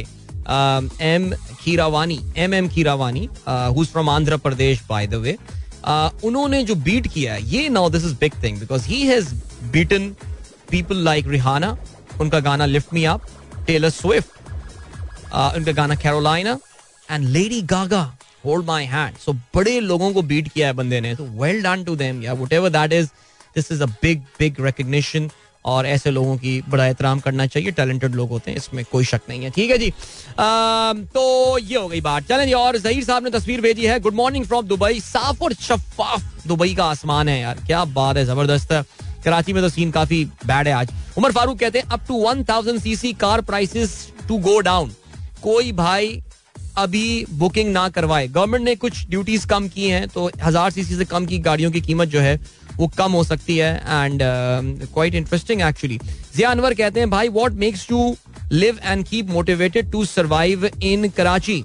M 1.03 1.31
Keeravani 1.61 2.19
M 2.37 2.53
M 2.53 2.67
Keeravani 2.69 3.27
who 3.47 3.85
from 3.85 4.09
Andhra 4.09 4.37
Pradesh 4.37 4.83
by 4.89 5.07
the 5.07 5.13
way 5.25 5.37
उन्होंने 6.27 6.63
जो 6.63 6.75
beat 6.87 7.07
किया 7.13 7.33
है 7.33 7.49
ये 7.49 7.69
now 7.69 7.89
this 7.89 8.05
is 8.05 8.15
big 8.21 8.43
thing 8.43 8.59
because 8.59 8.85
he 8.87 9.01
has 9.07 9.33
beaten 9.71 10.09
people 10.71 11.03
like 11.03 11.27
Rihanna 11.27 11.75
उनका 12.21 12.39
गाना 12.39 12.65
Lift 12.65 12.93
Me 12.93 13.03
Up 13.05 13.21
Taylor 13.67 13.89
Swift 13.89 14.51
उनका 15.57 15.71
गाना 15.71 15.95
Carolina 15.95 16.57
and 17.11 17.27
Lady 17.27 17.61
Gaga 17.69 18.03
Hold 18.45 18.65
My 18.65 18.85
Hand 18.85 19.17
so 19.17 19.33
बड़े 19.55 19.79
लोगों 19.81 20.11
को 20.13 20.21
बीट 20.23 20.47
किया 20.47 20.67
है 20.67 20.73
बंदे 20.73 21.01
ने 21.01 21.15
तो 21.15 21.25
well 21.41 21.61
done 21.63 21.83
to 21.83 21.95
them 21.95 22.23
yeah 22.23 22.33
whatever 22.53 22.69
that 22.69 22.93
is 22.93 23.07
this 23.55 23.71
is 23.71 23.83
a 23.83 23.85
big 24.01 24.21
big 24.39 24.65
recognition 24.65 25.29
और 25.65 25.85
ऐसे 25.85 26.11
लोगों 26.11 26.35
की 26.37 26.61
बड़ा 26.69 26.85
एहतराम 26.85 27.19
करना 27.19 27.45
चाहिए। 27.47 27.71
टैलेंटेड 27.71 28.13
लोग 28.15 28.29
होते 28.29 28.51
हैं 28.51 28.57
इसमें 28.57 28.83
कोई 28.91 29.05
शक 29.05 29.21
नहीं 29.29 29.43
है। 29.43 29.49
ठीक 29.49 29.71
है 29.71 29.77
जी। 29.77 29.89
आ, 29.89 30.93
तो 30.93 31.57
ये 31.57 31.77
हो 31.77 31.87
गई 31.87 32.01
बात। 32.01 32.27
चलें 32.27 32.53
और 32.53 32.77
जहीर 32.77 33.03
साहब 33.03 33.23
ने 33.23 33.29
तस्वीर 33.29 33.61
भेजी 33.61 33.85
है। 33.85 33.99
गुड 33.99 34.13
मॉर्निंग 34.15 34.45
फ्रॉम 34.45 34.65
दुबई 34.67 34.99
साफ़ 34.99 35.43
और 35.43 35.53
शफाफ। 35.53 36.47
दुबई 36.47 36.73
का 36.75 36.85
आसमान 36.85 37.29
है 37.29 37.39
यार 37.39 37.59
क्या 37.67 37.83
बात 37.87 38.17
है 38.17 38.25
ज़बरदस्त 38.25 38.71
है। 38.71 38.83
कराची 39.23 39.53
में 39.53 39.61
तो 39.63 39.69
सीन 39.69 39.91
काफ़ी 39.91 40.23
बैड 40.45 40.67
है 40.67 40.73
आज। 40.73 40.93
उमर 41.17 41.31
फारूक 41.31 41.59
कहते 41.59 41.79
हैं 41.79 41.89
up 41.89 42.07
to 42.07 42.21
one 42.21 42.43
thousand 42.43 42.79
CC 42.81 43.13
car 43.15 43.41
prices 43.41 43.95
to 44.27 44.37
go 44.39 44.59
down 44.61 44.91
कोई 45.43 45.71
भाई 45.73 46.21
अभी 46.79 47.25
बुकिंग 47.33 47.71
ना 47.71 47.87
करवाए। 47.89 48.27
गवर्नमेंट 48.29 48.63
ने 48.65 48.75
कुछ 48.77 49.05
ड्यूटीज़ 49.09 49.47
कम 49.47 49.67
की 49.69 49.89
हैं 49.89 50.07
तो 50.09 50.29
हज़ार 50.43 50.71
सीसी 50.71 50.95
से 50.95 51.05
कम 51.07 51.25
की 51.25 51.39
गाड़ियों 51.39 51.71
की 51.71 51.81
कीमत 51.81 52.07
जो 52.07 52.19
है, 52.19 52.39
वो 52.77 52.87
कम 52.97 53.11
हो 53.11 53.23
सकती 53.23 53.57
है 53.57 53.73
and 53.75 54.21
quite 54.21 55.15
interesting 55.15 55.61
actually 55.61 55.99
Zia 56.35 56.49
Anwar 56.51 56.73
कहते 56.73 56.99
हैं, 56.99 57.09
भाई 57.09 57.29
what 57.29 57.53
makes 57.59 57.87
you 57.91 58.15
live 58.53 58.79
and 58.83 59.05
keep 59.07 59.29
motivated 59.29 59.91
to 59.91 60.05
survive 60.07 60.65
in 60.65 61.09
Karachi 61.09 61.63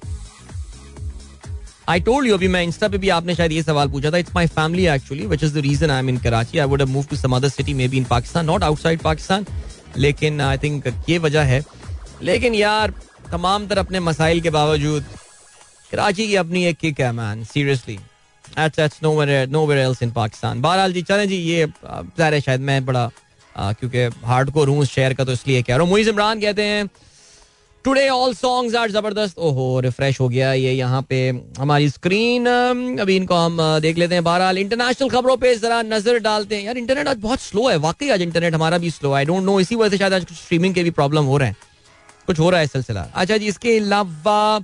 I 1.89 2.01
told 2.01 2.29
you 2.29 2.35
अभी 2.35 2.49
मैं 2.49 2.63
इंस्टा 2.63 2.89
पे 2.89 2.99
भी 2.99 3.09
आपने 3.11 3.35
शायद 3.35 3.53
ये 3.53 3.63
सवाल 3.63 3.89
पूछा 3.89 4.11
था। 4.11 4.19
It's 4.19 4.35
my 4.35 4.47
family 4.49 4.87
actually 4.89 5.27
which 5.27 5.43
is 5.45 5.55
the 5.55 5.63
reason 5.63 5.91
I 5.91 5.99
am 5.99 6.09
in 6.09 6.19
Karachi 6.19 6.59
I 6.59 6.67
would 6.67 6.83
move 6.83 7.05
to 7.11 7.17
some 7.17 7.37
other 7.37 7.49
city 7.49 7.75
maybe 7.89 7.97
in 7.97 8.05
Pakistan 8.05 8.47
not 8.47 8.63
outside 8.65 9.01
Pakistan 9.01 9.47
लेकिन 9.97 10.41
आई 10.41 10.59
थिंक 10.59 10.87
ये 11.09 11.19
वजह 11.19 11.43
है। 11.45 11.63
लेकिन 12.23 12.55
यार 12.55 12.93
तमाम 13.35 13.67
तर 13.67 13.79
अपने 13.79 14.01
मसाइल 14.03 14.41
के 14.41 14.51
बावजूद, 14.53 15.05
कराची 15.91 16.27
की 16.27 16.35
अपनी 16.37 16.65
एक 16.67 16.77
किक 16.79 17.01
है 17.01 17.13
मैन 17.15 17.45
सीरियसली 17.45 17.99
अच्छा 18.45 18.85
इट्स 18.85 18.99
नोवेयर 19.03 19.47
बहरहाल 19.49 20.93
जी, 20.93 21.03
चलें 21.03 21.29
जी, 21.29 21.37
ये 21.37 21.67
ज़ाहिर 21.67 22.41
शायद 22.41 22.61
मैं 22.63 22.85
बड़ा 22.87 23.11
क्योंकि 23.57 24.05
हार्ड 24.27 24.51
को 24.51 24.65
रूस 24.65 24.91
शेयर 24.91 25.15
का 25.15 25.25
तो 25.25 25.33
इसलिए 25.33 25.63
कह 25.63 25.75
रहा 25.75 25.83
हूँ। 25.83 25.91
मुइज 25.91 26.09
इमरान 26.09 26.41
कहते 26.41 26.63
हैं 26.63 26.89
टुडे 27.85 28.09
ऑल 28.09 28.35
सॉन्ग्स 28.35 28.75
आर 28.77 28.91
ज़बरदस्त. 28.91 29.39
ओहो 29.39 29.81
रिफ्रेश 29.81 30.21
हो 30.21 30.29
गया 30.29 30.53
ये 30.53 30.73
यहाँ 30.73 31.03
पे 31.09 31.19
हमारी 31.59 31.89
स्क्रीन 31.91 32.47
अभी 33.01 33.17
इनको 33.17 33.35
हम 33.37 33.59
देख 33.83 33.99
लेते 33.99 34.15
हैं। 34.15 34.25
बहरहाल 34.25 34.59
इंटरनेशनल 34.59 35.09
खबरों 35.11 35.37
पे 35.37 35.55
जरा 35.57 35.83
नज़र 35.85 36.19
डालते 36.21 36.57
हैं। 36.57 36.65
यार 36.65 36.79
इंटरनेट 36.79 37.09
आज 37.09 37.17
बहुत 37.21 37.41
स्लो 37.41 37.69
है। 37.69 37.77
वाकई 37.81 38.09
आज 38.11 38.23
इंटरनेट 38.23 38.55
हमारा 38.55 38.79
भी 38.79 38.91
स्लो 38.91 39.11
है। 39.11 39.17
आई 39.17 39.25
डोंट 39.25 39.45
नो 39.45 39.61
इसी 39.61 39.77
वजह 39.77 39.91
से 39.91 39.99
शायद 39.99 40.15
आज 40.15 40.27
स्ट्रीमिंग 40.35 40.75
के 40.75 40.83
भी 40.83 40.91
प्रॉब्लम 40.93 41.25
हो 41.25 41.37
रहे 41.37 41.49
हैं। 41.49 41.57
कुछ 42.27 42.39
हो 42.39 42.51
रहा 42.51 42.61
है 42.61 42.67
सिलसिला। 42.67 43.07
अच्छा 43.15 43.37
जी 43.37 43.47
इसके 43.47 43.77
अलावा 43.79 44.61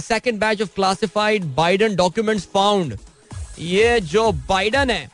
second 0.00 0.38
batch 0.40 0.62
of 0.62 0.74
classified 0.74 1.44
Biden 1.54 1.96
documents 1.96 2.48
found 2.54 2.96
ये 3.60 4.00
जो 4.02 4.30
बाइडन 4.48 4.90
है 4.90 5.12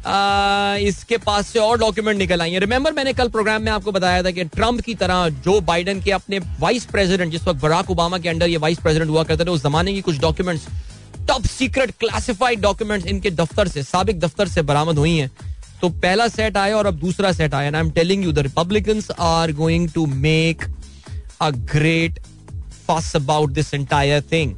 आ, 0.00 0.76
इसके 0.80 1.16
पास 1.18 1.46
से 1.46 1.58
और 1.58 1.78
डॉक्यूमेंट 1.78 2.18
निकल 2.18 2.42
आई 2.42 2.52
है। 2.52 2.58
रिमेंबर 2.60 2.92
मैंने 2.92 3.12
कल 3.12 3.28
प्रोग्राम 3.28 3.62
में 3.62 3.70
आपको 3.72 3.92
बताया 3.92 4.22
था 4.22 4.30
कि 4.30 4.44
ट्रंप 4.44 4.80
की 4.80 4.94
तरह 4.94 5.28
जो 5.44 5.60
बाइडन 5.62 6.00
के 6.02 6.10
अपने 6.10 6.38
वाइस 6.60 6.84
प्रेसिडेंट 6.92 7.32
जिस 7.32 7.46
वक्त 7.48 7.60
बराक 7.62 7.90
ओबामा 7.90 8.18
के 8.18 8.28
अंडर 8.28 8.48
ये 8.48 8.56
वाइस 8.56 8.78
प्रेसिडेंट 8.80 9.10
हुआ 9.10 9.24
करते 9.24 9.44
थे 9.44 9.50
उस 9.50 9.62
जमाने 9.62 9.92
की 9.94 10.00
कुछ 10.00 10.18
documents 10.20 10.66
top 11.28 11.46
secret 11.46 11.90
classified 12.00 12.60
documents 12.60 13.06
इनके 13.06 13.30
दफ्तर 13.32 13.68
से 13.68 13.82
सबक 13.82 14.20
दफ्तर 14.24 14.48
से 14.48 14.62
बरामद 14.62 14.98
हुई 14.98 15.16
हैं। 15.16 15.30
तो 15.82 15.88
पहला 15.88 16.26
सेट 16.28 16.56
आया 16.56 16.76
और 16.76 16.86
अब 16.86 16.94
दूसरा 16.94 17.32
सेट 17.32 17.54
आया। 17.54 17.70
I 17.70 17.80
am 17.80 17.90
telling 17.90 18.24
you 18.24 18.32
the 18.32 18.38
Republicans 18.38 19.10
are 19.20 19.52
going 19.52 19.88
to 19.90 20.06
make 20.06 20.64
a 21.40 21.50
great 21.50 22.18
fuss 22.88 23.12
about 23.16 23.50
this 23.50 23.72
entire 23.74 24.22
thing 24.32 24.54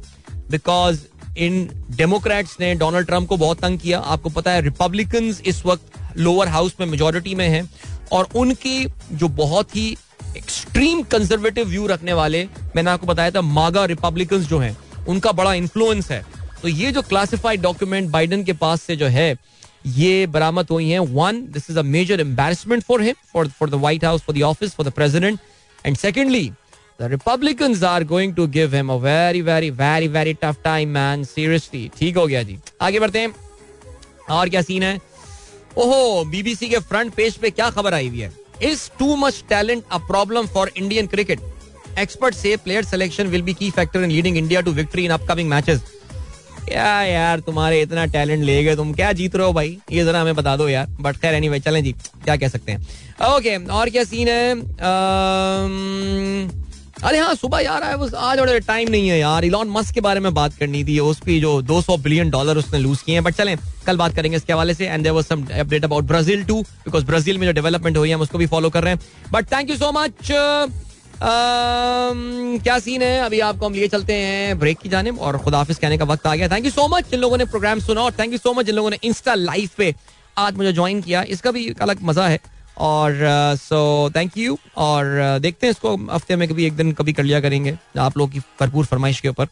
because 0.51 0.99
in 1.37 1.69
Democrats 1.91 2.57
ने 2.59 2.73
डोनाल्ड 2.75 3.07
ट्रंप 3.07 3.27
को 3.27 3.37
बहुत 3.37 3.61
तंग 3.61 3.79
किया। 3.79 3.99
आपको 3.99 4.29
पता 4.29 4.51
है 4.51 4.61
रिपब्लिकन 4.61 5.33
इस 5.45 5.65
वक्त 5.65 6.17
लोअर 6.17 6.47
हाउस 6.47 6.75
में 6.79 6.87
मेजोरिटी 6.87 7.35
में 7.35 7.47
हैं। 7.49 7.69
और 8.11 8.27
उनकी 8.35 8.85
जो 9.11 9.27
बहुत 9.27 9.75
ही 9.75 9.85
एक्सट्रीम 10.37 11.01
कंजर्वेटिव 11.03 11.67
व्यू 11.67 11.87
रखने 11.87 12.13
वाले, 12.13 12.43
मैंने 12.75 12.91
आपको 12.91 13.07
बताया 13.07 13.31
था 13.31 13.41
मागा 13.41 13.85
रिपब्लिकन 13.85 14.43
जो 14.43 14.59
हैं, 14.59 14.75
उनका 15.07 15.31
बड़ा 15.31 15.53
इन्फ्लुएंस 15.53 16.11
है। 16.11 16.23
तो 16.61 16.67
ये 16.67 16.91
जो 16.91 17.01
क्लासिफाइड 17.01 17.61
डॉक्यूमेंट 17.61 18.09
बाइडन 18.09 18.43
के 18.43 18.53
पास 18.53 18.81
से 18.81 18.95
जो 18.95 19.07
है 19.07 19.33
ये 19.85 20.25
बरामद 20.27 20.67
हुई 20.71 20.89
हैं। 20.89 20.99
One 20.99 21.41
this 21.51 21.69
is 21.69 21.79
a 21.79 21.81
major 21.81 22.21
embarrassment 22.21 22.83
for 22.83 23.01
him 23.01 23.15
for 23.33 23.47
for 23.59 23.69
the 23.69 23.75
White 23.75 24.05
House 24.05 24.21
for 24.21 24.37
the 24.37 24.41
office 24.43 24.75
for 24.75 24.87
the 24.87 24.91
president 24.91 25.39
and 25.85 25.97
secondly 25.97 26.51
Republicans 26.99 27.81
are 27.83 28.03
going 28.09 28.33
to 28.35 28.43
give 28.47 28.73
him 28.73 28.89
a 28.89 28.95
very 28.97 29.41
very 29.41 29.69
very, 29.77 30.07
very 30.07 30.33
tough 30.43 30.59
time, 30.65 30.91
man. 30.97 31.23
Seriously. 31.29 31.81
ठीक 31.97 32.17
हो 32.17 32.25
गया 32.27 32.43
जी। 32.43 32.57
आगे 32.81 32.99
बढ़ते 32.99 33.19
हैं। 33.19 33.33
और 34.29 34.49
क्या 34.49 34.61
scene 34.61 34.83
है? 34.83 34.99
ओहो 35.77 36.23
बीबीसी 36.25 36.69
के 36.69 36.79
फ्रंट 36.79 37.13
पेज 37.13 37.37
पे 37.37 37.49
क्या 37.49 37.69
खबर 37.69 37.93
आई 37.93 38.07
हुई 38.07 38.19
है? 38.19 38.31
Is 38.63 38.89
too 38.99 39.15
much 39.15 39.43
talent 39.49 39.83
a 39.91 39.97
problem 40.07 40.47
for 40.47 40.71
Indian 40.77 41.07
cricket 41.07 41.39
expert 41.99 42.35
से 42.35 42.55
player 42.57 42.83
selection 42.85 43.27
will 43.27 43.41
be 43.41 43.53
key 43.53 43.71
factor 43.71 44.03
in 44.03 44.11
leading 44.11 44.37
India 44.37 44.61
to 44.61 44.71
victory 44.71 45.05
in 45.05 45.11
upcoming 45.11 45.49
matches 45.49 45.81
क्या 46.65 47.01
यार, 47.03 47.39
तुम्हारे 47.39 47.81
इतना 47.81 48.05
टैलेंट 48.07 48.43
ले 48.43 48.63
गए 48.63 48.75
तुम, 48.75 48.93
क्या 48.93 49.11
जीत 49.13 49.35
रहे 49.35 49.45
हो 49.45 49.53
भाई? 49.53 49.77
ये 49.91 50.03
जरा 50.05 50.21
हमें 50.21 50.35
बता 50.35 50.55
दो 50.57 50.67
यार 50.69 50.87
बट 51.01 51.17
खैर 51.17 51.33
एनीवे 51.35 51.59
चलें 51.59 51.83
जी, 51.83 51.91
क्या 52.23 52.35
कह 52.35 52.47
सकते 52.47 52.71
हैं। 52.71 52.79
ओके 53.27 53.55
और 53.71 53.89
क्या 53.89 54.03
सीन 54.03 54.27
है? 54.27 54.51
अरे 57.03 57.17
हाँ 57.19 57.33
सुबह 57.35 57.59
यार 57.59 57.83
आया 57.83 57.95
आज 58.19 58.39
और 58.39 58.59
टाइम 58.59 58.89
नहीं 58.89 59.07
है 59.09 59.17
यार 59.19 59.45
इलॉन 59.45 59.69
मस्क 59.69 59.93
के 59.93 60.01
बारे 60.01 60.19
में 60.19 60.33
बात 60.33 60.53
करनी 60.53 60.83
थी 60.83 60.97
उसकी 61.01 61.39
जो 61.39 61.61
200 61.63 61.97
बिलियन 62.03 62.29
डॉलर 62.29 62.57
उसने 62.57 62.79
लूज 62.79 63.01
किए 63.01 63.15
हैं 63.15 63.23
बट 63.23 63.33
चलें, 63.35 63.57
कल 63.85 63.97
बात 63.97 64.15
करेंगे 64.15 64.37
इसके 64.37 64.53
हवाले 64.53 64.73
से 64.73 64.85
and 64.85 65.03
there 65.03 65.15
was 65.15 65.25
some 65.25 65.45
update 65.59 65.83
about 65.85 66.03
Brazil 66.05 66.43
too 66.43 66.61
because 66.61 67.05
Brazil 67.05 67.37
में 67.37 67.45
जो 67.47 67.53
डेवलपमेंट 67.53 67.97
हुई 67.97 68.09
है, 68.09 68.15
हम 68.15 68.21
उसको 68.21 68.37
भी 68.37 68.45
फॉलो 68.47 68.69
कर 68.69 68.83
रहे 68.83 68.93
हैं। 68.93 69.01
But 69.31 69.51
thank 69.51 69.69
you 69.69 69.75
so 69.77 69.91
much 69.91 70.31
क्या 71.21 72.77
सीन 72.79 73.01
है? 73.01 73.19
अभी 73.21 73.39
आपको 73.41 73.65
हम 73.65 73.73
लिए 73.73 73.87
चलते 73.87 74.13
हैं 74.13 74.57
ब्रेक 74.59 74.79
की 74.79 74.89
जाने 74.89 75.09
और 75.11 75.37
खुदाफिज 75.37 75.77
कहने 75.77 75.97
का 75.97 76.05
वक्त 76.05 76.27
आ 76.27 76.35
गया। 76.35 76.47
थैंक 76.49 76.65
यू 76.65 76.71
सो 76.71 76.87
मच 76.87 77.09
जिन 77.11 77.19
लोगों 77.19 77.37
ने 77.37 77.45
प्रोग्राम 77.45 77.79
सुना 77.81 78.01
और 78.01 78.11
थैंक 78.19 78.31
यू 78.31 78.37
सो 78.37 78.53
मच 78.53 78.65
जिन 78.65 78.75
लोगों 78.75 78.89
ने 78.89 78.97
इंस्टा 79.03 79.33
लाइव 79.35 79.69
पे 79.77 79.93
आज 80.37 80.57
मुझे 80.57 80.73
ज्वाइन 80.73 81.01
किया। 81.01 81.21
इसका 81.29 81.51
भी 81.51 81.67
अलग 81.81 82.03
मज़ा 82.03 82.27
है 82.27 82.39
और 82.79 83.17
सो 83.59 84.09
थैंक 84.15 84.37
यू 84.37 84.57
और 84.77 85.39
देखते 85.41 85.67
हैं 85.67 85.71
इसको 85.71 85.95
हफ़्ते 86.11 86.35
में 86.35 86.47
कभी 86.49 86.65
एक 86.65 86.75
दिन 86.75 86.91
कभी 86.91 87.13
कर 87.13 87.23
लिया 87.23 87.41
करेंगे 87.41 87.77
आप 87.99 88.17
लोगों 88.17 88.31
की 88.31 88.39
भरपूर 88.59 88.85
फरमाइश 88.85 89.19
के 89.19 89.29
ऊपर। 89.29 89.47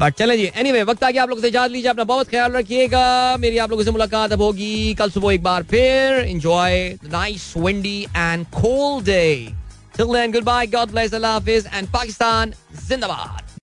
बट 0.00 0.14
चले 0.14 0.36
जी 0.36 0.50
एनी 0.56 0.72
वे 0.72 0.82
वक्त 0.84 1.04
आ 1.04 1.10
गया 1.10 1.22
आप 1.22 1.28
लोग 1.28 1.40
से 1.40 1.48
इजाज़त 1.48 1.72
लीजिए, 1.72 1.90
अपना 1.90 2.04
बहुत 2.04 2.28
ख्याल 2.28 2.52
रखिएगा। 2.52 3.36
मेरी 3.36 3.58
आप 3.58 3.70
लोगों 3.70 3.84
से 3.84 3.90
मुलाकात 3.90 4.32
अब 4.32 4.42
होगी 4.42 4.94
कल 4.94 5.10
सुबह 5.10 5.32
एक 5.34 5.42
बार 5.42 5.62
फिर। 5.62 6.24
Enjoy 6.26 6.98
nice 7.04 7.52
windy 7.56 8.00
and 8.16 8.44
cold 8.52 9.06
day 9.06 9.48
Till 9.98 10.12
then, 10.12 10.30
goodbye, 10.30 10.66
God 10.66 10.92
bless, 10.92 11.12
Allah 11.12 11.40
Hafiz, 11.40 11.66
and 11.72 11.90
Pakistan, 11.90 12.54
Zindabad. 12.72 13.47